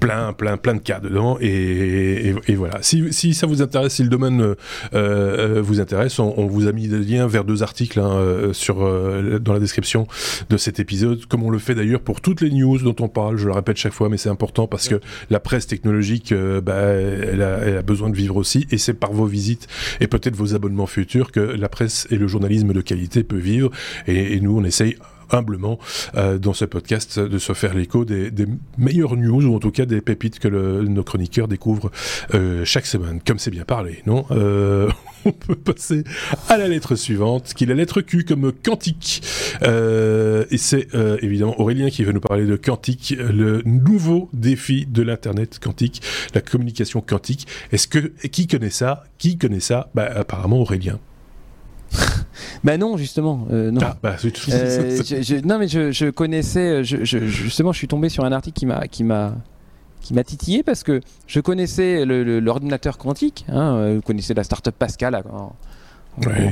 Plein, 0.00 0.32
plein, 0.32 0.56
plein 0.56 0.74
de 0.74 0.80
cas 0.80 1.00
dedans. 1.00 1.38
Et, 1.40 2.34
et, 2.46 2.54
voilà. 2.54 2.82
Si, 2.82 3.12
si, 3.12 3.34
ça 3.34 3.46
vous 3.46 3.62
intéresse, 3.62 3.94
si 3.94 4.02
le 4.02 4.08
domaine 4.08 4.40
euh, 4.40 4.54
euh 4.94 5.62
vous 5.62 5.80
intéresse, 5.80 6.18
on, 6.18 6.46
vous 6.46 6.66
a 6.66 6.72
mis 6.72 6.88
des 6.88 6.98
liens 6.98 7.26
vers 7.26 7.44
deux 7.44 7.62
articles 7.62 7.98
hein, 8.00 8.12
euh, 8.12 8.52
sur, 8.52 8.84
euh, 8.84 9.38
dans 9.38 9.52
la 9.52 9.60
description 9.60 10.06
de 10.50 10.56
cet 10.56 10.80
épisode, 10.80 11.26
comme 11.26 11.42
on 11.42 11.50
le 11.50 11.58
fait 11.58 11.74
d'ailleurs 11.74 12.00
pour 12.00 12.20
toutes 12.20 12.40
les 12.40 12.50
news 12.50 12.78
dont 12.78 12.96
on 13.00 13.08
parle. 13.08 13.36
Je 13.36 13.46
le 13.46 13.52
répète 13.52 13.76
chaque 13.76 13.92
fois, 13.92 14.08
mais 14.08 14.16
c'est 14.16 14.28
important 14.28 14.66
parce 14.66 14.88
que 14.88 15.00
la 15.30 15.40
presse 15.40 15.66
technologique, 15.66 16.34
bah, 16.62 16.74
elle, 16.74 17.42
a, 17.42 17.58
elle 17.58 17.76
a 17.76 17.82
besoin 17.82 18.10
de 18.10 18.16
vivre 18.16 18.36
aussi. 18.36 18.66
Et 18.70 18.78
c'est 18.78 18.94
par 18.94 19.12
vos 19.12 19.26
visites 19.26 19.68
et 20.00 20.06
peut-être 20.06 20.36
vos 20.36 20.54
abonnements 20.54 20.86
futurs 20.94 21.32
que 21.32 21.40
la 21.40 21.68
presse 21.68 22.06
et 22.10 22.16
le 22.16 22.28
journalisme 22.28 22.72
de 22.72 22.80
qualité 22.80 23.24
peut 23.24 23.36
vivre. 23.36 23.70
Et, 24.06 24.40
nous, 24.40 24.56
on 24.56 24.64
essaye 24.64 24.96
humblement 25.30 25.78
euh, 26.16 26.38
dans 26.38 26.52
ce 26.52 26.64
podcast 26.64 27.18
de 27.18 27.38
se 27.38 27.52
faire 27.52 27.74
l'écho 27.74 28.04
des, 28.04 28.30
meilleures 28.78 29.16
news 29.16 29.46
ou 29.46 29.54
en 29.54 29.58
tout 29.58 29.70
cas 29.70 29.86
des 29.86 30.00
pépites 30.00 30.38
que 30.38 30.48
nos 30.48 31.04
chroniqueurs 31.04 31.48
découvrent 31.48 31.90
euh, 32.34 32.64
chaque 32.64 32.86
semaine. 32.86 33.20
Comme 33.24 33.38
c'est 33.38 33.50
bien 33.50 33.64
parlé, 33.64 34.02
non? 34.06 34.26
Euh, 34.30 34.90
On 35.26 35.32
peut 35.32 35.54
passer 35.54 36.04
à 36.50 36.58
la 36.58 36.68
lettre 36.68 36.96
suivante, 36.96 37.54
qui 37.54 37.64
est 37.64 37.66
la 37.66 37.74
lettre 37.74 38.02
Q 38.02 38.24
comme 38.24 38.52
quantique. 38.52 39.22
et 39.62 40.58
c'est 40.58 40.88
évidemment 41.22 41.58
Aurélien 41.58 41.88
qui 41.88 42.04
va 42.04 42.12
nous 42.12 42.20
parler 42.20 42.44
de 42.44 42.56
quantique, 42.56 43.16
le 43.18 43.62
nouveau 43.64 44.28
défi 44.34 44.84
de 44.84 45.02
l'internet 45.02 45.58
quantique, 45.62 46.02
la 46.34 46.42
communication 46.42 47.00
quantique. 47.00 47.46
Est-ce 47.72 47.88
que 47.88 48.12
qui 48.28 48.46
connaît 48.46 48.68
ça? 48.68 49.04
Qui 49.16 49.38
connaît 49.38 49.60
ça? 49.60 49.90
Bah, 49.94 50.10
apparemment 50.14 50.60
Aurélien. 50.60 50.98
Bah 52.64 52.78
non, 52.78 52.96
justement. 52.96 53.46
Euh, 53.50 53.70
non. 53.70 53.80
Ah, 53.82 53.96
bah, 54.02 54.16
euh, 54.24 55.40
non, 55.44 55.58
mais 55.58 55.68
je, 55.68 56.10
connaissais. 56.10 56.84
Je, 56.84 57.04
justement, 57.04 57.72
je 57.72 57.78
suis 57.78 57.88
tombé 57.88 58.08
sur 58.08 58.24
un 58.24 58.32
article 58.32 58.58
qui 58.58 58.66
m'a 58.66 58.86
qui 58.88 59.04
m'a 59.04 59.34
qui 60.00 60.14
m'a 60.14 60.24
titillé 60.24 60.62
parce 60.62 60.82
que 60.82 61.00
je 61.26 61.40
connaissais 61.40 62.04
l'ordinateur 62.04 62.98
quantique. 62.98 63.46
Hein, 63.48 63.76
euh, 63.76 63.94
vous 63.96 64.02
connaissez 64.02 64.34
la 64.34 64.44
startup 64.44 64.74
Pascal 64.74 65.22
en, 65.30 65.52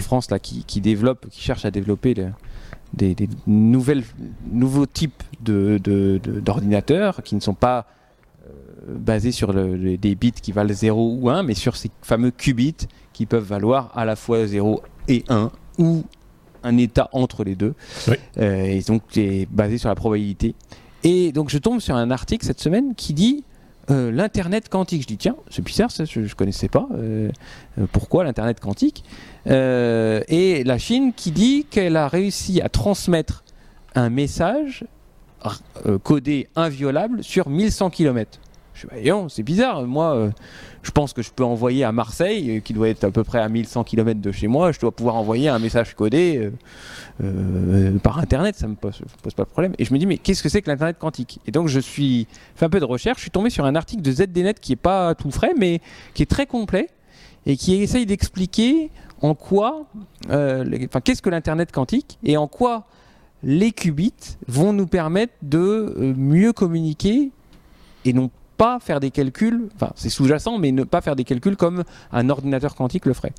France 0.01 0.31
là, 0.31 0.39
qui, 0.39 0.65
qui, 0.65 0.81
développe, 0.81 1.29
qui 1.31 1.41
cherche 1.41 1.65
à 1.65 1.71
développer 1.71 2.15
des, 2.95 3.15
nouvelles, 3.47 4.05
nouveaux 4.51 4.87
types 4.87 5.23
d'ordinateurs 5.41 7.17
de, 7.17 7.23
qui 7.23 7.35
ne 7.35 7.41
sont 7.41 7.55
pas 7.55 7.87
basés 8.89 9.33
sur 9.33 9.55
des 9.55 10.15
bits 10.17 10.33
qui 10.33 10.51
valent 10.51 10.73
0 10.73 11.19
ou 11.21 11.31
1, 11.31 11.43
mais 11.43 11.55
sur 11.55 11.77
ces 11.77 11.91
fameux 12.01 12.31
qubits 12.33 12.89
qui 13.13 13.27
peuvent 13.27 13.45
valoir 13.45 13.93
à 13.95 14.05
la 14.05 14.17
fois 14.17 14.47
0 14.47 14.83
et 15.13 15.25
1 15.29 15.51
ou 15.79 16.05
un 16.63 16.77
état 16.79 17.09
entre 17.13 17.45
les 17.45 17.55
deux. 17.55 17.75
Euh, 18.39 18.65
et 18.65 18.81
donc, 18.83 19.03
c'est 19.11 19.47
basé 19.51 19.79
sur 19.79 19.89
la 19.89 19.95
probabilité. 19.95 20.55
Et 21.05 21.33
donc, 21.33 21.51
je 21.51 21.59
tombe 21.59 21.81
sur 21.81 21.97
un 21.97 22.11
article 22.11 22.45
cette 22.47 22.61
semaine 22.61 22.95
qui 22.95 23.13
dit 23.13 23.45
euh, 23.91 24.13
l'Internet 24.13 24.69
quantique. 24.69 25.03
Je 25.03 25.07
dis, 25.07 25.17
tiens, 25.17 25.37
c'est 25.51 25.63
bizarre, 25.63 25.91
ça, 25.91 26.05
je 26.05 26.21
ne 26.21 26.29
connaissais 26.29 26.69
pas. 26.69 26.89
Euh, 26.95 27.31
pourquoi 27.91 28.25
l'Internet 28.25 28.61
quantique? 28.61 29.05
Et 29.47 30.63
la 30.65 30.79
Chine 30.79 31.13
qui 31.15 31.33
dit 31.33 31.67
qu'elle 31.69 31.97
a 31.97 32.07
réussi 32.07 32.61
à 32.61 32.69
transmettre 32.69 33.43
un 33.95 34.09
message 34.09 34.85
codé 36.05 36.49
inviolable 36.55 37.25
sur 37.25 37.49
1100 37.49 37.91
km. 37.91 38.39
C'est 39.29 39.43
bizarre. 39.43 39.83
Moi, 39.83 40.33
je 40.83 40.91
pense 40.91 41.13
que 41.13 41.23
je 41.23 41.31
peux 41.31 41.45
envoyer 41.45 41.85
à 41.85 41.93
Marseille, 41.93 42.57
euh, 42.57 42.61
qui 42.61 42.73
doit 42.73 42.89
être 42.89 43.05
à 43.05 43.11
peu 43.11 43.25
près 43.25 43.39
à 43.39 43.49
1100 43.49 43.85
km 43.85 44.21
de 44.21 44.33
chez 44.33 44.49
moi, 44.49 44.73
je 44.73 44.81
dois 44.81 44.91
pouvoir 44.91 45.15
envoyer 45.15 45.49
un 45.49 45.59
message 45.59 45.95
codé 45.95 46.39
euh, 46.39 46.51
euh, 47.23 47.99
par 47.99 48.19
Internet, 48.19 48.57
ça 48.57 48.67
me 48.67 48.75
pose, 48.75 49.01
pas 49.23 49.45
de 49.45 49.49
problème. 49.49 49.75
Et 49.79 49.85
je 49.85 49.93
me 49.95 49.99
dis, 49.99 50.07
mais 50.07 50.19
qu'est-ce 50.19 50.43
que 50.43 50.49
c'est 50.49 50.61
que 50.61 50.69
l'Internet 50.69 50.99
quantique? 50.99 51.41
Et 51.47 51.53
donc 51.53 51.69
je 51.69 51.81
suis 51.81 52.27
fait 52.57 52.67
un 52.67 52.71
peu 52.71 52.81
de 52.81 52.85
recherche, 52.85 53.19
je 53.19 53.23
suis 53.23 53.31
tombé 53.31 53.51
sur 53.51 53.65
un 53.65 53.75
article 53.75 54.03
de 54.03 54.11
ZDNet 54.11 54.55
qui 54.55 54.73
n'est 54.73 54.77
pas 54.77 55.15
tout 55.15 55.31
frais, 55.31 55.53
mais 55.57 55.81
qui 56.15 56.23
est 56.23 56.31
très 56.31 56.47
complet 56.47 56.89
et 57.47 57.57
qui 57.57 57.75
essaye 57.75 58.07
d'expliquer 58.07 58.91
en 59.21 59.35
quoi, 59.35 59.87
enfin, 60.27 61.01
qu'est-ce 61.03 61.23
que 61.23 61.31
l'Internet 61.31 61.71
quantique 61.71 62.19
et 62.25 62.37
en 62.37 62.49
quoi 62.49 62.87
les 63.45 63.73
qubits 63.73 64.37
vont 64.49 64.73
nous 64.73 64.87
permettre 64.87 65.33
de 65.43 66.15
mieux 66.17 66.53
communiquer 66.53 67.31
et 68.05 68.13
non 68.13 68.31
pas 68.63 68.79
faire 68.79 69.01
des 69.01 69.11
calculs, 69.11 69.69
enfin 69.75 69.91
c'est 69.97 70.09
sous-jacent, 70.09 70.57
mais 70.57 70.71
ne 70.71 70.85
pas 70.85 71.01
faire 71.01 71.17
des 71.17 71.25
calculs 71.25 71.57
comme 71.57 71.83
un 72.13 72.31
ordinateur 72.31 72.77
quantique 72.77 73.07
le 73.07 73.13
ferait. 73.13 73.33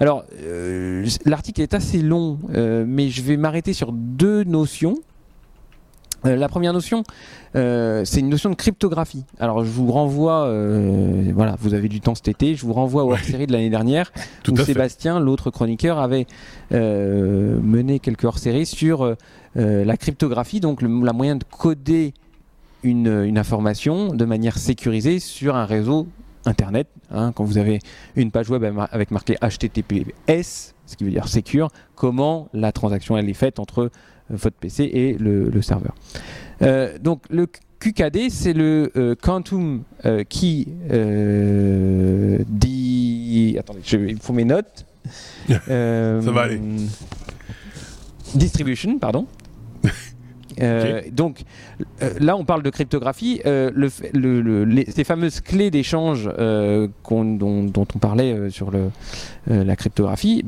Alors, 0.00 0.24
euh, 0.42 1.06
l'article 1.26 1.60
est 1.60 1.74
assez 1.74 2.00
long, 2.00 2.38
euh, 2.54 2.86
mais 2.88 3.10
je 3.10 3.20
vais 3.20 3.36
m'arrêter 3.36 3.74
sur 3.74 3.92
deux 3.92 4.44
notions. 4.44 4.94
Euh, 6.24 6.36
la 6.36 6.48
première 6.48 6.72
notion, 6.72 7.02
c'est 7.52 8.20
une 8.20 8.30
notion 8.30 8.48
de 8.48 8.54
cryptographie. 8.54 9.24
Alors 9.38 9.62
je 9.62 9.70
vous 9.70 9.92
renvoie, 9.92 10.50
voilà, 11.34 11.54
vous 11.60 11.74
avez 11.74 11.90
du 11.90 12.00
temps 12.00 12.14
cet 12.14 12.28
été, 12.28 12.54
je 12.54 12.64
vous 12.64 12.72
renvoie 12.72 13.04
aux 13.04 13.14
série 13.18 13.46
de 13.46 13.52
l'année 13.52 13.68
dernière 13.68 14.10
où 14.48 14.56
Sébastien, 14.56 15.20
l'autre 15.20 15.50
chroniqueur, 15.50 15.98
avait 15.98 16.26
mené 16.70 17.98
quelques 17.98 18.24
hors-séries 18.24 18.64
sur 18.64 19.16
la 19.54 19.96
cryptographie, 19.98 20.60
donc 20.60 20.80
la 20.80 21.12
moyen 21.12 21.36
de 21.36 21.44
coder 21.44 22.14
une, 22.82 23.38
information 23.38 24.14
de 24.14 24.24
manière 24.24 24.58
sécurisée 24.58 25.18
sur 25.18 25.56
un 25.56 25.64
réseau 25.64 26.08
Internet. 26.44 26.88
Hein, 27.10 27.32
quand 27.34 27.44
vous 27.44 27.58
avez 27.58 27.78
une 28.16 28.30
page 28.30 28.50
web 28.50 28.64
avec 28.90 29.10
marqué 29.10 29.36
HTTPS, 29.40 30.74
ce 30.86 30.96
qui 30.96 31.04
veut 31.04 31.10
dire 31.10 31.28
secure, 31.28 31.68
comment 31.94 32.48
la 32.52 32.72
transaction 32.72 33.16
elle 33.16 33.28
est 33.28 33.34
faite 33.34 33.58
entre 33.60 33.82
euh, 33.82 33.88
votre 34.30 34.56
PC 34.56 34.84
et 34.84 35.14
le, 35.14 35.62
serveur. 35.62 35.94
Euh, 36.62 36.98
donc 36.98 37.22
le 37.30 37.46
QKD, 37.46 38.28
c'est 38.30 38.54
le 38.54 38.90
euh, 38.96 39.14
Quantum 39.14 39.84
Key 40.28 40.66
dit. 42.48 43.56
Attendez, 43.58 43.80
il 43.92 44.18
faut 44.20 44.32
mes 44.32 44.44
notes. 44.44 44.86
Ça 45.48 46.20
va 46.20 46.42
aller. 46.42 46.60
Distribution, 48.34 48.98
pardon. 48.98 49.26
Euh, 50.60 51.02
donc 51.10 51.42
euh, 52.02 52.10
là, 52.20 52.36
on 52.36 52.44
parle 52.44 52.62
de 52.62 52.70
cryptographie. 52.70 53.40
Euh, 53.46 53.70
le, 53.74 54.84
ces 54.90 55.04
fameuses 55.04 55.40
clés 55.40 55.70
d'échange 55.70 56.24
dont, 56.28 57.72
on 57.76 57.98
parlait 57.98 58.50
sur 58.50 58.70
la 59.46 59.76
cryptographie, 59.76 60.44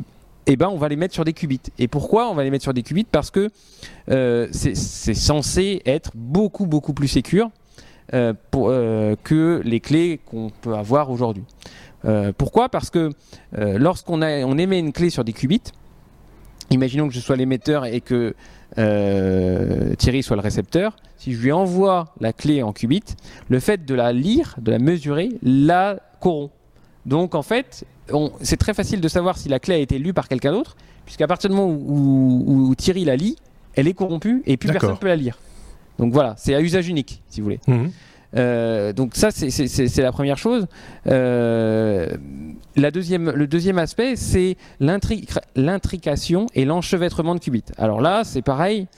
eh 0.46 0.57
ben, 0.57 0.68
on 0.68 0.76
va 0.76 0.88
les 0.88 0.96
mettre 0.96 1.14
sur 1.14 1.24
des 1.24 1.32
qubits. 1.32 1.61
Et 1.78 1.88
pourquoi 1.88 2.28
on 2.30 2.34
va 2.34 2.44
les 2.44 2.50
mettre 2.50 2.64
sur 2.64 2.74
des 2.74 2.82
qubits? 2.82 3.07
Parce 3.11 3.30
que 3.30 3.50
c'est 4.07 5.14
censé 5.14 5.82
être 5.86 6.11
beaucoup, 6.14 6.66
beaucoup 6.66 6.92
plus 6.92 7.09
sécur 7.09 7.50
que 8.11 9.62
les 9.64 9.80
clés 9.80 10.20
qu'on 10.24 10.50
peut 10.61 10.74
avoir 10.74 11.11
aujourd'hui. 11.11 11.44
pourquoi? 12.38 12.68
Parce 12.68 12.90
que 12.90 13.11
lorsqu'on 13.52 14.22
on 14.22 14.59
émet 14.59 14.78
une 14.78 14.92
clé 14.92 15.11
sur 15.11 15.24
des 15.24 15.32
qubits, 15.32 15.72
imaginons 16.74 17.08
que 17.08 17.14
je 17.14 17.20
sois 17.20 17.36
l'émetteur 17.36 17.86
et 17.86 18.00
que 18.00 18.34
euh, 18.78 19.94
Thierry 19.96 20.22
soit 20.22 20.36
le 20.36 20.42
récepteur, 20.42 20.96
si 21.16 21.32
je 21.32 21.40
lui 21.40 21.52
envoie 21.52 22.12
la 22.20 22.32
clé 22.32 22.62
en 22.62 22.72
qubit, 22.72 23.04
le 23.48 23.60
fait 23.60 23.84
de 23.84 23.94
la 23.94 24.12
lire, 24.12 24.56
de 24.60 24.70
la 24.70 24.78
mesurer, 24.78 25.30
la 25.42 26.00
corrompt. 26.20 26.52
Donc 27.06 27.34
en 27.34 27.42
fait, 27.42 27.84
c'est 28.40 28.56
très 28.56 28.74
facile 28.74 29.00
de 29.00 29.08
savoir 29.08 29.38
si 29.38 29.48
la 29.48 29.58
clé 29.58 29.74
a 29.74 29.78
été 29.78 29.98
lue 29.98 30.12
par 30.12 30.28
quelqu'un 30.28 30.52
d'autre, 30.52 30.76
puisqu'à 31.04 31.26
partir 31.26 31.50
du 31.50 31.56
moment 31.56 31.72
où, 31.72 32.74
Thierry 32.76 33.04
la 33.04 33.16
lit, 33.16 33.36
elle 33.74 33.88
est 33.88 33.94
corrompue 33.94 34.42
et 34.46 34.56
plus 34.56 34.70
personne 34.70 34.92
ne 34.92 34.96
peut 34.96 35.08
la 35.08 35.16
lire. 35.16 35.38
Donc 35.98 36.12
voilà, 36.12 36.34
c'est 36.36 36.54
à 36.54 36.60
usage 36.60 36.88
unique, 36.88 37.22
si 37.28 37.40
vous 37.40 37.44
voulez. 37.44 37.60
Mhm. 37.66 37.90
Euh, 38.37 38.93
donc 38.93 39.14
ça, 39.14 39.30
c'est 39.30 40.03
la 40.03 40.12
première 40.12 40.39
chose. 40.39 40.66
Euh, 41.07 42.09
la 42.76 42.91
deuxième, 42.91 43.30
le 43.30 43.47
deuxième 43.47 43.78
aspect, 43.78 44.16
c'est 44.16 44.57
l'intrication 44.80 46.47
et 46.55 46.64
l'enchevêtrement 46.64 47.35
de 47.35 47.41
qubits. 47.41 47.64
Alors 47.78 48.01
là, 48.01 48.22
c'est 48.24 48.43
pareil. 48.43 48.89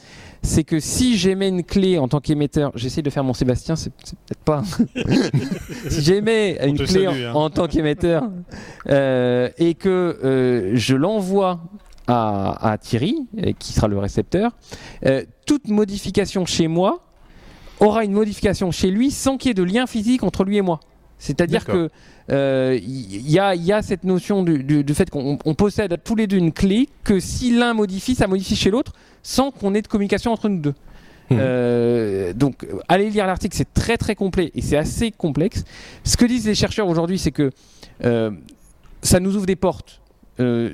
C'est 0.43 0.65
que 0.65 0.79
si 0.79 1.17
j'émets 1.17 1.49
une 1.49 1.65
clé 1.65 1.99
en 1.99 2.07
tant 2.09 2.21
qu'émetteur, 2.21 2.71
j'essaie 2.77 3.03
de 3.03 3.11
faire 3.11 3.25
mon 3.25 3.35
Sébastien, 3.35 3.75
c'est 3.75 3.91
peut-être 3.91 4.45
pas. 4.45 4.63
si 5.89 6.03
j'émets 6.03 6.59
une 6.65 6.79
clé 6.79 7.07
hein. 7.07 7.33
en, 7.35 7.51
tant 7.51 7.67
qu'émetteur 7.67 8.31
euh, 8.89 9.49
et 9.59 9.75
que 9.75 10.73
je 10.75 10.95
l'envoie 10.95 11.61
à, 12.07 12.71
à, 12.71 12.79
Thierry, 12.79 13.27
qui 13.59 13.73
sera 13.73 13.89
le 13.89 13.99
récepteur, 13.99 14.53
toute 15.47 15.69
modification 15.69 16.47
chez 16.47 16.69
moi 16.69 17.01
aura 17.81 18.05
une 18.05 18.13
modification 18.13 18.71
chez 18.71 18.91
lui 18.91 19.11
sans 19.11 19.37
qu'il 19.37 19.49
y 19.49 19.51
ait 19.51 19.55
de 19.55 19.63
lien 19.63 19.87
physique 19.87 20.23
entre 20.23 20.45
lui 20.45 20.57
et 20.57 20.63
moi. 20.63 20.81
C'est-à-dire 21.19 21.65
que 21.65 21.91
il 22.29 22.35
euh, 22.35 22.79
y, 22.83 23.39
a, 23.39 23.83
cette 23.83 24.05
notion 24.05 24.43
du, 24.43 24.85
fait 24.95 25.09
qu'on 25.09 25.37
possède 25.55 25.97
tous 26.05 26.17
les 26.17 26.27
deux 26.27 26.37
une 26.37 26.53
clé 26.53 26.89
que 27.05 27.21
si 27.21 27.57
l'un 27.57 27.73
modifie, 27.73 28.15
ça 28.15 28.27
modifie 28.27 28.57
chez 28.57 28.71
l'autre 28.71 28.93
sans 29.23 29.51
qu'on 29.51 29.75
ait 29.75 29.83
de 29.83 29.89
communication 29.89 30.33
entre 30.33 30.49
nous 30.49 30.59
deux. 30.59 30.75
Mmh. 31.31 31.39
Euh, 31.41 32.33
donc, 32.33 32.67
allez 32.89 33.11
lire 33.11 33.27
l'article, 33.27 33.57
c'est 33.57 33.73
très 33.73 33.97
très 33.97 34.15
complet 34.15 34.51
et 34.55 34.61
c'est 34.61 34.77
assez 34.77 35.11
complexe. 35.11 35.65
Ce 36.05 36.17
que 36.17 36.25
disent 36.25 36.47
les 36.47 36.55
chercheurs 36.55 36.89
aujourd'hui, 36.89 37.19
c'est 37.19 37.33
que 37.33 37.51
ça 38.01 39.21
nous 39.21 39.37
ouvre 39.37 39.47
des 39.47 39.57
portes. 39.57 40.01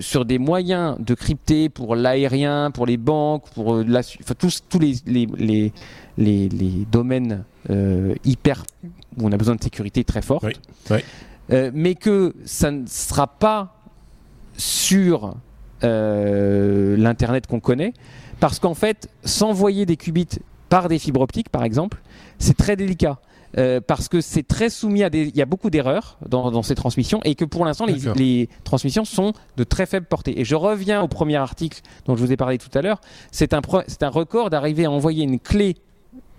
Sur 0.00 0.24
des 0.24 0.38
moyens 0.38 0.96
de 0.98 1.14
crypter 1.14 1.68
pour 1.68 1.94
l'aérien, 1.94 2.70
pour 2.70 2.86
les 2.86 2.96
banques, 2.96 3.48
pour 3.50 3.76
la, 3.76 4.00
enfin, 4.00 4.34
tous, 4.36 4.62
tous 4.68 4.78
les, 4.78 4.94
les, 5.06 5.72
les, 6.18 6.48
les, 6.48 6.86
domaines 6.90 7.44
hyper 8.24 8.64
où 9.16 9.26
on 9.26 9.32
a 9.32 9.36
besoin 9.36 9.54
de 9.54 9.62
sécurité 9.62 10.04
très 10.04 10.22
forte, 10.22 10.46
mais 11.50 11.94
que 11.94 12.34
ça 12.44 12.70
ne 12.70 12.86
sera 12.86 13.26
pas 13.26 13.76
sur 14.56 15.34
euh, 15.84 16.96
l'Internet 16.96 17.48
qu'on 17.48 17.58
connaît, 17.58 17.92
parce 18.38 18.60
qu'en 18.60 18.74
fait, 18.74 19.08
s'envoyer 19.24 19.84
des 19.84 19.96
qubits 19.96 20.28
par 20.68 20.88
des 20.88 20.98
fibres 20.98 21.20
optiques, 21.20 21.48
par 21.48 21.64
exemple, 21.64 22.00
c'est 22.38 22.56
très 22.56 22.76
délicat. 22.76 23.18
Euh, 23.58 23.80
parce 23.86 24.08
que 24.08 24.20
c'est 24.20 24.46
très 24.46 24.70
soumis 24.70 25.02
à 25.02 25.10
des. 25.10 25.28
Il 25.28 25.36
y 25.36 25.42
a 25.42 25.46
beaucoup 25.46 25.70
d'erreurs 25.70 26.18
dans, 26.26 26.62
ces 26.62 26.74
transmissions 26.74 27.20
et 27.24 27.34
que 27.34 27.44
pour 27.44 27.64
l'instant, 27.64 27.86
les, 27.86 27.98
les, 28.16 28.48
transmissions 28.64 29.04
sont 29.04 29.32
de 29.56 29.64
très 29.64 29.86
faible 29.86 30.06
portée. 30.06 30.40
Et 30.40 30.44
je 30.44 30.54
reviens 30.54 31.02
au 31.02 31.08
premier 31.08 31.36
article 31.36 31.80
dont 32.06 32.16
je 32.16 32.24
vous 32.24 32.32
ai 32.32 32.36
parlé 32.36 32.58
tout 32.58 32.70
à 32.76 32.82
l'heure. 32.82 33.00
C'est 33.30 33.52
un, 33.52 33.60
un 34.00 34.08
record 34.08 34.50
d'arriver 34.50 34.84
à 34.84 34.90
envoyer 34.90 35.24
une 35.24 35.38
clé 35.38 35.76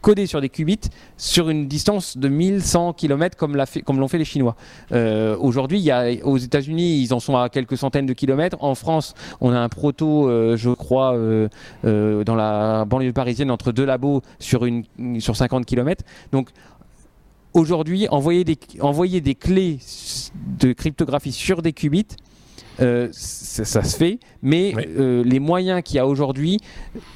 codé 0.03 0.28
sur 0.28 0.41
des 0.41 0.49
qubits 0.49 0.89
sur 1.18 1.49
une 1.49 1.68
distance 1.68 2.18
de 2.18 2.28
1100 2.28 2.93
km 2.93 3.38
comme 3.38 3.55
l'ont 3.55 3.66
fait, 3.66 3.84
fait, 4.09 4.18
les 4.18 4.26
Chinois. 4.26 4.55
Euh, 4.91 5.36
aujourd'hui, 5.39 5.89
aux 6.24 6.38
États-Unis, 6.38 7.01
ils 7.01 7.14
en 7.14 7.20
sont 7.20 7.38
à 7.38 7.49
quelques 7.49 7.78
centaines 7.78 8.05
de 8.05 8.14
kilomètres. 8.14 8.57
En 8.59 8.76
France, 8.76 9.16
on 9.39 9.51
a 9.53 9.57
un 9.57 9.70
proto, 9.70 10.28
euh, 10.28 10.57
je 10.57 10.70
crois, 10.70 11.16
euh, 11.16 11.47
dans 12.26 12.36
la 12.36 12.84
banlieue 12.86 13.14
parisienne 13.14 13.49
entre 13.49 13.72
deux 13.72 13.86
labos 13.86 14.22
sur, 14.39 14.66
une, 14.66 14.84
sur 15.20 15.38
50 15.38 15.66
km. 15.66 16.03
Donc, 16.34 16.49
aujourd'hui, 17.54 18.08
envoyer 18.10 18.43
des, 18.43 18.58
envoyer 18.80 19.22
des 19.22 19.36
clés 19.36 19.80
de 20.60 20.74
cryptographie 20.74 21.32
sur 21.32 21.62
des 21.62 21.74
qubits, 21.74 22.08
ça, 22.78 23.84
se 23.84 23.97
fait, 23.97 24.20
mais 24.41 24.74
les 24.97 25.39
moyens 25.39 25.82
qu'il 25.84 25.97
y 25.97 25.99
a 25.99 26.08
aujourd'hui, 26.08 26.60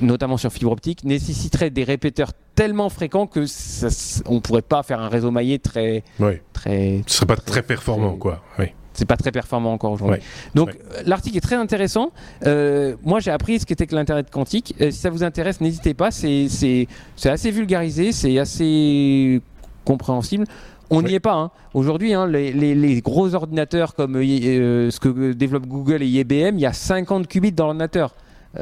notamment 0.01 0.37
sur 0.37 0.51
fibre 0.51 0.71
optique, 0.71 1.03
nécessiteraient 1.03 1.69
des 1.69 1.83
répéteurs 1.83 2.31
tellement 2.57 2.89
fréquent 2.89 3.27
que 3.27 3.45
ça, 3.45 3.87
on 4.25 4.41
pourrait 4.41 4.63
pas 4.63 4.83
faire 4.83 4.99
un 4.99 5.09
réseau 5.09 5.31
maillé 5.31 5.59
très, 5.59 6.03
oui. 6.19 6.33
très. 6.53 7.03
Ce 7.05 7.17
serait 7.17 7.27
pas 7.27 7.35
très, 7.35 7.61
performant, 7.61 8.13
quoi. 8.13 8.41
Oui. 8.57 8.65
C'est 8.97 9.05
pas 9.05 9.15
très 9.15 9.31
performant 9.31 9.73
encore 9.73 9.91
aujourd'hui. 9.91 10.21
Donc 10.55 10.75
l'article 11.05 11.37
est 11.37 11.41
très 11.41 11.55
intéressant. 11.55 12.11
Euh, 12.47 12.95
moi 13.03 13.19
j'ai 13.19 13.29
appris 13.29 13.59
ce 13.59 13.65
qu'était 13.67 13.85
que 13.85 13.93
l'internet 13.93 14.31
quantique. 14.31 14.73
Euh, 14.81 14.89
si 14.89 14.97
ça 14.97 15.11
vous 15.11 15.23
intéresse, 15.23 15.61
n'hésitez 15.61 15.93
pas. 15.93 16.09
C'est 16.09 16.87
assez 17.25 17.51
vulgarisé, 17.51 18.11
c'est 18.11 18.39
assez 18.39 19.39
compréhensible. 19.87 20.45
On 20.89 21.01
n'y 21.01 21.15
est 21.15 21.19
pas. 21.19 21.33
Hein. 21.33 21.51
Aujourd'hui, 21.73 22.13
hein, 22.13 22.27
les, 22.27 22.51
les, 22.53 23.01
gros 23.01 23.33
ordinateurs 23.33 23.95
comme 23.95 24.15
euh, 24.15 24.91
ce 24.91 24.99
que 24.99 25.33
développe 25.33 25.67
Google 25.67 26.03
et 26.03 26.07
IBM, 26.07 26.55
il 26.55 26.61
y 26.61 26.65
a 26.65 26.73
50 26.73 27.27
qubits 27.27 27.51
dans 27.51 27.65
l'ordinateur. 27.65 28.13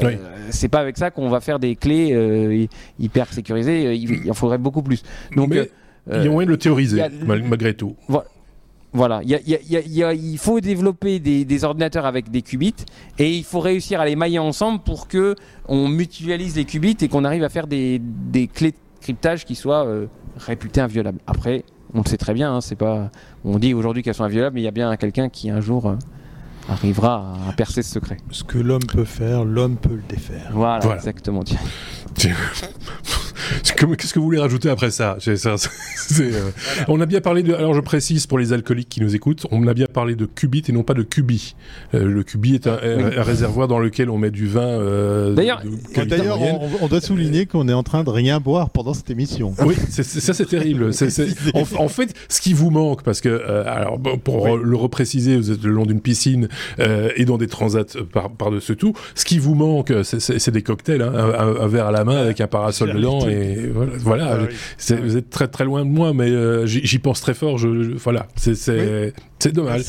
Euh, 0.03 0.15
c'est 0.49 0.67
pas 0.67 0.79
avec 0.79 0.97
ça 0.97 1.11
qu'on 1.11 1.29
va 1.29 1.39
faire 1.39 1.59
des 1.59 1.75
clés 1.75 2.11
euh, 2.13 2.65
hyper 2.99 3.31
sécurisées. 3.31 3.87
Euh, 3.87 3.93
il, 3.93 4.29
en 4.29 4.33
faudrait 4.33 4.57
beaucoup 4.57 4.81
plus. 4.81 5.03
Donc, 5.35 5.53
il 5.53 6.23
y 6.23 6.27
a 6.27 6.29
moyen 6.29 6.45
de 6.45 6.51
le 6.51 6.57
théoriser, 6.57 7.01
malgré 7.25 7.73
tout. 7.73 7.95
Voilà, 8.93 9.21
il, 9.25 10.37
faut 10.37 10.61
développer 10.61 11.19
des, 11.19 11.63
ordinateurs 11.63 12.05
avec 12.05 12.31
des 12.31 12.41
qubits 12.41 12.75
et 13.19 13.35
il 13.35 13.43
faut 13.43 13.59
réussir 13.59 13.99
à 13.99 14.05
les 14.05 14.15
mailler 14.15 14.39
ensemble 14.39 14.79
pour 14.79 15.09
que 15.09 15.35
on 15.67 15.89
mutualise 15.89 16.55
les 16.55 16.63
qubits 16.63 16.97
et 17.01 17.09
qu'on 17.09 17.25
arrive 17.25 17.43
à 17.43 17.49
faire 17.49 17.67
des, 17.67 18.01
clés 18.53 18.71
de 18.71 18.77
cryptage 19.01 19.43
qui 19.43 19.55
soient 19.55 19.85
réputées 20.37 20.81
inviolables. 20.81 21.19
Après, 21.27 21.63
on 21.93 21.99
le 21.99 22.09
sait 22.09 22.17
très 22.17 22.33
bien, 22.33 22.55
hein, 22.55 22.61
c'est 22.61 22.75
pas, 22.75 23.09
on 23.43 23.59
dit 23.59 23.73
aujourd'hui 23.73 24.03
qu'elles 24.03 24.15
sont 24.15 24.23
inviolables, 24.23 24.55
mais 24.55 24.61
il 24.61 24.65
y 24.65 24.67
a 24.67 24.71
bien 24.71 24.95
quelqu'un 24.97 25.29
qui 25.29 25.49
un 25.49 25.61
jour 25.61 25.95
arrivera 26.69 27.35
à 27.47 27.53
percer 27.53 27.83
ce 27.83 27.91
secret. 27.93 28.17
Ce 28.31 28.43
que 28.43 28.57
l'homme 28.57 28.85
peut 28.85 29.05
faire, 29.05 29.45
l'homme 29.45 29.77
peut 29.77 29.95
le 29.95 30.03
défaire. 30.07 30.49
Voilà, 30.51 30.79
voilà. 30.79 30.97
exactement. 30.97 31.43
Qu'est-ce 33.97 34.13
que 34.13 34.19
vous 34.19 34.25
voulez 34.25 34.39
rajouter 34.39 34.69
après 34.69 34.91
ça, 34.91 35.17
euh, 35.27 36.49
On 36.87 37.01
a 37.01 37.05
bien 37.05 37.21
parlé 37.21 37.43
de. 37.43 37.53
Alors 37.53 37.73
je 37.73 37.81
précise 37.81 38.25
pour 38.25 38.39
les 38.39 38.53
alcooliques 38.53 38.89
qui 38.89 39.01
nous 39.01 39.15
écoutent, 39.15 39.45
on 39.51 39.67
a 39.67 39.73
bien 39.73 39.87
parlé 39.91 40.15
de 40.15 40.25
qubit 40.25 40.63
et 40.67 40.71
non 40.71 40.83
pas 40.83 40.93
de 40.93 41.03
cubi. 41.03 41.55
Euh, 41.93 42.05
le 42.05 42.23
qubit 42.23 42.55
est 42.55 42.67
un, 42.67 42.77
réservoir 43.21 43.67
dans 43.67 43.79
lequel 43.79 44.09
on 44.09 44.17
met 44.17 44.31
du 44.31 44.47
vin. 44.47 44.61
Euh, 44.61 45.33
d'ailleurs, 45.33 45.61
on, 46.81 46.87
doit 46.87 47.01
souligner 47.01 47.45
qu'on 47.45 47.67
est 47.67 47.73
en 47.73 47.83
train 47.83 48.03
de 48.03 48.09
rien 48.09 48.39
boire 48.39 48.69
pendant 48.69 48.93
cette 48.93 49.09
émission. 49.09 49.53
Oui, 49.65 49.75
ça 49.89 50.03
c'est 50.33 50.45
terrible. 50.45 50.91
en, 51.77 51.87
fait, 51.89 52.13
ce 52.29 52.41
qui 52.41 52.53
vous 52.53 52.71
manque, 52.71 53.03
parce 53.03 53.21
que 53.21 53.43
alors 53.67 53.99
pour 54.23 54.57
le 54.57 54.75
repréciser, 54.75 55.37
vous 55.37 55.51
êtes 55.51 55.63
le 55.63 55.71
long 55.71 55.85
d'une 55.85 56.01
piscine 56.01 56.47
et 56.79 57.25
dans 57.25 57.37
des 57.37 57.47
transats 57.47 57.97
par, 58.11 58.51
dessus 58.51 58.77
tout. 58.77 58.93
Ce 59.15 59.25
qui 59.25 59.39
vous 59.39 59.55
manque, 59.55 59.93
c'est 60.03 60.51
des 60.51 60.61
cocktails, 60.61 61.01
hein, 61.01 61.13
un, 61.59 61.67
verre 61.67 61.87
à 61.87 61.91
la 61.91 62.03
main 62.05 62.17
avec 62.17 62.39
un 62.41 62.47
parasol 62.47 62.93
dedans 62.93 63.27
et 63.27 63.71
voilà. 63.99 64.39
Ah 64.41 64.95
vous 65.01 65.17
êtes 65.17 65.29
très 65.29 65.47
très 65.47 65.65
loin 65.65 65.85
de 65.85 65.89
moi, 65.89 66.13
mais 66.13 66.29
euh, 66.29 66.65
j'y 66.65 66.99
pense 66.99 67.21
très 67.21 67.33
fort. 67.33 67.57
Je, 67.57 67.67
voilà, 67.97 68.27
c'est 68.35 69.51
dommage. 69.51 69.83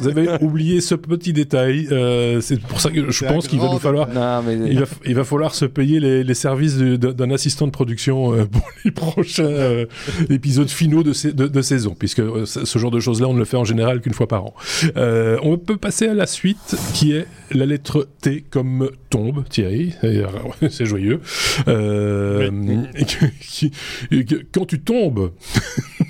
vous 0.00 0.08
avez 0.08 0.28
oublié 0.40 0.80
ce 0.80 0.94
petit 0.94 1.32
détail. 1.32 1.88
Euh, 1.92 2.40
c'est 2.40 2.60
pour 2.60 2.80
ça 2.80 2.90
que 2.90 3.10
je 3.10 3.24
pense 3.24 3.48
qu'il 3.48 3.60
va 3.60 3.70
nous 3.70 3.78
falloir, 3.78 4.08
il, 4.10 4.80
va, 4.80 4.86
il, 5.04 5.14
va, 5.14 5.24
falloir 5.24 5.54
se 5.54 5.64
payer 5.64 6.00
les, 6.00 6.24
les 6.24 6.34
services 6.34 6.76
d'un 6.76 7.30
assistant 7.30 7.66
de 7.66 7.72
production 7.72 8.32
euh, 8.32 8.44
pour 8.50 8.68
les 8.84 8.90
prochains 8.90 9.84
épisodes 10.30 10.68
finaux 10.68 11.02
de, 11.02 11.12
de, 11.30 11.46
de, 11.46 11.62
saison, 11.62 11.94
puisque 11.98 12.22
ce 12.44 12.78
genre 12.78 12.90
de 12.90 13.00
choses-là, 13.00 13.28
on 13.28 13.34
ne 13.34 13.38
le 13.38 13.44
fait 13.44 13.56
en 13.56 13.64
général 13.64 14.00
qu'une 14.00 14.14
fois 14.14 14.28
par 14.28 14.44
an. 14.46 14.54
on 14.96 15.58
peut 15.58 15.76
passer 15.76 16.08
à 16.08 16.14
la 16.14 16.26
suite, 16.26 16.76
qui 16.94 17.12
est 17.12 17.26
la 17.52 17.66
lettre 17.66 18.08
T 18.20 18.44
comme 18.50 18.90
tombe, 19.16 19.44
Thierry. 19.48 19.94
C'est 20.70 20.86
joyeux. 20.86 21.20
Euh, 21.68 22.50
quand 24.52 24.66
tu 24.66 24.80
tombes 24.80 25.32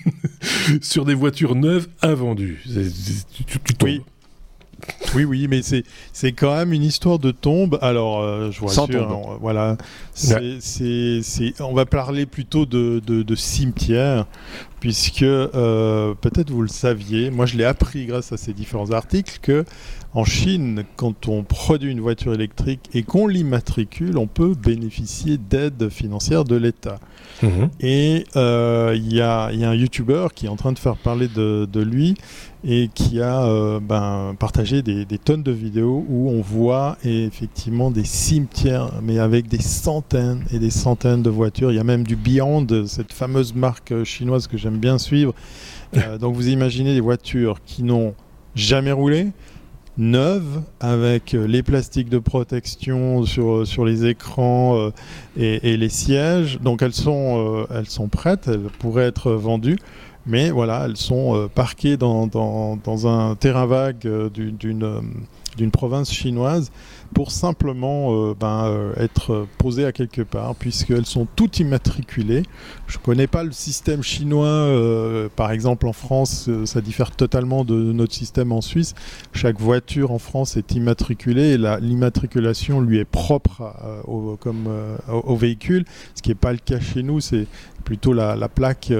sur 0.81 1.05
des 1.05 1.15
voitures 1.15 1.55
neuves 1.55 1.89
invendues, 2.03 2.63
tu, 3.47 3.75
tombes. 3.75 3.89
Oui. 3.89 4.03
Oui, 5.15 5.25
oui, 5.25 5.47
mais 5.49 5.63
c'est 5.63 5.85
c'est 6.13 6.33
quand 6.33 6.55
même 6.55 6.73
une 6.73 6.83
histoire 6.83 7.19
de 7.19 7.31
tombe. 7.31 7.79
Alors, 7.81 8.21
euh, 8.21 8.51
je 8.51 8.61
vois 8.61 8.71
Sans 8.71 8.87
voilà, 9.41 9.77
c'est 10.13 10.59
on 11.61 11.75
va 11.75 11.87
parler 11.87 12.27
plutôt 12.27 12.67
de, 12.67 13.01
de, 13.01 13.35
cimetière, 13.35 14.27
puisque 14.81 15.23
euh, 15.23 16.15
peut-être 16.21 16.51
vous 16.51 16.63
le 16.63 16.69
saviez. 16.69 17.31
Moi, 17.31 17.47
je 17.47 17.57
l'ai 17.57 17.65
appris 17.65 18.07
grâce 18.07 18.33
à 18.33 18.37
ces 18.37 18.53
différents 18.53 18.91
articles 18.91 19.39
que 19.41 19.65
en 20.17 20.25
Chine, 20.25 20.85
quand 20.97 21.29
on 21.29 21.43
produit 21.43 21.93
une 21.93 22.01
voiture 22.01 22.33
électrique 22.33 22.89
et 22.95 23.03
qu'on 23.03 23.27
l'immatricule, 23.27 24.17
on 24.17 24.27
peut 24.27 24.55
bénéficier 24.55 25.37
d'aides 25.37 25.91
financières 25.91 26.45
de 26.45 26.57
l'État. 26.57 26.99
Mhm. 27.43 27.69
Et 27.81 28.25
euh, 28.35 28.95
il 28.97 29.13
y, 29.13 29.21
a 29.21 29.49
un 29.49 29.75
YouTuber 29.75 30.29
qui 30.35 30.47
est 30.47 30.49
en 30.49 30.57
train 30.57 30.73
de 30.73 30.79
faire 30.79 30.97
parler 30.97 31.29
de, 31.29 31.83
lui 31.83 32.15
et 32.67 32.89
qui 32.95 33.21
a 33.21 33.45
euh, 33.45 33.79
ben, 33.79 34.35
partagé 34.39 34.81
des, 34.81 35.05
tonnes 35.19 35.43
de 35.43 35.53
vidéos 35.53 36.07
où 36.09 36.31
on 36.31 36.41
voit 36.41 36.97
effectivement 37.05 37.91
des 37.91 38.05
cimetières, 38.05 38.93
mais 39.03 39.19
avec 39.19 39.49
des 39.49 39.61
centaines 39.61 40.45
et 40.51 40.59
des 40.59 40.71
centaines 40.71 41.23
de 41.23 41.31
voitures. 41.31 41.73
Il 41.73 41.77
y 41.77 41.81
a 41.81 41.85
même 41.85 42.05
du 42.05 42.17
Beyond, 42.17 42.67
cette 42.87 43.13
fameuse 43.13 43.55
marque 43.55 43.93
chinoise 44.05 44.47
que 44.47 44.57
j'aime 44.57 44.79
bien 44.79 44.97
suivre. 44.97 45.35
Euh, 45.95 46.17
donc 46.17 46.35
vous 46.35 46.49
imaginez 46.49 46.95
des 46.95 47.03
voitures 47.03 47.59
qui 47.67 47.83
n'ont 47.83 48.15
jamais 48.55 48.93
roulé, 48.93 49.29
neuves 49.99 50.63
avec 50.81 51.35
euh, 51.35 51.47
les 51.47 51.63
plastiques 51.63 52.09
de 52.09 52.19
protection 52.19 53.25
sur, 53.25 53.51
euh, 53.51 53.65
sur 53.65 53.85
les 53.85 54.07
écrans 54.07 54.77
euh, 54.77 54.91
et, 55.37 55.77
les 55.77 55.89
sièges. 55.89 56.59
Donc 56.61 56.83
elles 56.83 56.93
sont, 56.93 57.67
elles 57.71 57.89
sont 57.89 58.09
prêtes, 58.09 58.49
elles 58.49 58.71
pourraient 58.79 59.07
être 59.07 59.33
vendues. 59.33 59.79
Mais 60.27 60.51
voilà, 60.51 60.87
elles 60.87 60.97
sont 60.97 61.49
parquées 61.55 61.97
dans, 61.97 62.27
dans, 62.27 62.77
dans, 62.77 63.07
un 63.07 63.37
terrain 63.37 63.67
vague 63.67 64.09
d'une 64.35 65.71
province 65.71 66.13
chinoise 66.13 66.73
pour 67.15 67.31
simplement 67.31 68.13
euh, 68.13 68.35
ben, 68.39 68.67
euh, 68.67 68.93
être 68.97 69.47
posées 69.59 69.85
à 69.85 69.93
quelque 69.93 70.23
part, 70.23 70.55
puisqu'elles 70.55 71.07
sont 71.07 71.27
toutes 71.37 71.61
immatriculées. 71.61 72.43
Je 72.87 72.99
ne 72.99 73.03
connais 73.03 73.27
pas 73.27 73.45
le 73.45 73.53
système 73.53 74.03
chinois, 74.03 74.47
euh, 74.47 75.29
par 75.35 75.51
exemple 75.51 75.87
en 75.87 75.93
France, 75.93 76.49
ça 76.65 76.81
diffère 76.81 77.11
totalement 77.11 77.65
de 77.65 77.75
notre 77.75 78.15
système 78.15 78.53
en 78.53 78.61
Suisse. 78.61 78.95
Chaque 79.33 79.61
voiture 79.61 80.13
en 80.13 80.19
France 80.19 80.57
est 80.57 80.75
immatriculée 80.75 81.53
et 81.53 81.59
l'immatriculation 81.59 82.81
lui 82.81 82.99
est 82.99 83.05
propre 83.05 83.75
au, 84.07 84.37
comme, 84.37 84.69
au, 85.09 85.37
véhicule, 85.37 85.85
ce 86.15 86.23
qui 86.23 86.31
n'est 86.31 86.35
pas 86.35 86.53
le 86.53 86.59
cas 86.59 86.81
chez 86.81 87.03
nous. 87.03 87.21
C'est 87.21 87.47
plutôt 87.87 88.13
la, 88.13 88.49
plaque 88.49 88.93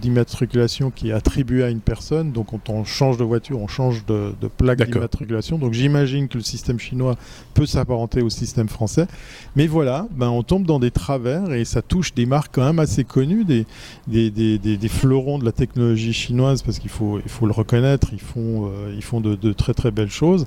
d'immatriculation 0.00 0.90
qui 0.90 1.10
est 1.10 1.12
attribuée 1.12 1.62
à 1.62 1.68
une 1.68 1.80
personne. 1.80 2.32
Donc 2.32 2.48
quand 2.50 2.70
on 2.70 2.84
change 2.84 3.18
de 3.18 3.24
voiture, 3.24 3.60
on 3.60 3.68
change 3.68 4.04
de, 4.06 4.32
de 4.40 4.48
plaque 4.48 4.82
d'immatriculation. 4.82 5.58
Donc 5.58 5.74
j'imagine 5.74 6.28
que 6.28 6.38
le 6.38 6.44
système 6.44 6.78
chinois 6.78 7.16
peut 7.54 7.66
s'apparenter 7.66 8.22
au 8.22 8.30
système 8.30 8.68
français. 8.68 9.06
Mais 9.54 9.66
voilà, 9.66 10.06
ben, 10.10 10.28
on 10.28 10.42
tombe 10.42 10.64
dans 10.64 10.78
des 10.78 10.90
travers 10.90 11.52
et 11.52 11.64
ça 11.64 11.82
touche 11.82 12.14
des 12.14 12.26
marques 12.26 12.54
quand 12.54 12.64
même 12.64 12.78
assez 12.78 13.04
connues, 13.04 13.21
des, 13.26 14.88
fleurons 14.88 15.38
de 15.38 15.44
la 15.44 15.52
technologie 15.52 16.12
chinoise, 16.12 16.62
parce 16.62 16.78
qu'il 16.78 16.90
faut, 16.90 17.18
le 17.18 17.52
reconnaître, 17.52 18.08
ils 18.12 18.20
font, 18.20 18.70
euh, 18.70 19.36
de, 19.36 19.52
très 19.52 19.74
très 19.74 19.90
belles 19.90 20.10
choses. 20.10 20.46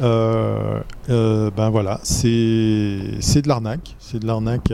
Euh, 0.00 0.80
euh, 1.10 1.50
ben 1.56 1.70
voilà, 1.70 1.98
c'est 2.02 2.28
de 2.28 3.48
l'arnaque. 3.48 3.96
C'est 3.98 4.20
de 4.20 4.26
l'arnaque. 4.26 4.72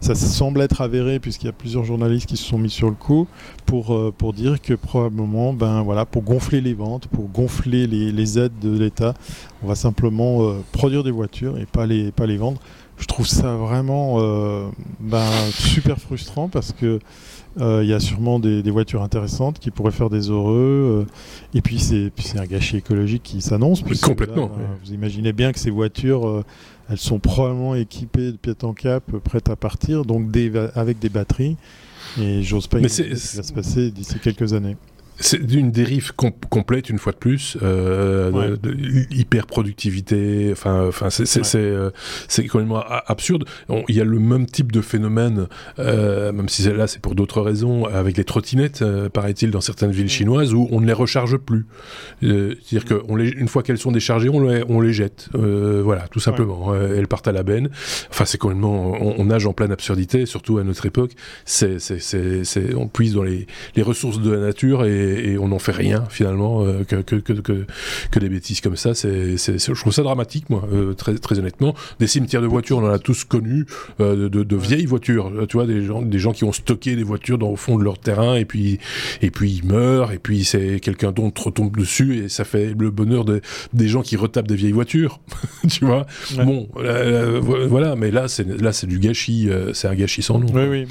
Ça 0.00 0.14
semble 0.14 0.60
être 0.60 0.80
avéré 0.80 1.18
puisqu'il 1.18 1.46
y 1.46 1.48
a 1.48 1.52
plusieurs 1.52 1.84
journalistes 1.84 2.26
qui 2.26 2.36
se 2.36 2.44
sont 2.44 2.58
mis 2.58 2.70
sur 2.70 2.88
le 2.88 2.94
coup 2.94 3.26
pour, 3.66 4.32
dire 4.32 4.60
que 4.60 4.74
probablement, 4.74 5.52
ben 5.52 5.82
voilà, 5.82 6.04
pour 6.04 6.22
gonfler 6.22 6.60
les 6.60 6.74
ventes, 6.74 7.08
pour 7.08 7.28
gonfler 7.28 7.86
les, 7.86 8.38
aides 8.38 8.58
de 8.60 8.78
l'État, 8.78 9.14
on 9.62 9.66
va 9.66 9.74
simplement 9.74 10.54
produire 10.72 11.02
des 11.02 11.10
voitures 11.10 11.58
et 11.58 11.66
pas 11.66 11.86
les 11.86 12.36
vendre. 12.36 12.60
Je 12.98 13.06
trouve 13.06 13.26
ça 13.26 13.54
vraiment 13.56 14.18
ben, 15.00 15.26
super 15.52 15.98
frustrant 15.98 16.48
parce 16.48 16.72
que 16.72 17.00
euh, 17.60 17.84
il 17.84 17.88
y 17.88 17.92
a 17.92 18.00
sûrement 18.00 18.40
des, 18.40 18.62
voitures 18.70 19.02
intéressantes 19.02 19.58
qui 19.58 19.70
pourraient 19.70 19.92
faire 19.92 20.10
des 20.10 20.30
heureux. 20.30 21.06
Euh, 21.06 21.56
et 21.56 21.62
puis 21.62 21.78
c'est 21.78 22.10
un 22.36 22.46
gâchis 22.46 22.78
écologique 22.78 23.22
qui 23.22 23.40
s'annonce. 23.40 23.82
Complètement. 24.02 24.50
Vous 24.84 24.92
imaginez 24.92 25.32
bien 25.32 25.52
que 25.52 25.58
ces 25.58 25.70
voitures, 25.70 26.26
euh, 26.26 26.44
elles 26.90 26.98
sont 26.98 27.18
probablement 27.18 27.74
équipées 27.74 28.32
de 28.32 28.36
pied 28.36 28.54
en 28.62 28.72
cap, 28.72 29.04
prêtes 29.18 29.50
à 29.50 29.56
partir, 29.56 30.04
donc 30.04 30.28
avec 30.74 30.98
des 30.98 31.08
batteries. 31.08 31.56
Et 32.20 32.42
j'ose 32.42 32.66
pas 32.66 32.78
imaginer 32.78 33.16
ce 33.16 33.30
qui 33.30 33.36
va 33.38 33.42
se 33.42 33.52
passer 33.52 33.90
d'ici 33.90 34.18
quelques 34.22 34.52
années. 34.52 34.76
C'est 35.20 35.38
une 35.52 35.70
dérive 35.70 36.12
complète 36.14 36.90
une 36.90 36.98
fois 36.98 37.12
de 37.12 37.18
plus, 37.18 37.56
euh, 37.62 38.56
de, 38.56 38.74
hyper 39.10 39.46
productivité. 39.46 40.50
Enfin, 40.52 40.86
enfin, 40.88 41.10
c'est 41.10 41.26
c'est 41.26 41.56
euh, 41.56 41.90
c'est 42.28 42.46
complètement 42.46 42.82
absurde. 43.06 43.44
Il 43.88 43.94
y 43.94 44.00
a 44.00 44.04
le 44.04 44.18
même 44.18 44.46
type 44.46 44.72
de 44.72 44.80
phénomène, 44.80 45.46
euh, 45.78 46.32
même 46.32 46.48
si 46.48 46.62
là 46.64 46.86
c'est 46.86 47.00
pour 47.00 47.14
d'autres 47.14 47.40
raisons, 47.40 47.84
avec 47.86 48.16
les 48.16 48.24
trottinettes, 48.24 48.82
euh, 48.82 49.08
paraît-il, 49.08 49.50
dans 49.50 49.60
certaines 49.60 49.92
villes 49.92 50.08
chinoises 50.08 50.52
où 50.52 50.68
on 50.70 50.80
ne 50.80 50.86
les 50.86 50.92
recharge 50.92 51.36
plus. 51.36 51.66
Euh, 52.22 52.54
c'est-à-dire 52.62 52.84
qu'une 52.84 53.20
une 53.20 53.48
fois 53.48 53.62
qu'elles 53.62 53.78
sont 53.78 53.92
déchargées, 53.92 54.28
on 54.28 54.40
les 54.40 54.64
on 54.68 54.80
les 54.80 54.92
jette. 54.92 55.28
voilà, 55.32 56.08
tout 56.08 56.20
simplement. 56.20 56.74
elles 56.74 57.08
partent 57.08 57.28
à 57.28 57.32
la 57.32 57.42
benne. 57.42 57.68
Enfin, 58.10 58.24
c'est 58.24 58.38
complètement, 58.38 58.92
on, 59.00 59.20
on, 59.20 59.24
nage 59.26 59.46
en 59.46 59.52
pleine 59.52 59.72
absurdité, 59.72 60.26
surtout 60.26 60.58
à 60.58 60.64
notre 60.64 60.86
époque. 60.86 61.12
C'est 61.44 61.78
c'est 61.78 62.00
c'est 62.00 62.74
on 62.74 62.88
puise 62.88 63.14
dans 63.14 63.22
les 63.22 63.46
les 63.76 63.82
ressources 63.82 64.20
de 64.20 64.30
la 64.30 64.40
nature 64.40 64.84
et 64.84 65.03
et, 65.04 65.38
on 65.38 65.48
n'en 65.48 65.58
fait 65.58 65.72
rien 65.72 66.04
finalement 66.08 66.64
euh, 66.64 66.84
que, 66.84 66.96
que, 66.96 67.16
que, 67.16 67.32
que, 68.10 68.18
des 68.18 68.28
bêtises 68.28 68.60
comme 68.60 68.76
ça. 68.76 68.94
C'est, 68.94 69.36
je 69.36 69.80
trouve 69.80 69.92
ça 69.92 70.02
dramatique, 70.02 70.50
moi, 70.50 70.66
euh, 70.72 70.94
très, 70.94 71.14
très 71.14 71.38
honnêtement. 71.38 71.74
Des 72.00 72.06
cimetières 72.06 72.42
de 72.42 72.46
voitures, 72.46 72.78
on 72.78 72.84
en 72.84 72.92
a 72.92 72.98
tous 72.98 73.24
connu, 73.24 73.66
euh, 74.00 74.28
de, 74.28 74.42
de, 74.42 74.56
vieilles 74.56 74.86
voitures, 74.86 75.32
tu 75.48 75.56
vois, 75.56 75.66
des 75.66 75.84
gens, 75.84 76.02
des 76.02 76.18
gens 76.18 76.32
qui 76.32 76.44
ont 76.44 76.52
stocké 76.52 76.96
des 76.96 77.02
voitures 77.02 77.38
dans 77.38 77.48
au 77.48 77.56
fond 77.56 77.78
de 77.78 77.84
leur 77.84 77.98
terrain 77.98 78.36
et 78.36 78.44
puis, 78.44 78.78
et 79.22 79.30
puis 79.30 79.60
ils 79.62 79.66
meurent 79.66 80.12
et 80.12 80.18
puis 80.18 80.44
c'est 80.44 80.80
quelqu'un 80.80 81.12
d'autre 81.12 81.46
retombe 81.46 81.76
dessus 81.76 82.24
et 82.24 82.28
ça 82.28 82.44
fait 82.44 82.74
le 82.78 82.90
bonheur 82.90 83.24
de, 83.24 83.40
des 83.72 83.88
gens 83.88 84.02
qui 84.02 84.16
retapent 84.16 84.48
des 84.48 84.56
vieilles 84.56 84.72
voitures, 84.72 85.20
tu 85.68 85.84
vois. 85.84 86.06
Bon, 86.36 86.68
voilà, 87.68 87.96
mais 87.96 88.10
là 88.10 88.28
c'est 88.28 88.44
là 88.60 88.72
c'est 88.72 88.86
du 88.86 88.98
gâchis, 88.98 89.48
c'est 89.72 89.88
un 89.88 89.94
gâchis 89.94 90.22
sans 90.22 90.38
nom. 90.38 90.46
Oui, 90.52 90.66
oui. 90.68 90.86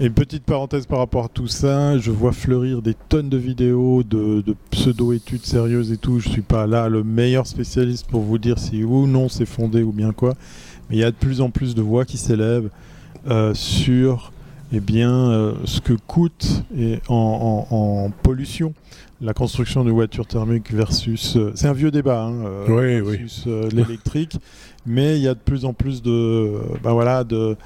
Et 0.00 0.10
petite 0.10 0.44
parenthèse 0.44 0.86
par 0.86 1.00
rapport 1.00 1.24
à 1.24 1.28
tout 1.28 1.48
ça, 1.48 1.98
je 1.98 2.12
vois 2.12 2.30
fleurir 2.30 2.82
des 2.82 2.94
tonnes 3.08 3.28
de 3.28 3.36
vidéos, 3.36 4.04
de, 4.04 4.44
pseudo-études 4.70 5.44
sérieuses 5.44 5.90
et 5.90 5.96
tout. 5.96 6.20
Je 6.20 6.28
suis 6.28 6.42
pas 6.42 6.68
là 6.68 6.88
le 6.88 7.02
meilleur 7.02 7.48
spécialiste 7.48 8.06
pour 8.06 8.20
vous 8.20 8.38
dire 8.38 8.60
si 8.60 8.84
ou 8.84 9.08
non 9.08 9.28
c'est 9.28 9.44
fondé 9.44 9.82
ou 9.82 9.90
bien 9.90 10.12
quoi. 10.12 10.34
Mais 10.88 10.96
il 10.96 11.00
y 11.00 11.04
a 11.04 11.10
de 11.10 11.16
plus 11.16 11.40
en 11.40 11.50
plus 11.50 11.74
de 11.74 11.82
voix 11.82 12.04
qui 12.04 12.16
s'élèvent 12.16 12.70
euh, 13.28 13.54
sur 13.54 14.30
eh 14.72 14.78
bien, 14.78 15.12
euh, 15.12 15.54
ce 15.64 15.80
que 15.80 15.94
coûte 15.94 16.62
et 16.76 17.00
en, 17.08 18.12
pollution 18.22 18.74
la 19.20 19.34
construction 19.34 19.82
de 19.82 19.90
voitures 19.90 20.28
thermiques 20.28 20.72
versus. 20.72 21.36
Euh, 21.36 21.50
c'est 21.56 21.66
un 21.66 21.72
vieux 21.72 21.90
débat, 21.90 22.22
hein, 22.22 22.44
versus 22.68 23.48
l'électrique. 23.72 24.36
Mais 24.86 25.18
il 25.18 25.22
y 25.24 25.28
a 25.28 25.34
de 25.34 25.40
plus 25.40 25.64
en 25.64 25.72
plus 25.72 26.02
de. 26.02 26.52
Ben 26.84 26.92
voilà, 26.92 27.24
de 27.24 27.56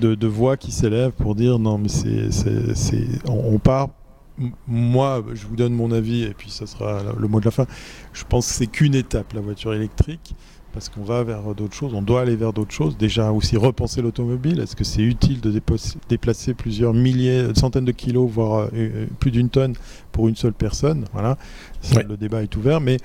de, 0.00 0.26
voix 0.26 0.56
qui 0.56 0.72
s'élèvent 0.72 1.12
pour 1.12 1.34
dire 1.34 1.58
non, 1.58 1.78
mais 1.78 1.88
c'est, 1.88 2.30
c'est, 2.30 3.06
on, 3.28 3.58
part. 3.58 3.90
Moi, 4.66 5.24
je 5.32 5.46
vous 5.46 5.56
donne 5.56 5.74
mon 5.74 5.92
avis 5.92 6.24
et 6.24 6.34
puis 6.34 6.50
ça 6.50 6.66
sera 6.66 7.02
le 7.16 7.28
mot 7.28 7.40
de 7.40 7.44
la 7.44 7.50
fin. 7.50 7.66
Je 8.12 8.24
pense 8.24 8.48
que 8.48 8.54
c'est 8.54 8.66
qu'une 8.66 8.94
étape, 8.94 9.32
la 9.32 9.40
voiture 9.40 9.72
électrique, 9.72 10.34
parce 10.72 10.88
qu'on 10.88 11.04
va 11.04 11.22
vers 11.22 11.54
d'autres 11.54 11.74
choses, 11.74 11.94
on 11.94 12.02
doit 12.02 12.22
aller 12.22 12.34
vers 12.34 12.52
d'autres 12.52 12.74
choses. 12.74 12.98
Déjà 12.98 13.30
aussi 13.30 13.56
repenser 13.56 14.02
l'automobile. 14.02 14.58
Est-ce 14.58 14.74
que 14.74 14.82
c'est 14.82 15.02
utile 15.02 15.40
de 15.40 15.62
déplacer 16.08 16.54
plusieurs 16.54 16.92
milliers, 16.92 17.46
centaines 17.54 17.84
de 17.84 17.92
kilos, 17.92 18.28
voire 18.28 18.62
euh, 18.64 18.68
euh, 18.74 19.06
plus 19.20 19.30
d'une 19.30 19.50
tonne 19.50 19.74
pour 20.10 20.26
une 20.26 20.34
seule 20.34 20.52
personne? 20.52 21.04
Voilà, 21.12 21.38
le 22.08 22.16
débat 22.16 22.42
est 22.42 22.56
ouvert, 22.56 22.80
mais 22.80 22.96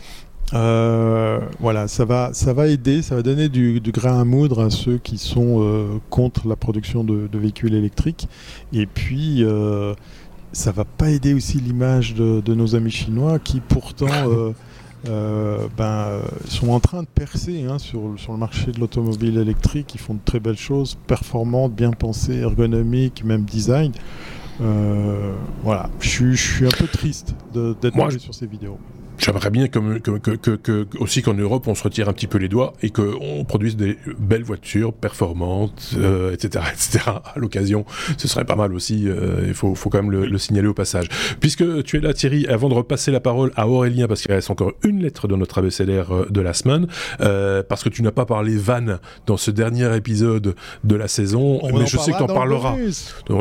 euh, 0.54 1.39
voilà, 1.60 1.88
ça 1.88 2.06
va, 2.06 2.32
ça 2.34 2.54
va 2.54 2.68
aider, 2.68 3.02
ça 3.02 3.16
va 3.16 3.22
donner 3.22 3.50
du, 3.50 3.80
grain 3.86 4.22
à 4.22 4.24
moudre 4.24 4.64
à 4.64 4.70
ceux 4.70 4.97
qui 4.97 5.18
sont 5.18 5.62
euh, 5.62 5.97
contre 6.10 6.47
la 6.47 6.56
production 6.56 7.04
de, 7.04 7.30
véhicules 7.34 7.74
électriques. 7.74 8.28
Et 8.74 8.86
puis, 8.86 9.43
euh, 9.43 9.93
ça 10.52 10.72
va 10.72 10.86
pas 10.86 11.10
aider 11.10 11.34
aussi 11.34 11.60
l'image 11.60 12.16
de, 12.16 12.54
nos 12.54 12.76
amis 12.76 12.91
chinois 12.91 13.39
qui 13.39 13.60
pourtant 13.60 14.08
ben, 15.06 16.22
sont 16.45 16.72
en 16.72 16.80
train 16.80 17.04
de 17.04 17.08
percer 17.08 17.66
hein, 17.70 17.78
sur, 17.78 18.14
sur, 18.18 18.34
le 18.34 18.39
marché 18.39 18.72
de 18.72 18.80
l'automobile 18.80 19.38
électrique. 19.38 19.93
Ils 19.93 20.02
font 20.02 20.16
de 20.16 20.20
très 20.26 20.39
belles 20.39 20.58
choses, 20.58 20.97
performantes, 21.08 21.74
bien 21.74 21.91
pensées, 21.91 22.38
ergonomiques, 22.38 23.24
même 23.24 23.43
design. 23.43 23.91
voilà, 25.64 25.89
je 26.00 26.34
suis 26.34 26.66
un 26.66 26.70
peu 26.70 26.88
triste 26.88 27.36
d'être 27.54 28.20
sur 28.20 28.34
ces 28.34 28.47
vidéos. 28.47 28.80
J'aimerais 29.20 29.49
bien 29.49 29.67
que, 29.67 29.99
que, 29.99 30.55
que, 30.55 30.88
aussi 30.99 31.22
qu'en 31.22 31.34
Europe 31.34 31.67
on 31.67 31.76
se 31.76 31.84
retire 31.84 32.07
un 32.07 32.13
petit 32.13 32.28
peu 32.28 32.38
les 32.38 32.47
doigts 32.47 32.74
et 32.82 32.89
qu'on 32.89 33.43
produise 33.45 33.76
des 33.76 33.97
belles 34.17 34.43
voitures 34.43 34.93
performantes, 34.93 35.93
euh, 35.97 36.34
etc., 36.34 36.65
etc. 36.72 36.99
À 37.07 37.34
l'occasion, 37.38 37.86
ce 38.17 38.28
serait 38.30 38.45
pas 38.45 38.55
mal 38.55 38.74
aussi. 38.74 39.07
Euh, 39.07 39.43
il 39.45 39.53
faut, 39.53 39.76
faut 39.76 39.89
quand 39.89 40.01
même 40.01 40.11
le, 40.11 40.38
signaler 40.38 40.70
au 40.70 40.74
passage. 40.74 41.07
Puisque 41.41 41.84
tu 41.84 41.97
es 41.97 41.99
là, 41.99 42.13
Thierry, 42.13 42.47
avant 42.47 42.70
de 42.70 42.74
repasser 42.74 43.11
la 43.11 43.20
parole 43.20 43.51
à 43.57 43.67
Aurélien, 43.67 44.07
parce 44.07 44.22
qu'il 44.22 44.32
reste 44.32 44.49
encore 44.49 44.72
une 44.84 45.01
lettre 45.01 45.28
dans 45.28 45.36
notre 45.36 45.57
abécédaire 45.57 46.15
euh, 46.15 46.28
de 46.30 46.39
la 46.39 46.53
semaine, 46.53 46.88
euh, 47.20 47.61
parce 47.67 47.84
que 47.84 47.89
tu 47.89 48.01
n'as 48.01 48.11
pas 48.11 48.26
parlé 48.26 48.55
van 48.55 48.99
dans 49.26 49.38
ce 49.38 49.51
dernier 49.51 49.93
épisode 49.97 50.55
de 50.86 50.95
la 50.95 51.09
saison, 51.09 51.59
mais 51.74 51.86
je 51.86 51.97
sais 51.97 52.13
que 52.13 52.17
tu 52.17 52.24
en 52.24 52.28
parleras. 52.28 52.78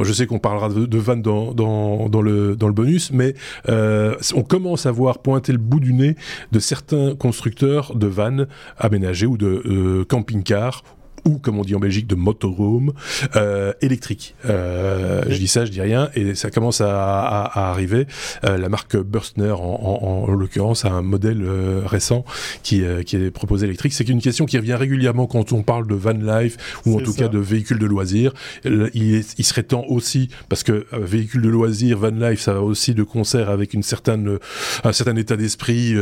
je 0.02 0.12
sais 0.12 0.26
qu'on 0.26 0.40
parlera 0.40 0.70
de, 0.70 0.86
de 0.86 0.98
van 0.98 1.16
dans, 1.16 1.52
dans, 1.52 2.08
dans, 2.08 2.22
le, 2.22 2.56
dans 2.56 2.66
le 2.66 2.74
bonus, 2.74 3.12
mais 3.12 3.34
on 3.68 4.42
commence 4.42 4.86
à 4.86 4.90
voir 4.90 5.20
pointer 5.20 5.52
le 5.52 5.67
bout 5.68 5.80
du 5.80 5.92
nez 5.92 6.16
de 6.52 6.58
certains 6.58 7.14
constructeurs 7.14 7.94
de 7.94 8.06
vannes 8.06 8.48
aménagées 8.76 9.26
ou 9.26 9.36
de 9.36 9.62
euh, 9.64 10.04
camping-cars 10.04 10.82
ou 11.24 11.38
comme 11.38 11.58
on 11.58 11.64
dit 11.64 11.74
en 11.74 11.80
Belgique 11.80 12.06
de 12.06 12.14
motorhome 12.14 12.92
euh, 13.36 13.72
électrique. 13.80 14.34
Euh, 14.46 15.22
je 15.28 15.36
dis 15.36 15.48
ça, 15.48 15.64
je 15.64 15.70
dis 15.70 15.80
rien, 15.80 16.10
et 16.14 16.34
ça 16.34 16.50
commence 16.50 16.80
à, 16.80 16.88
à, 16.90 17.42
à 17.44 17.70
arriver. 17.70 18.06
Euh, 18.44 18.56
la 18.56 18.68
marque 18.68 18.96
Burstner, 18.96 19.52
en, 19.52 19.58
en, 19.58 20.28
en 20.28 20.34
l'occurrence, 20.34 20.84
a 20.84 20.90
un 20.90 21.02
modèle 21.02 21.42
euh, 21.42 21.82
récent 21.84 22.24
qui, 22.62 22.84
euh, 22.84 23.02
qui 23.02 23.16
est 23.16 23.30
proposé 23.30 23.66
électrique. 23.66 23.92
C'est 23.92 24.08
une 24.08 24.20
question 24.20 24.46
qui 24.46 24.56
revient 24.58 24.74
régulièrement 24.74 25.26
quand 25.26 25.52
on 25.52 25.62
parle 25.62 25.86
de 25.86 25.94
van 25.94 26.12
life 26.12 26.56
ou 26.86 26.96
en 26.96 27.00
tout 27.00 27.14
cas 27.14 27.28
de 27.28 27.38
véhicules 27.38 27.78
de 27.78 27.86
loisirs. 27.86 28.32
Il, 28.64 29.24
il, 29.38 29.44
serait 29.44 29.62
temps 29.62 29.84
aussi, 29.88 30.28
parce 30.48 30.62
que 30.62 30.86
véhicules 30.92 31.42
de 31.42 31.48
loisirs, 31.48 31.98
van 31.98 32.10
life, 32.10 32.40
ça 32.40 32.54
va 32.54 32.62
aussi 32.62 32.94
de 32.94 33.02
concert 33.02 33.50
avec 33.50 33.74
une 33.74 33.82
certaine, 33.82 34.38
un 34.84 34.92
certain 34.92 35.16
état 35.16 35.36
d'esprit, 35.36 35.94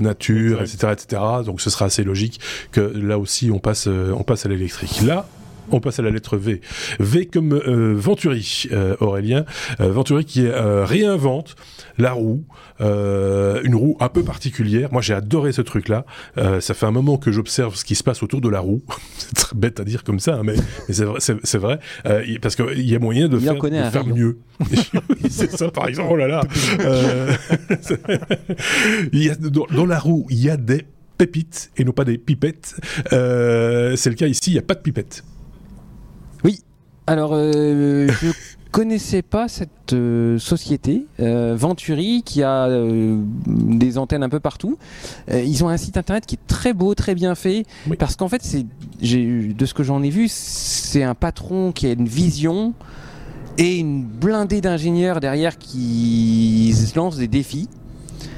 nature, 0.00 0.62
etc., 0.62 0.92
etc. 0.92 1.22
Donc 1.44 1.60
ce 1.60 1.70
sera 1.70 1.86
assez 1.86 2.04
logique 2.04 2.40
que 2.72 2.80
là 2.80 3.18
aussi 3.18 3.50
on 3.50 3.58
passe, 3.58 3.86
on 3.86 4.22
passe 4.22 4.46
à 4.46 4.48
l'électrique 4.54 5.02
Là, 5.02 5.26
on 5.70 5.80
passe 5.80 5.98
à 5.98 6.02
la 6.02 6.10
lettre 6.10 6.36
V. 6.36 6.60
V 7.00 7.26
comme 7.26 7.52
euh, 7.52 7.94
Venturi, 7.96 8.64
euh, 8.72 8.96
Aurélien. 9.00 9.44
Euh, 9.80 9.90
Venturi 9.92 10.24
qui 10.24 10.46
réinvente 10.48 11.56
la 11.96 12.12
roue, 12.12 12.44
une 12.80 13.74
roue 13.74 13.96
un 14.00 14.08
peu 14.08 14.24
particulière. 14.24 14.92
Moi, 14.92 15.00
j'ai 15.00 15.14
adoré 15.14 15.52
ce 15.52 15.62
truc-là. 15.62 16.04
ça 16.60 16.74
fait 16.74 16.86
un 16.86 16.90
moment 16.90 17.18
que 17.18 17.30
j'observe 17.30 17.76
ce 17.76 17.84
qui 17.84 17.94
se 17.94 18.02
passe 18.02 18.22
autour 18.22 18.40
de 18.40 18.48
la 18.48 18.60
roue. 18.60 18.82
c'est 19.18 19.34
très 19.34 19.56
bête 19.56 19.80
à 19.80 19.84
dire 19.84 20.04
comme 20.04 20.18
ça, 20.18 20.36
hein, 20.36 20.42
mais, 20.44 20.56
c'est 20.88 21.58
vrai, 21.58 21.78
parce 22.42 22.56
qu'il 22.56 22.88
y 22.88 22.94
a 22.94 22.98
moyen 22.98 23.28
de 23.28 23.38
faire, 23.38 24.06
mieux. 24.06 24.38
c'est 25.30 25.50
ça, 25.52 25.70
par 25.70 25.88
exemple. 25.88 26.10
Oh 26.12 26.16
là 26.16 26.28
là. 26.28 26.42
dans 29.70 29.86
la 29.86 29.98
roue, 29.98 30.26
il 30.30 30.42
y 30.42 30.50
a 30.50 30.56
des 30.56 30.84
pépites 31.26 31.70
et 31.76 31.84
non 31.84 31.92
pas 31.92 32.04
des 32.04 32.18
pipettes. 32.18 32.76
Euh, 33.12 33.96
c'est 33.96 34.10
le 34.10 34.16
cas 34.16 34.26
ici, 34.26 34.40
il 34.48 34.52
n'y 34.52 34.58
a 34.58 34.62
pas 34.62 34.74
de 34.74 34.80
pipette. 34.80 35.24
Oui, 36.44 36.60
alors 37.06 37.30
euh, 37.34 38.08
je 38.08 38.28
connaissais 38.70 39.22
pas 39.22 39.48
cette 39.48 39.92
euh, 39.92 40.38
société, 40.38 41.06
euh, 41.20 41.54
Venturi, 41.56 42.22
qui 42.24 42.42
a 42.42 42.68
des 43.46 43.98
antennes 43.98 44.22
un 44.22 44.28
peu 44.28 44.40
partout. 44.40 44.76
Ils 45.32 45.64
ont 45.64 45.68
un 45.68 45.76
site 45.76 45.96
internet 45.96 46.26
qui 46.26 46.34
est 46.34 46.46
très 46.46 46.72
beau, 46.72 46.94
très 46.94 47.14
bien 47.14 47.34
fait, 47.34 47.64
Oui. 47.88 47.96
parce 47.96 48.16
qu'en 48.16 48.28
fait, 48.28 48.42
c'est, 48.42 48.66
de 49.00 49.66
ce 49.66 49.74
que 49.74 49.82
j'en 49.82 50.02
ai 50.02 50.10
vu, 50.10 50.26
c'est 50.28 51.02
un 51.02 51.14
patron 51.14 51.72
qui 51.72 51.86
a 51.86 51.92
une 51.92 52.08
vision 52.08 52.74
et 53.56 53.78
une 53.78 54.04
blindée 54.04 54.60
d'ingénieurs 54.60 55.20
derrière 55.20 55.56
qui 55.58 56.74
se 56.74 56.96
lancent 56.96 57.16
des 57.18 57.28
défis. 57.28 57.68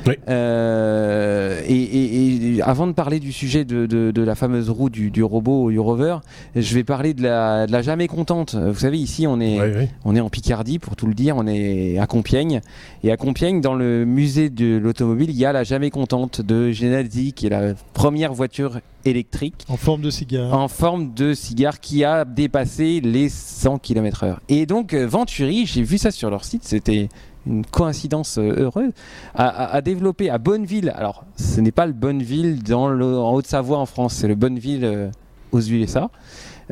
Oui. 0.06 0.14
Euh, 0.28 1.60
et, 1.66 1.74
et- 1.74 2.56
et 2.56 2.62
avant 2.62 2.86
de 2.86 2.92
parler 2.92 3.20
du 3.20 3.32
sujet 3.32 3.64
de, 3.64 3.86
de- 3.86 4.10
de 4.10 4.22
la 4.22 4.34
fameuse 4.34 4.70
roue 4.70 4.88
du, 4.90 5.10
du 5.10 5.22
robot 5.22 5.70
du 5.70 5.78
rover, 5.78 6.18
je 6.54 6.74
vais 6.74 6.84
parler 6.84 7.14
de 7.14 7.22
la, 7.22 7.66
de 7.66 7.72
la 7.72 7.82
jamais 7.82 8.08
contente. 8.08 8.54
Vous 8.54 8.78
savez, 8.78 8.98
ici, 8.98 9.26
on 9.26 9.40
est, 9.40 9.58
on 10.04 10.14
est 10.16 10.20
en 10.20 10.30
Picardie, 10.30 10.78
pour 10.78 10.96
tout 10.96 11.06
le 11.06 11.14
dire, 11.14 11.36
on 11.36 11.46
est 11.46 11.98
à 11.98 12.06
Compiègne. 12.06 12.60
Et 13.04 13.10
à 13.10 13.16
Compiègne, 13.16 13.60
dans 13.60 13.74
le 13.74 14.04
musée 14.04 14.50
de 14.50 14.76
l'automobile, 14.78 15.30
il 15.30 15.36
y 15.36 15.44
a 15.44 15.52
la 15.52 15.64
jamais 15.64 15.90
contente 15.90 16.40
de 16.40 16.70
Genadzi, 16.70 17.32
qui 17.32 17.46
est 17.46 17.50
la 17.50 17.74
première 17.94 18.32
voiture 18.32 18.80
électrique 19.04 19.64
En 19.68 19.76
forme 19.76 20.02
de 20.02 20.10
cigare. 20.10 20.52
en 20.52 20.68
forme 20.68 21.14
de 21.14 21.32
cigare 21.32 21.78
qui 21.80 22.02
a 22.04 22.24
dépassé 22.24 23.00
les 23.00 23.28
100 23.28 23.78
km/h. 23.78 24.36
Et 24.48 24.66
donc 24.66 24.94
euh, 24.94 25.06
Venturi, 25.06 25.64
j'ai 25.66 25.82
vu 25.82 25.96
ça 25.98 26.10
sur 26.10 26.28
leur 26.28 26.44
site, 26.44 26.64
c'était 26.64 27.08
une 27.46 27.64
coïncidence 27.64 28.38
euh, 28.38 28.54
heureuse, 28.64 28.90
a, 29.34 29.46
a- 29.74 29.80
développé 29.80 30.30
à 30.30 30.38
Bonneville, 30.38 30.92
alors 30.96 31.24
ce 31.36 31.60
n'est 31.60 31.72
pas 31.72 31.86
le 31.86 31.92
Bonneville 31.92 32.62
dans 32.62 32.88
le, 32.88 33.18
en 33.18 33.32
Haute-Savoie 33.34 33.78
en 33.78 33.86
France, 33.86 34.14
c'est 34.14 34.28
le 34.28 34.34
Bonneville 34.34 34.84
euh, 34.84 35.10
aux 35.52 35.60
USA, 35.60 36.10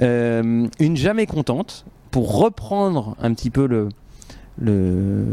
euh, 0.03 0.67
une 0.81 0.97
jamais 0.97 1.27
contente 1.27 1.85
pour 2.11 2.37
reprendre 2.39 3.17
un 3.21 3.33
petit 3.35 3.51
peu 3.51 3.67
le, 3.67 3.89
le, 4.59 5.25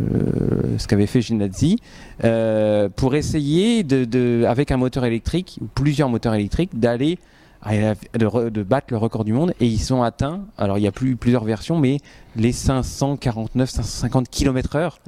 ce 0.78 0.88
qu'avait 0.88 1.06
fait 1.08 1.22
Ginazzi 1.22 1.78
euh, 2.24 2.90
pour 2.96 3.16
essayer 3.16 3.84
de, 3.84 4.06
de- 4.06 4.46
avec 4.48 4.72
un 4.72 4.78
moteur 4.78 5.06
électrique 5.06 5.58
ou 5.62 5.66
plusieurs 5.74 6.10
moteurs 6.10 6.34
électriques 6.34 6.80
d'aller 6.80 7.18
de, 7.64 8.26
re- 8.26 8.50
de 8.50 8.64
battre 8.64 8.88
le 8.90 8.98
record 8.98 9.24
du 9.24 9.34
monde 9.34 9.54
et 9.60 9.68
ils 9.68 9.80
sont 9.80 10.02
atteints 10.02 10.42
alors 10.58 10.80
il 10.80 10.82
y 10.82 10.88
a 10.88 10.92
plus 10.92 11.16
plusieurs 11.16 11.44
versions 11.44 11.78
mais 11.78 11.98
les 12.36 12.52
549 12.54 13.70
550 13.70 14.30
km 14.30 14.76
heure 14.76 15.00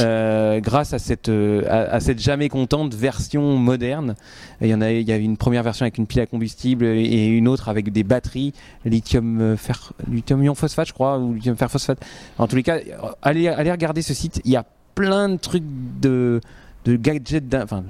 euh, 0.00 0.60
grâce 0.60 0.94
à 0.94 0.98
cette, 0.98 1.28
euh, 1.28 1.62
à, 1.68 1.94
à 1.94 2.00
cette 2.00 2.18
jamais 2.18 2.48
contente 2.48 2.94
version 2.94 3.56
moderne. 3.58 4.14
Il 4.62 4.68
y 4.68 4.74
en 4.74 4.80
a, 4.80 4.90
il 4.90 5.06
y 5.06 5.12
a 5.12 5.16
une 5.16 5.36
première 5.36 5.62
version 5.62 5.84
avec 5.84 5.98
une 5.98 6.06
pile 6.06 6.20
à 6.22 6.26
combustible 6.26 6.86
et 6.86 7.26
une 7.26 7.46
autre 7.46 7.68
avec 7.68 7.92
des 7.92 8.04
batteries 8.04 8.54
lithium 8.86 9.40
euh, 9.40 9.56
fer, 9.58 9.92
lithium 10.10 10.42
ion 10.42 10.54
phosphate, 10.54 10.88
je 10.88 10.92
crois, 10.94 11.18
ou 11.18 11.34
lithium 11.34 11.56
fer 11.56 11.70
phosphate. 11.70 11.98
En 12.38 12.46
tous 12.46 12.56
les 12.56 12.62
cas, 12.62 12.78
allez, 13.20 13.48
allez 13.48 13.70
regarder 13.70 14.00
ce 14.00 14.14
site. 14.14 14.40
Il 14.46 14.50
y 14.50 14.56
a 14.56 14.64
plein 14.94 15.28
de 15.28 15.36
trucs 15.36 15.64
de, 16.00 16.40
de 16.84 16.96
gadgets, 16.96 17.54
enfin, 17.54 17.84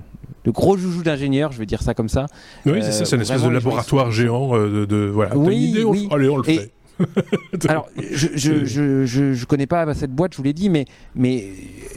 de 0.45 0.51
gros 0.51 0.77
joujoux 0.77 1.03
d'ingénieurs, 1.03 1.53
je 1.53 1.59
vais 1.59 1.67
dire 1.67 1.83
ça 1.83 1.95
comme 1.95 2.09
ça. 2.09 2.27
Oui, 2.67 2.73
Euh, 2.73 2.81
c'est 2.83 2.93
ça, 2.93 3.05
c'est 3.05 3.17
une 3.17 3.23
espèce 3.23 3.39
vraiment, 3.39 3.51
de 3.51 3.55
laboratoire 3.55 4.11
géant 4.11 4.55
euh, 4.57 4.81
de, 4.81 4.85
de- 4.87 5.07
voilà. 5.09 5.37
Oui, 5.37 5.55
une 5.55 5.63
idée, 5.63 5.85
on- 5.85 5.91
oui. 5.91 6.09
allez, 6.11 6.29
on 6.29 6.37
le 6.39 6.51
Et- 6.51 6.59
fait. 6.59 6.73
Alors, 7.69 7.89
je, 7.97 8.29
je, 8.35 8.65
je, 8.65 9.07
je, 9.07 9.33
je 9.33 9.47
connais 9.47 9.67
pas 9.67 9.93
cette 9.95 10.13
boîte, 10.13 10.33
je 10.33 10.37
vous 10.37 10.43
l'ai 10.43 10.53
dit, 10.53 10.69
mais, 10.69 10.85
mais 11.15 11.45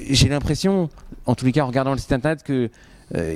j'ai 0.10 0.30
l'impression, 0.30 0.90
en 1.26 1.36
tous 1.36 1.46
les 1.46 1.52
cas 1.52 1.64
en 1.64 1.68
regardant 1.68 1.92
le 1.92 1.98
site 1.98 2.12
internet, 2.14 2.44
que 2.44 2.70
euh, 3.14 3.36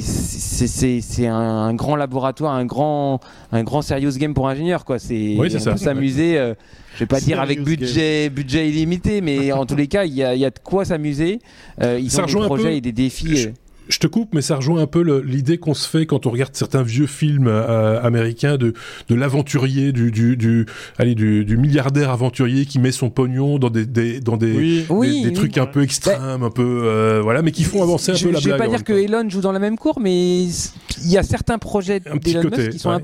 c'est- 0.00 1.26
un, 1.26 1.74
grand 1.74 1.96
laboratoire, 1.96 2.54
un 2.54 2.64
grand, 2.64 3.20
un 3.52 3.62
grand 3.62 3.82
serious 3.82 4.12
game 4.12 4.34
pour 4.34 4.48
ingénieurs. 4.48 4.84
Quoi. 4.84 4.98
C'est, 4.98 5.36
Oui, 5.38 5.48
on 5.54 5.58
ça. 5.58 5.72
peut 5.72 5.76
s'amuser, 5.78 6.38
euh, 6.38 6.54
je 6.94 7.00
vais 7.00 7.06
pas 7.06 7.20
dire 7.20 7.40
avec 7.40 7.62
budget, 7.62 8.28
budget 8.30 8.68
illimité, 8.68 9.20
mais 9.20 9.52
en 9.52 9.66
tous 9.66 9.76
les 9.76 9.86
cas, 9.86 10.04
il 10.04 10.12
y 10.14 10.16
y 10.16 10.24
a 10.44 10.50
de 10.50 10.58
quoi 10.62 10.84
s'amuser. 10.84 11.38
Euh, 11.82 11.98
ils 12.00 12.10
Ça 12.10 12.22
ont 12.22 12.26
des 12.26 12.36
un 12.36 12.44
projets 12.46 12.64
peu- 12.64 12.70
et 12.72 12.80
des 12.80 12.92
défis. 12.92 13.48
Je- 13.90 13.98
te 13.98 14.06
coupe, 14.06 14.30
mais 14.34 14.40
ça 14.40 14.56
rejoint 14.56 14.80
un 14.80 14.86
peu 14.86 15.02
l'idée 15.20 15.58
qu'on 15.58 15.74
se 15.74 15.86
fait 15.88 16.06
quand 16.06 16.24
on 16.26 16.30
regarde 16.30 16.54
certains 16.54 16.82
vieux 16.82 17.06
films 17.06 17.48
euh, 17.48 18.00
américains 18.02 18.56
de, 18.56 18.72
de 19.08 19.14
l'aventurier, 19.14 19.92
du, 19.92 20.10
du, 20.10 20.36
du, 20.38 20.64
allez, 20.98 21.14
du, 21.14 21.44
du 21.44 21.56
milliardaire 21.58 22.10
aventurier 22.10 22.64
qui 22.64 22.78
met 22.78 22.92
son 22.92 23.10
pognon 23.10 23.58
dans 23.58 23.68
des, 23.70 23.84
des- 23.84 24.20
dans 24.20 24.36
des, 24.38 24.52
Oui. 24.52 24.84
des- 24.88 24.94
Oui, 24.94 25.22
des 25.22 25.28
oui. 25.28 25.32
trucs 25.34 25.58
un 25.58 25.66
peu 25.66 25.82
extrêmes, 25.82 26.42
un 26.42 26.50
peu, 26.50 26.62
euh, 26.84 27.20
voilà, 27.22 27.42
mais 27.42 27.50
qui 27.52 27.64
font 27.64 27.82
avancer 27.82 28.12
un 28.12 28.14
je, 28.14 28.26
peu 28.26 28.32
la 28.32 28.38
je 28.40 28.44
vais 28.48 28.56
blague. 28.56 28.68
pas 28.70 28.74
dire 28.76 28.84
que 28.84 28.92
temps. 28.92 28.98
Elon 29.18 29.28
joue 29.28 29.40
dans 29.42 29.52
la 29.52 29.58
même 29.58 29.76
cour, 29.76 30.00
mais 30.00 30.44
il 30.44 30.50
y 31.10 31.18
a 31.18 31.22
certains 31.22 31.58
projets 31.58 32.00
d'Elon. 32.00 32.44
Musk 32.44 32.70
qui 32.70 32.78
sont 32.78 32.90
ouais. 32.90 32.96
un 32.96 33.00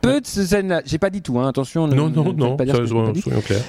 peu 0.00 0.20
de 0.20 0.26
ce 0.26 0.44
scène-là. 0.44 0.82
J'ai 0.86 0.98
pas 0.98 1.10
dit 1.10 1.20
tout, 1.22 1.38
hein, 1.38 1.48
attention. 1.48 1.86
ne- 1.86 1.94
Non, 1.94 2.08
ne 2.08 2.14
non, 2.14 2.32
non, 2.32 2.56
pas 2.56 2.64
dire 2.64 2.78
que 2.78 2.86
soyons 2.86 3.12
clairs. 3.12 3.62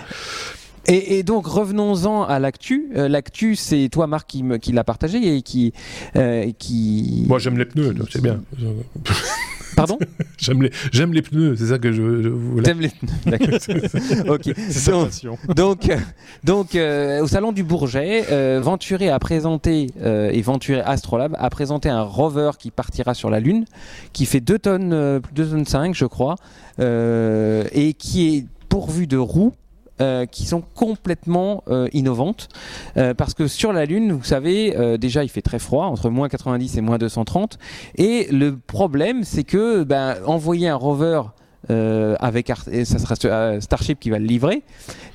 Et, 0.87 1.17
et 1.17 1.23
donc 1.23 1.47
revenons-en 1.47 2.23
à 2.23 2.39
l'actu. 2.39 2.89
Euh, 2.95 3.07
l'actu, 3.07 3.55
c'est 3.55 3.89
toi, 3.91 4.07
Marc, 4.07 4.27
qui, 4.29 4.43
me- 4.43 4.57
qui 4.57 4.71
l'a 4.71 4.83
partagé 4.83 5.35
et 5.35 5.41
qui, 5.41 5.73
euh, 6.15 6.51
qui. 6.57 7.25
Moi, 7.27 7.39
j'aime 7.39 7.57
les 7.57 7.65
pneus, 7.65 7.93
donc 7.93 8.07
c'est 8.11 8.21
bien. 8.21 8.41
Pardon? 9.75 9.97
J'aime 10.37 10.61
les, 10.63 10.71
j'aime 10.93 11.11
les 11.11 11.21
pneus, 11.21 11.57
c'est 11.57 11.65
ça 11.65 11.79
que 11.79 11.91
je, 11.91 12.21
je 12.21 12.29
voulais. 12.29 12.63
T'aimes 12.63 12.79
les. 12.79 12.91
D'accord. 13.25 13.49
ok. 14.29 14.53
C'est 14.69 14.91
Donc, 14.91 15.09
donc, 15.53 15.89
euh, 15.89 15.97
donc 16.45 16.75
euh, 16.75 17.21
au 17.21 17.27
salon 17.27 17.51
du 17.51 17.63
Bourget, 17.63 18.23
euh, 18.31 18.61
Venturé 18.63 19.09
a 19.09 19.19
présenté 19.19 19.87
euh, 20.01 20.29
et 20.31 20.41
Venturé 20.41 20.79
Astrolab 20.79 21.35
a 21.37 21.49
présenté 21.49 21.89
un 21.89 22.03
rover 22.03 22.51
qui 22.57 22.71
partira 22.71 23.13
sur 23.13 23.29
la 23.29 23.41
Lune, 23.41 23.65
qui 24.13 24.25
fait 24.25 24.39
2 24.39 24.59
tonnes, 24.59 24.93
euh, 24.93 25.19
2 25.33 25.45
tonnes 25.49 25.65
5 25.65 25.93
je 25.93 26.05
crois, 26.05 26.35
et 26.79 27.93
qui 27.97 28.27
est 28.37 28.45
pourvu 28.69 29.07
de 29.07 29.17
roues. 29.17 29.53
Euh, 30.01 30.25
qui 30.25 30.45
sont 30.45 30.61
complètement 30.61 31.63
euh, 31.69 31.87
innovantes 31.93 32.49
Euh, 32.97 33.13
parce 33.13 33.33
que 33.33 33.47
sur 33.47 33.71
la 33.71 33.85
Lune, 33.85 34.11
vous 34.11 34.25
savez, 34.25 34.75
déjà 34.97 35.23
il 35.23 35.29
fait 35.29 35.41
très 35.41 35.59
froid, 35.59 35.85
entre 35.85 36.09
moins 36.09 36.27
90 36.27 36.77
et 36.77 36.81
moins 36.81 36.97
230, 36.97 37.57
et 37.95 38.27
le 38.31 38.57
problème 38.57 39.23
c'est 39.23 39.43
que 39.43 39.83
ben, 39.83 40.15
envoyer 40.25 40.67
un 40.67 40.75
rover 40.75 41.21
avec 41.69 42.51
et 42.71 42.85
Starship 42.85 43.99
qui 43.99 44.09
va 44.09 44.19
le 44.19 44.25
livrer, 44.25 44.63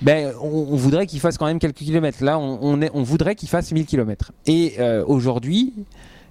ben, 0.02 0.32
on, 0.40 0.76
voudrait 0.76 1.06
qu'il 1.06 1.20
fasse 1.20 1.38
quand 1.38 1.46
même 1.46 1.58
quelques 1.58 1.76
kilomètres. 1.76 2.24
Là, 2.24 2.38
on, 2.38 3.02
voudrait 3.02 3.34
qu'il 3.34 3.48
fasse 3.48 3.72
1000 3.72 3.86
kilomètres. 3.86 4.32
Et 4.46 4.76
aujourd'hui, 5.06 5.74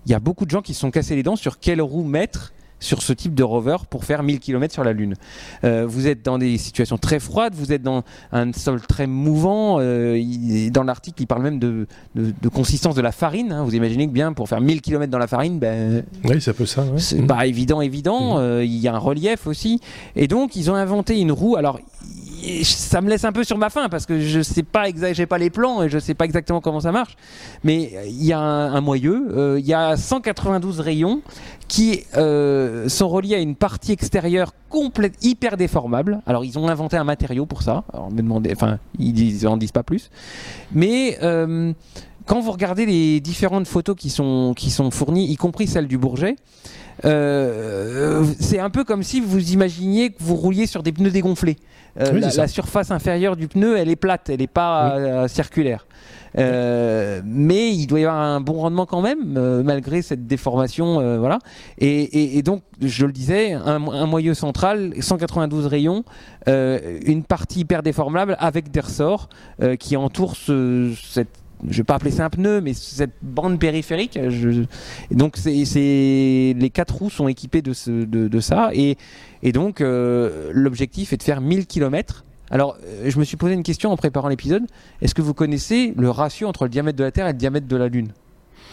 il 0.06 0.12
y 0.12 0.16
a 0.16 0.20
beaucoup 0.20 0.46
de 0.46 0.52
gens 0.52 0.62
qui 0.62 0.74
se 0.74 0.82
sont 0.82 0.92
cassés 0.92 1.16
les 1.16 1.24
dents 1.24 1.36
sur 1.36 1.60
quelle 1.60 1.82
roue 1.82 2.04
mettre 2.04 2.54
sur 2.80 3.02
ce 3.02 3.14
type 3.14 3.34
de 3.36 3.44
rover 3.44 3.78
pour 3.90 4.06
faire 4.06 4.24
1000 4.24 4.40
km 4.40 4.74
sur 4.74 4.84
la 4.84 4.94
Lune. 4.94 5.16
Euh, 5.64 5.86
vous 5.88 6.08
êtes 6.08 6.24
dans 6.24 6.38
des 6.38 6.58
situations 6.58 6.98
très 6.98 7.20
froides, 7.20 7.54
vous 7.56 7.72
êtes 7.74 7.82
dans 7.84 8.04
un 8.32 8.52
sol 8.54 8.82
très 8.82 9.08
mouvant. 9.08 9.78
euh, 9.80 10.18
il- 10.18 10.72
dans 10.72 10.84
l'article, 10.84 11.22
il 11.22 11.28
parle 11.28 11.44
même 11.44 11.60
de, 11.60 11.88
de- 12.16 12.34
de 12.42 12.50
consistance 12.50 12.96
de 12.96 13.02
la 13.02 13.12
farine. 13.12 13.52
hein. 13.52 13.64
Vous 13.64 13.76
imaginez 13.76 14.08
que 14.08 14.12
bien, 14.14 14.34
pour 14.34 14.48
faire 14.50 14.62
1000 14.62 14.82
km 14.82 15.12
dans 15.12 15.18
la 15.18 15.28
farine, 15.28 15.60
ben, 15.60 16.04
Oui, 16.26 16.42
c'est 16.42 16.54
peu 16.54 16.66
ça. 16.66 16.84
ouais. 16.84 17.00
c'est 17.00 17.22
pas 17.26 17.46
évident, 17.46 17.82
évident. 17.82 18.36
Mhm. 18.36 18.42
euh, 18.44 18.64
Il 18.64 18.78
y 18.78 18.88
a 18.88 18.96
un 18.96 19.00
relief 19.00 19.48
aussi. 19.48 19.80
Et 20.16 20.28
donc, 20.28 20.56
ils 20.56 20.70
ont 20.72 20.76
inventé 20.76 21.20
une 21.20 21.32
roue. 21.32 21.56
Alors, 21.56 21.80
ça 22.64 23.02
me 23.02 23.10
laisse 23.10 23.26
un 23.26 23.32
peu 23.32 23.44
sur 23.44 23.58
ma 23.58 23.70
faim 23.70 23.90
parce 23.90 24.06
que 24.06 24.20
je 24.20 24.42
sais 24.42 24.64
pas 24.64 24.86
pas 25.28 25.38
les 25.38 25.50
plans 25.50 25.84
et 25.84 25.90
je 25.90 26.00
sais 26.00 26.14
pas 26.14 26.26
exactement 26.26 26.62
comment 26.62 26.80
ça 26.80 26.92
marche. 26.92 27.16
Mais 27.64 27.92
il 28.08 28.24
y 28.24 28.34
a 28.34 28.40
un, 28.40 28.82
moyeu. 28.82 29.28
euh, 29.32 29.60
Il 29.60 29.66
y 29.66 29.74
a 29.74 29.98
192 29.98 30.80
rayons 30.80 31.22
qui 31.68 32.04
euh, 32.18 32.90
sont 32.90 33.08
reliés 33.08 33.36
à 33.36 33.40
une 33.40 33.56
partie 33.56 33.92
extérieure 33.92 34.54
complète, 34.70 35.16
hyper 35.24 35.58
déformable. 35.58 36.22
Alors, 36.26 36.44
ils 36.46 36.58
ont 36.58 36.68
inventé 36.68 36.98
un 36.98 37.04
matériau 37.04 37.46
pour 37.46 37.62
ça. 37.62 37.84
Me 38.12 38.52
enfin, 38.52 38.80
ils, 38.98 39.14
disent, 39.14 39.46
en 39.46 39.58
disent 39.58 39.72
pas 39.72 39.84
plus. 39.84 40.10
Mais 40.72 41.18
euh, 41.22 41.74
quand 42.30 42.42
vous 42.42 42.52
regardez 42.52 42.86
les 42.86 43.20
différentes 43.22 43.66
photos 43.66 43.96
qui 43.96 44.12
sont, 44.12 44.54
qui 44.56 44.70
sont 44.70 44.92
fournies, 44.92 45.26
y 45.32 45.36
compris 45.36 45.66
celle 45.66 45.88
du 45.88 45.98
Bourget, 45.98 46.36
euh, 47.04 48.24
c'est 48.40 48.60
un 48.60 48.70
peu 48.70 48.84
comme 48.84 49.02
si 49.02 49.20
vous 49.20 49.52
imaginiez 49.52 50.12
que 50.12 50.22
vous 50.22 50.36
rouliez 50.36 50.68
sur 50.68 50.84
des 50.84 50.92
pneus 50.92 51.10
dégonflés. 51.10 51.58
Euh, 52.00 52.12
Oui, 52.14 52.22
la, 52.22 52.48
surface 52.48 52.92
inférieure 52.92 53.36
du 53.36 53.48
pneu, 53.48 53.78
elle 53.80 53.90
est 53.90 53.96
plate, 53.96 54.30
elle 54.30 54.42
n'est 54.42 54.48
pas 54.48 54.96
euh, 54.96 55.28
circulaire. 55.28 55.88
Mais 56.36 57.72
il 57.74 57.88
doit 57.88 58.00
y 58.00 58.06
avoir 58.06 58.22
un 58.22 58.42
bon 58.42 58.60
rendement 58.62 58.86
quand 58.86 59.02
même, 59.02 59.64
malgré 59.64 60.04
cette 60.04 60.28
déformation. 60.28 61.18
voilà. 61.18 61.40
Et, 61.80 61.88
et- 62.04 62.38
et 62.38 62.44
donc, 62.44 62.62
je 62.80 63.08
le 63.08 63.12
disais, 63.12 63.54
un, 63.54 63.88
un 63.88 64.06
moyeu 64.06 64.36
central, 64.36 64.94
192 65.00 65.66
rayons, 65.66 66.04
une 66.46 67.24
partie 67.28 67.62
hyper 67.62 67.82
déformable 67.82 68.36
avec 68.40 68.70
des 68.70 68.82
ressorts 68.82 69.30
qui 69.80 69.98
entourent 69.98 70.36
ce- 70.36 70.94
cette 71.04 71.30
je 71.68 71.78
vais 71.78 71.84
pas 71.84 71.96
appeler 71.96 72.12
ça 72.12 72.26
un 72.26 72.30
pneu, 72.30 72.62
mais 72.62 72.74
cette 72.74 73.12
bande 73.22 73.60
périphérique. 73.60 74.18
Je... 74.30 74.64
et 75.12 75.16
donc 75.16 75.36
c'est, 75.38 75.66
c'est- 75.66 76.56
les 76.58 76.70
quatre 76.74 76.96
roues 76.96 77.10
sont 77.10 77.28
équipées 77.28 77.62
de, 77.62 77.74
ce- 77.74 78.06
de, 78.06 78.28
de 78.28 78.40
ça, 78.40 78.70
et, 78.74 78.98
et 79.44 79.52
donc 79.52 79.82
euh, 79.82 80.52
l'objectif 80.54 81.12
est 81.14 81.18
de 81.18 81.24
faire 81.24 81.42
1000 81.42 81.66
km. 81.68 82.24
Alors 82.52 82.78
euh, 82.86 83.10
je 83.10 83.20
me 83.20 83.24
suis 83.24 83.38
posé 83.38 83.54
une 83.54 83.64
question 83.64 83.92
en 83.92 83.98
préparant 83.98 84.30
l'épisode. 84.30 84.64
Est-ce 85.02 85.14
que 85.14 85.22
vous 85.22 85.34
connaissez 85.34 85.94
le 85.98 86.10
ratio 86.10 86.48
entre 86.48 86.64
le 86.64 86.70
diamètre 86.70 86.98
de 86.98 87.04
la 87.04 87.12
Terre 87.12 87.28
et 87.28 87.32
le 87.34 87.38
diamètre 87.38 87.68
de 87.68 87.76
la 87.76 87.88
Lune? 87.90 88.10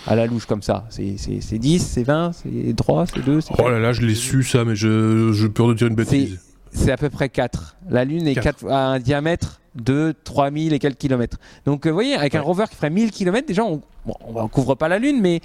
À 0.06 0.14
la 0.14 0.26
louche 0.26 0.46
comme 0.46 0.62
ça. 0.62 0.86
C'est, 0.88 1.14
c'est, 1.18 1.40
c'est 1.40 1.58
10, 1.58 1.84
c'est 1.84 2.04
20, 2.04 2.30
c'est 2.32 2.76
3, 2.76 3.06
c'est 3.06 3.24
2, 3.24 3.40
c'est 3.40 3.52
Oh 3.58 3.68
là 3.68 3.80
là, 3.80 3.92
je 3.92 4.02
l'ai 4.02 4.14
su 4.14 4.44
ça, 4.44 4.64
mais 4.64 4.76
je, 4.76 5.32
je 5.32 5.46
peur 5.48 5.66
de 5.68 5.74
dire 5.74 5.88
une 5.88 5.96
bêtise. 5.96 6.38
c'est 6.70 6.92
à 6.92 6.96
peu 6.96 7.10
près 7.10 7.28
4. 7.28 7.76
La 7.90 8.04
Lune 8.04 8.28
est 8.28 8.38
un 8.70 9.00
diamètre 9.00 9.60
de 9.76 10.14
3000 10.24 10.72
et 10.72 10.78
quelques 10.78 10.98
kilomètres. 10.98 11.38
Donc, 11.64 11.86
vous 11.86 11.94
voyez, 11.94 12.14
avec 12.14 12.34
un 12.34 12.40
rover 12.40 12.64
qui 12.68 12.76
ferait 12.76 12.90
1000 12.90 13.10
kilomètres, 13.10 13.46
déjà, 13.46 13.64
on 13.64 13.82
ne 14.06 14.48
couvre 14.48 14.74
pas 14.74 14.88
la 14.88 14.98
Lune, 14.98 15.20
mais 15.20 15.40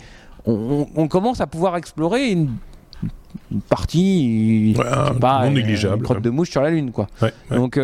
on, 0.45 1.07
commence 1.07 1.41
à 1.41 1.47
pouvoir 1.47 1.77
explorer 1.77 2.31
une, 2.31 2.51
partie 3.69 4.75
pas, 5.19 5.45
non 5.45 5.51
négligeable, 5.51 5.97
une 5.97 6.03
crotte 6.03 6.21
de 6.21 6.29
mouche 6.29 6.49
sur 6.49 6.61
la 6.61 6.71
Lune, 6.71 6.91
quoi. 6.91 7.07
Donc, 7.49 7.77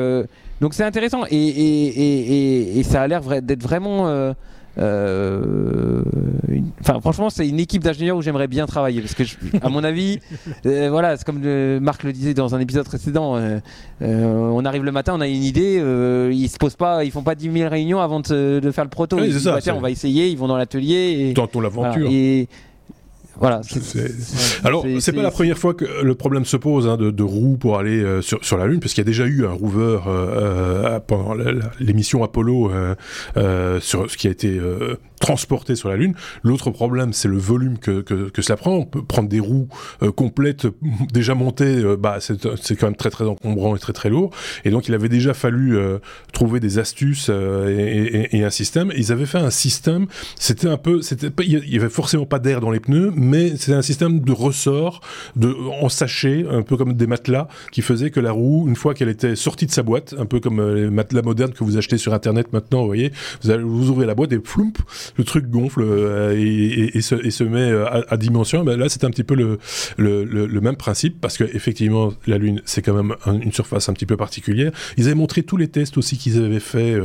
donc 0.60 0.74
c'est 0.74 0.84
intéressant 0.84 1.24
et, 1.30 1.38
et, 1.38 2.80
et, 2.80 2.84
ça 2.84 3.04
a 3.04 3.08
l'air 3.08 3.22
d'être 3.42 3.62
vraiment 3.62 4.08
euh, 4.08 4.34
enfin, 6.82 7.00
franchement, 7.02 7.30
c'est 7.30 7.48
une 7.48 7.60
équipe 7.60 7.84
d'ingénieurs 7.84 8.18
où 8.18 8.22
j'aimerais 8.22 8.48
bien 8.48 8.66
travailler 8.66 9.02
parce 9.02 9.14
que, 9.16 9.24
à 9.62 9.70
mon 9.70 9.84
avis, 9.84 10.20
euh, 10.66 10.90
voilà, 10.90 11.18
c'est 11.18 11.26
comme 11.26 11.42
Marc 11.80 12.04
le 12.04 12.14
disait 12.14 12.34
dans 12.34 12.56
un 12.56 12.60
épisode 12.60 12.86
précédent. 12.86 13.38
Euh, 13.38 13.60
on 14.02 14.66
arrive 14.66 14.84
le 14.84 14.92
matin, 14.92 15.14
on 15.16 15.22
a 15.22 15.28
une 15.28 15.44
idée, 15.44 15.82
ils 16.32 16.50
se 16.50 16.58
posent 16.58 16.76
pas, 16.76 17.04
ils 17.04 17.12
font 17.12 17.24
pas 17.24 17.36
10 17.36 17.52
000 17.52 17.70
réunions 17.70 18.00
avant 18.00 18.20
de, 18.20 18.72
faire 18.72 18.84
le 18.84 18.90
proto. 18.90 19.18
ils 19.20 19.34
disent, 19.34 19.46
bah, 19.46 19.60
on 19.74 19.80
va 19.80 19.92
essayer, 19.92 20.30
ils 20.30 20.38
vont 20.38 20.48
dans 20.48 20.58
l'atelier. 20.58 21.34
Tentons 21.36 21.62
l'aventure. 21.62 22.08
et 22.10 22.48
voilà. 23.40 23.62
Alors, 24.64 24.86
c'est 25.00 25.14
pas 25.14 25.22
la 25.22 25.32
première 25.32 25.58
fois 25.58 25.74
que 25.74 25.86
le 26.04 26.16
problème 26.16 26.46
se 26.46 26.58
pose 26.58 26.88
hein, 26.88 26.98
de, 26.98 27.12
de, 27.12 27.24
roues 27.24 27.58
pour 27.58 27.78
aller 27.78 28.02
euh, 28.02 28.22
sur, 28.22 28.44
sur, 28.44 28.58
la 28.58 28.68
Lune, 28.68 28.80
parce 28.80 28.94
qu'il 28.94 29.02
y 29.02 29.06
a 29.06 29.10
déjà 29.10 29.26
eu 29.26 29.46
un 29.46 29.52
rover 29.52 30.00
euh, 30.08 30.08
euh 30.08 31.00
pendant 31.06 31.36
l'émission 31.80 32.24
Apollo 32.24 32.72
sur 33.80 34.10
ce 34.10 34.18
qui 34.18 34.28
a 34.28 34.32
été 34.32 34.60
transporté 35.20 35.76
sur 35.76 35.90
la 35.90 35.98
Lune. 35.98 36.14
L'autre 36.44 36.72
problème, 36.72 37.14
c'est 37.14 37.28
le 37.28 37.38
volume 37.38 37.78
que, 37.78 38.02
que, 38.02 38.30
que, 38.30 38.42
cela 38.42 38.58
prend. 38.58 38.76
On 38.76 38.86
peut 38.86 39.04
prendre 39.04 39.30
des 39.30 39.40
roues 39.40 39.68
complètes 40.16 40.68
déjà 41.14 41.36
montées, 41.36 41.84
bah, 41.98 42.18
c'est 42.20 42.76
quand 42.76 42.88
même 42.88 42.96
très 42.96 43.10
très 43.10 43.26
encombrant 43.26 43.76
et 43.76 43.80
très 43.80 43.94
très 43.94 44.10
lourd. 44.10 44.32
Et 44.66 44.70
donc, 44.70 44.88
il 44.88 44.94
avait 44.94 45.10
déjà 45.10 45.34
fallu 45.34 45.78
trouver 46.34 46.60
des 46.60 46.80
astuces 46.80 47.30
et, 47.30 48.28
et, 48.32 48.38
et, 48.38 48.44
un 48.44 48.50
système. 48.50 48.92
ils 48.96 49.12
avaient 49.12 49.26
fait 49.26 49.38
un 49.38 49.50
système. 49.50 50.08
C'était 50.36 50.68
un 50.68 50.78
peu, 50.78 51.02
c'était 51.02 51.30
il 51.44 51.74
y 51.74 51.78
avait 51.78 51.90
forcément 51.90 52.26
pas 52.26 52.40
d'air 52.40 52.62
dans 52.62 52.72
les 52.72 52.80
pneus 52.80 52.98
mais 53.16 53.56
c'est 53.58 53.74
un 53.74 53.82
système 53.82 54.20
de 54.20 54.32
ressort 54.32 55.02
de, 55.36 55.56
en 55.82 55.90
sachet, 55.90 56.46
un 56.50 56.62
peu 56.62 56.78
comme 56.78 56.94
des 56.94 57.08
matelas, 57.08 57.48
qui 57.72 57.82
faisait 57.82 58.12
que 58.12 58.20
la 58.20 58.32
roue, 58.32 58.68
une 58.68 58.76
fois 58.76 58.94
qu'elle 58.94 59.10
était 59.10 59.36
sortie 59.36 59.66
de 59.66 59.72
sa 59.72 59.84
boîte, 59.84 60.16
un 60.18 60.26
peu 60.26 60.40
comme 60.40 60.60
euh, 60.60 60.86
les 60.86 60.90
matelas 60.90 61.22
modernes 61.22 61.54
que 61.54 61.64
vous 61.64 61.78
achetez 61.78 61.98
sur 61.98 62.14
Internet 62.14 62.54
maintenant, 62.54 62.82
vous 62.82 62.88
voyez, 62.88 63.12
vous, 63.42 63.54
vous 63.66 63.90
ouvrez 63.90 64.06
la 64.06 64.16
boîte 64.16 64.32
et 64.34 64.40
floump, 64.44 64.78
le 65.16 65.24
truc 65.24 65.50
gonfle 65.50 65.82
euh, 65.82 66.36
et, 66.38 66.98
et, 66.98 67.02
se, 67.02 67.16
et, 67.16 67.32
se, 67.32 67.44
met 67.44 67.72
euh, 67.72 67.86
à, 68.08 68.18
dimension. 68.18 68.64
Ben 68.64 68.78
là, 68.78 68.90
c'est 68.90 69.04
un 69.04 69.10
petit 69.10 69.24
peu 69.24 69.36
le, 69.36 69.60
le, 69.98 70.24
le, 70.24 70.62
même 70.62 70.76
principe, 70.76 71.20
parce 71.22 71.38
qu'effectivement, 71.38 72.14
la 72.26 72.38
Lune, 72.38 72.62
c'est 72.66 72.82
quand 72.82 72.94
même 72.94 73.16
une 73.26 73.52
surface 73.52 73.90
un 73.90 73.94
petit 73.94 74.06
peu 74.06 74.18
particulière. 74.18 74.72
Ils 74.98 75.06
avaient 75.06 75.16
montré 75.16 75.44
tous 75.44 75.58
les 75.58 75.68
tests 75.68 75.98
aussi 75.98 76.18
qu'ils 76.18 76.44
avaient 76.44 76.60
fait 76.60 77.00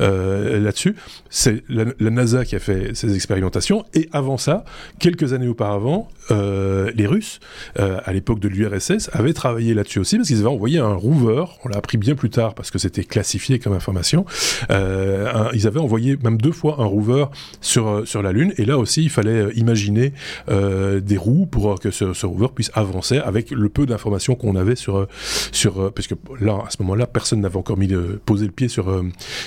euh, 0.00 0.60
là-dessus. 0.60 0.96
C'est 1.30 1.64
la, 1.68 1.84
la 1.98 2.10
NASA 2.10 2.44
qui 2.44 2.54
a 2.56 2.58
fait 2.58 2.94
ces 2.94 3.14
expérimentations, 3.14 3.84
et 3.94 4.08
avant 4.12 4.36
ça, 4.36 4.64
quelques 4.98 5.32
années 5.32 5.48
auparavant, 5.48 6.08
euh, 6.30 6.90
les 6.94 7.06
Russes, 7.06 7.40
euh, 7.78 8.00
à 8.04 8.12
l'époque 8.12 8.38
de 8.38 8.48
l'URSS, 8.48 9.10
avaient 9.12 9.32
travaillé 9.32 9.74
là-dessus 9.74 9.98
aussi 9.98 10.16
parce 10.16 10.28
qu'ils 10.28 10.38
avaient 10.38 10.46
envoyé 10.46 10.78
un 10.78 10.94
rover. 10.94 11.44
On 11.64 11.68
l'a 11.68 11.78
appris 11.78 11.98
bien 11.98 12.14
plus 12.14 12.30
tard 12.30 12.54
parce 12.54 12.70
que 12.70 12.78
c'était 12.78 13.04
classifié 13.04 13.58
comme 13.58 13.72
information. 13.72 14.24
Euh, 14.70 15.48
ils 15.54 15.66
avaient 15.66 15.80
envoyé 15.80 16.16
même 16.22 16.40
deux 16.40 16.52
fois 16.52 16.76
un 16.78 16.84
rover 16.84 17.26
sur 17.60 18.06
sur 18.06 18.22
la 18.22 18.32
Lune 18.32 18.52
et 18.58 18.64
là 18.64 18.78
aussi 18.78 19.02
il 19.02 19.10
fallait 19.10 19.48
imaginer 19.54 20.12
des 20.48 21.16
roues 21.16 21.46
pour 21.46 21.78
que 21.80 21.90
ce, 21.90 22.26
rover 22.26 22.48
puisse 22.54 22.70
avancer 22.74 23.18
avec 23.18 23.50
le 23.50 23.68
peu 23.68 23.86
d'informations 23.86 24.34
qu'on 24.34 24.56
avait 24.56 24.76
sur 24.76 25.06
sur 25.52 25.92
parce 25.92 26.06
que 26.06 26.14
là 26.40 26.62
à 26.66 26.70
ce 26.70 26.82
moment-là 26.82 27.06
personne 27.06 27.40
n'avait 27.40 27.56
encore 27.56 27.78
mis 27.78 27.88
de, 27.88 28.20
posé 28.24 28.46
le 28.46 28.52
pied 28.52 28.68
sur, 28.68 29.02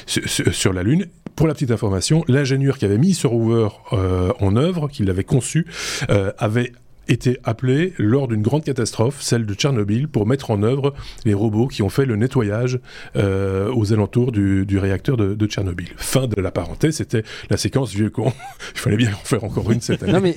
sur, 0.06 0.74
la 0.74 0.84
Lune. 0.84 1.08
Pour 1.36 1.48
la 1.48 1.54
petite 1.54 1.72
information, 1.72 2.24
l'ingénieur 2.28 2.78
qui 2.78 2.86
avait 2.86 2.98
mis 2.98 3.14
ce 3.14 3.28
rover 3.28 3.68
en 3.92 4.56
œuvre, 4.56 4.88
qui 4.88 5.04
l'avait 5.04 5.24
conçu, 5.24 5.66
euh, 6.10 6.32
avait 6.38 6.72
été 7.08 7.40
appelé 7.44 7.94
lors 7.98 8.28
d'une 8.28 8.42
grande 8.42 8.64
catastrophe, 8.64 9.22
celle 9.22 9.46
de 9.46 9.54
Tchernobyl, 9.54 10.08
pour 10.08 10.26
mettre 10.26 10.52
en 10.52 10.64
œuvre 10.64 10.94
les 11.26 11.34
robots 11.34 11.68
qui 11.68 11.82
ont 11.84 11.90
fait 11.90 12.06
le 12.06 12.16
nettoyage 12.16 12.80
euh, 13.16 13.72
aux 13.74 13.94
alentours 13.94 14.32
du, 14.32 14.78
réacteur 14.78 15.18
de, 15.18 15.46
Tchernobyl. 15.46 15.90
Fin 15.98 16.28
de 16.28 16.42
la 16.42 16.52
parenthèse, 16.52 16.98
c'était 16.98 17.24
la 17.50 17.58
séquence 17.58 17.92
vieux 17.94 18.10
con. 18.10 18.32
Il 18.76 18.80
fallait 18.80 18.98
bien 18.98 19.12
en 19.12 19.26
faire 19.26 19.44
encore 19.44 19.72
une 19.72 19.82
cette 19.82 20.04
année. 20.04 20.14
Non 20.14 20.22
mais 20.22 20.36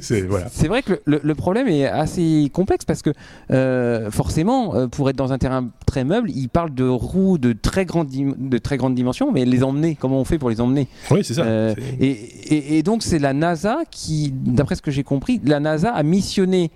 c'est 0.00 0.20
voilà. 0.28 0.46
vrai 0.66 0.82
que 0.82 1.00
le, 1.04 1.34
problème 1.34 1.68
est 1.68 1.86
assez 1.86 2.50
complexe 2.52 2.84
parce 2.84 3.02
que 3.02 3.10
euh, 3.50 4.10
forcément, 4.10 4.74
euh, 4.74 4.86
pour 4.86 5.08
être 5.08 5.16
dans 5.16 5.32
un 5.32 5.38
terrain 5.38 5.68
très 5.86 6.04
meuble, 6.04 6.30
il 6.30 6.48
parle 6.48 6.74
de 6.74 6.84
roues 6.84 7.38
de 7.38 7.52
très 7.52 7.84
grande 7.84 8.08
de 8.08 8.58
très 8.58 8.76
grande 8.76 8.94
dimension, 8.94 9.32
mais 9.32 9.44
les 9.44 9.62
emmener, 9.62 9.94
comment 9.94 10.20
on 10.20 10.24
fait 10.24 10.38
pour 10.38 10.50
les 10.50 10.60
emmener? 10.60 10.88
Oui, 11.10 11.24
c'est 11.24 11.34
ça. 11.34 11.46
Et, 12.00 12.78
et, 12.78 12.82
donc 12.82 13.02
c'est 13.02 13.18
la 13.18 13.32
NASA 13.32 13.78
qui, 13.90 14.32
d'après 14.34 14.74
ce 14.74 14.82
que 14.82 14.90
j'ai 14.90 15.04
compris, 15.04 15.40
la 15.44 15.60
NASA 15.60 15.77
a 15.84 16.02
missionné 16.02 16.70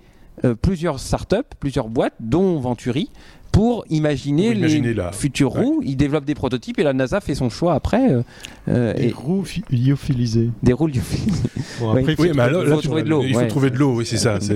euh, 0.45 0.55
plusieurs 0.55 0.99
startups, 0.99 1.35
plusieurs 1.59 1.89
boîtes, 1.89 2.15
dont 2.19 2.59
Venturi, 2.59 3.09
pour 3.51 3.85
imaginer, 3.89 4.55
les 4.55 4.95
futures 5.11 5.51
roues. 5.51 5.81
Il 5.83 5.95
développe 5.95 6.25
des 6.25 6.33
prototypes 6.33 6.79
et 6.79 6.83
la 6.83 6.93
NASA 6.93 7.21
fait 7.21 7.35
son 7.35 7.49
choix 7.49 7.75
après. 7.75 8.23
Euh, 8.69 8.93
euh, 8.93 8.93
des 8.93 9.11
roues 9.11 9.43
lyophilisées. 9.69 10.49
Des 10.61 10.71
roues 10.73 10.87
lyophilisées. 10.87 11.49
il 11.55 11.63
faut, 12.15 12.81
trouver 12.81 13.03
de 13.03 13.09
l'eau. 13.09 13.23
Il 13.23 13.33
faut 13.35 13.45
trouver 13.45 13.69
de 13.69 13.77
l'eau, 13.77 13.95
oui, 13.95 14.05
c'est 14.05 14.17
ça. 14.17 14.39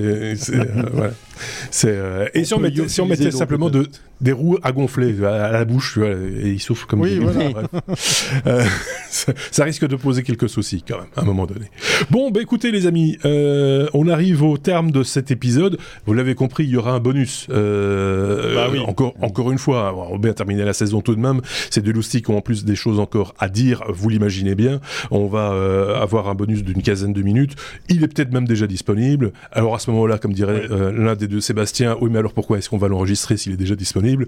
et 2.34 2.43
si 2.43 2.53
on, 2.53 2.60
mettait, 2.60 2.88
si 2.88 3.01
on 3.01 3.05
mettait 3.05 3.32
simplement 3.32 3.70
de, 3.70 3.89
des 4.22 4.32
roues 4.32 4.58
à 4.64 4.72
gonfler 4.72 5.14
à, 5.26 5.51
la 5.51 5.66
bouche, 5.66 5.97
et 5.97 6.51
il 6.51 6.60
souffle 6.62 6.86
comme 6.88 7.01
oui, 7.01 7.20
ça, 9.10 9.64
risque 9.64 9.86
de 9.88 9.95
poser 9.97 10.24
quelques 10.24 10.49
soucis 10.49 10.84
quand 10.88 10.97
même, 10.97 11.08
à 11.18 11.22
un 11.22 11.26
moment 11.26 11.45
donné. 11.45 11.66
Bon, 12.10 12.32
bah 12.32 12.41
écoutez 12.41 12.72
les 12.72 12.88
amis, 12.88 13.18
on 13.26 14.08
arrive 14.08 14.41
au 14.43 14.58
terme 14.58 14.91
de 14.91 15.03
cet 15.03 15.32
épisode. 15.32 15.78
Vous 16.05 16.14
l'avez 16.14 16.34
compris, 16.34 16.64
il 16.64 16.70
y 16.70 16.78
aura 16.78 16.93
un 16.93 16.99
bonus. 16.99 17.47
bah 17.49 18.70
oui 18.72 18.80
encore, 18.80 19.16
encore 19.22 19.51
une 19.51 19.60
fois, 19.60 19.93
on 19.93 20.14
va 20.14 20.18
bien 20.18 20.34
terminer 20.34 20.64
la 20.64 20.74
saison 20.74 21.01
tout 21.01 21.14
de 21.16 21.20
même. 21.20 21.41
Ces 21.70 21.82
deux 21.82 21.91
loustiques 21.91 22.30
ont 22.30 22.38
en 22.38 22.41
plus 22.41 22.64
des 22.64 22.76
choses 22.76 22.99
encore 22.99 23.34
à 23.38 23.49
dire, 23.49 23.84
vous 23.97 24.09
l'imaginez 24.09 24.55
bien. 24.55 24.79
On 25.11 25.27
va 25.27 25.51
euh, 25.51 25.99
avoir 25.99 26.29
un 26.29 26.35
bonus 26.35 26.63
d'une 26.63 26.81
quinzaine 26.81 27.13
de 27.13 27.21
minutes. 27.21 27.55
Il 27.89 28.03
est 28.03 28.07
peut-être 28.07 28.31
même 28.31 28.47
déjà 28.47 28.67
disponible. 28.67 29.31
Alors 29.51 29.75
à 29.75 29.79
ce 29.79 29.89
moment-là, 29.91 30.17
comme 30.17 30.33
dirait 30.33 30.67
euh, 30.71 30.91
l'un 30.91 31.15
des 31.15 31.27
deux 31.27 31.41
Sébastien, 31.41 31.97
oui 32.01 32.09
mais 32.11 32.19
alors 32.19 32.33
pourquoi 32.33 32.57
est-ce 32.57 32.69
qu'on 32.69 32.77
va 32.77 32.87
l'enregistrer 32.87 33.37
s'il 33.37 33.53
est 33.53 33.57
déjà 33.57 33.75
disponible? 33.75 34.27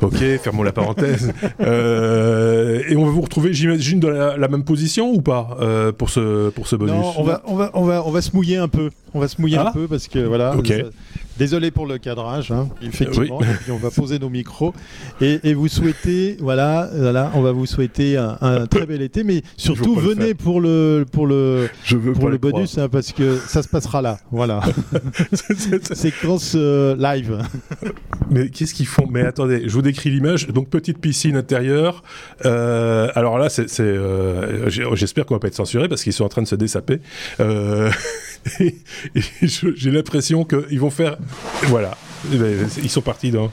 Ok, 0.00 0.18
fermons 0.42 0.62
la 0.62 0.72
parenthèse. 0.72 1.32
Euh, 1.60 2.82
et 2.88 2.96
on 2.96 3.04
va 3.04 3.10
vous 3.10 3.20
retrouver, 3.20 3.52
j'imagine, 3.52 4.00
dans 4.00 4.10
la, 4.10 4.48
même 4.48 4.64
position 4.64 5.12
ou 5.12 5.22
pas 5.22 5.56
pour 5.96 6.10
ce 6.10 6.50
pour 6.50 6.66
ce 6.66 6.76
bonus? 6.76 6.94
Non, 6.94 7.12
on 7.16 7.22
va 7.22 7.42
on 7.46 7.54
va 7.54 7.70
on 7.74 7.84
va 7.84 8.06
on 8.06 8.10
va 8.10 8.20
se 8.20 8.34
mouiller 8.34 8.56
un 8.56 8.68
peu. 8.68 8.90
On 9.14 9.20
va 9.20 9.28
se 9.28 9.40
mouiller 9.40 9.58
un 9.58 9.66
ah. 9.66 9.72
peu 9.72 9.86
parce 9.86 10.08
que 10.08 10.18
voilà. 10.18 10.56
Ok. 10.56 10.72
Désolé 11.38 11.70
pour 11.70 11.86
le 11.86 11.98
cadrage, 11.98 12.52
hein, 12.52 12.68
effectivement. 12.82 13.40
Et 13.40 13.54
puis 13.62 13.72
on 13.72 13.76
va 13.76 13.90
poser 13.90 14.18
nos 14.18 14.30
micros 14.30 14.72
et, 15.20 15.40
et, 15.42 15.54
vous 15.54 15.68
souhaitez, 15.68 16.36
voilà, 16.40 16.88
voilà, 16.94 17.30
on 17.34 17.42
va 17.42 17.52
vous 17.52 17.66
souhaiter 17.66 18.16
un, 18.16 18.38
un 18.40 18.66
très 18.66 18.86
bel 18.86 19.02
été, 19.02 19.24
mais 19.24 19.42
surtout 19.56 19.94
venez 19.94 20.34
pour 20.34 20.60
le 20.60 21.04
pour 21.10 21.26
le 21.26 21.68
Je 21.84 21.96
veux 21.96 22.12
pour 22.12 22.28
le 22.28 22.38
bonus 22.38 22.78
hein, 22.78 22.88
parce 22.88 23.12
que 23.12 23.36
ça 23.36 23.62
se 23.62 23.68
passera 23.68 24.02
là, 24.02 24.18
voilà. 24.30 24.60
Séquence 25.92 26.52
euh, 26.54 26.96
live. 26.96 27.38
mais 28.30 28.48
qu'est-ce 28.48 28.74
qu'ils 28.74 28.86
font? 28.86 29.06
Mais 29.10 29.22
attendez, 29.22 29.62
je 29.66 29.72
vous 29.72 29.82
décris 29.82 30.10
l'image. 30.10 30.48
Donc 30.48 30.68
petite 30.68 30.98
piscine 30.98 31.36
intérieure. 31.36 32.02
Euh, 32.44 33.08
alors 33.14 33.38
là, 33.38 33.48
c'est, 33.48 33.80
euh, 33.80 34.68
j'espère 34.68 35.26
qu'on 35.26 35.34
va 35.34 35.40
pas 35.40 35.48
être 35.48 35.54
censuré 35.54 35.88
parce 35.88 36.02
qu'ils 36.02 36.12
sont 36.12 36.24
en 36.24 36.28
train 36.28 36.42
de 36.42 36.48
se 36.48 36.56
dessaper. 36.56 37.00
Euh, 38.60 38.70
et, 39.14 39.22
j'ai 39.42 39.90
l'impression 39.90 40.44
qu'ils 40.44 40.80
vont 40.80 40.90
faire. 40.90 41.16
Voilà. 41.64 41.96
Ils 42.32 42.90
sont 42.90 43.02
partis 43.02 43.30
dans. 43.30 43.50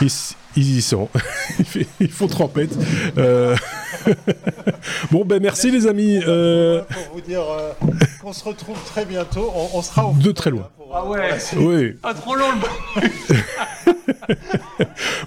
Ils, 0.00 0.10
y 0.56 0.80
sont. 0.80 1.08
Ils 2.00 2.10
font 2.10 2.28
trempette. 2.28 2.70
Euh... 3.18 3.56
bon, 5.10 5.24
ben 5.24 5.42
merci 5.42 5.70
les 5.70 5.86
amis. 5.86 6.20
Euh... 6.26 6.82
Pour 6.82 7.14
vous 7.14 7.20
dire 7.20 7.42
euh, 7.42 7.72
qu'on 8.22 8.32
se 8.32 8.44
retrouve 8.44 8.78
très 8.86 9.04
bientôt. 9.04 9.52
On, 9.74 9.82
sera 9.82 10.06
au 10.06 10.14
De 10.14 10.32
très 10.32 10.50
loin. 10.50 10.68
Ah 10.92 11.04
ouais. 11.04 11.36
Oui. 11.56 11.94
Ah, 12.02 12.14
trop 12.14 12.36
long. 12.36 12.46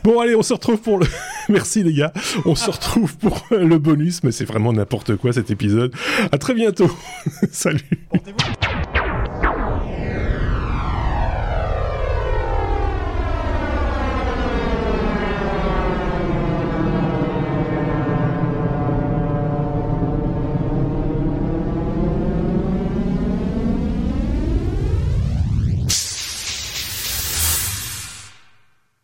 bon, 0.03 0.19
allez, 0.19 0.35
on 0.35 0.41
se 0.41 0.53
retrouve 0.53 0.79
pour 0.79 0.97
le. 0.97 1.05
Merci 1.49 1.83
les 1.83 1.93
gars. 1.93 2.13
On 2.45 2.55
se 2.55 2.69
retrouve 2.69 3.17
pour 3.17 3.45
le 3.51 3.77
bonus, 3.77 4.23
mais 4.23 4.31
c'est 4.31 4.45
vraiment 4.45 4.71
n'importe 4.71 5.15
quoi 5.17 5.33
cet 5.33 5.51
épisode. 5.51 5.93
À 6.31 6.37
très 6.37 6.53
bientôt. 6.53 6.89
Salut. 7.51 8.07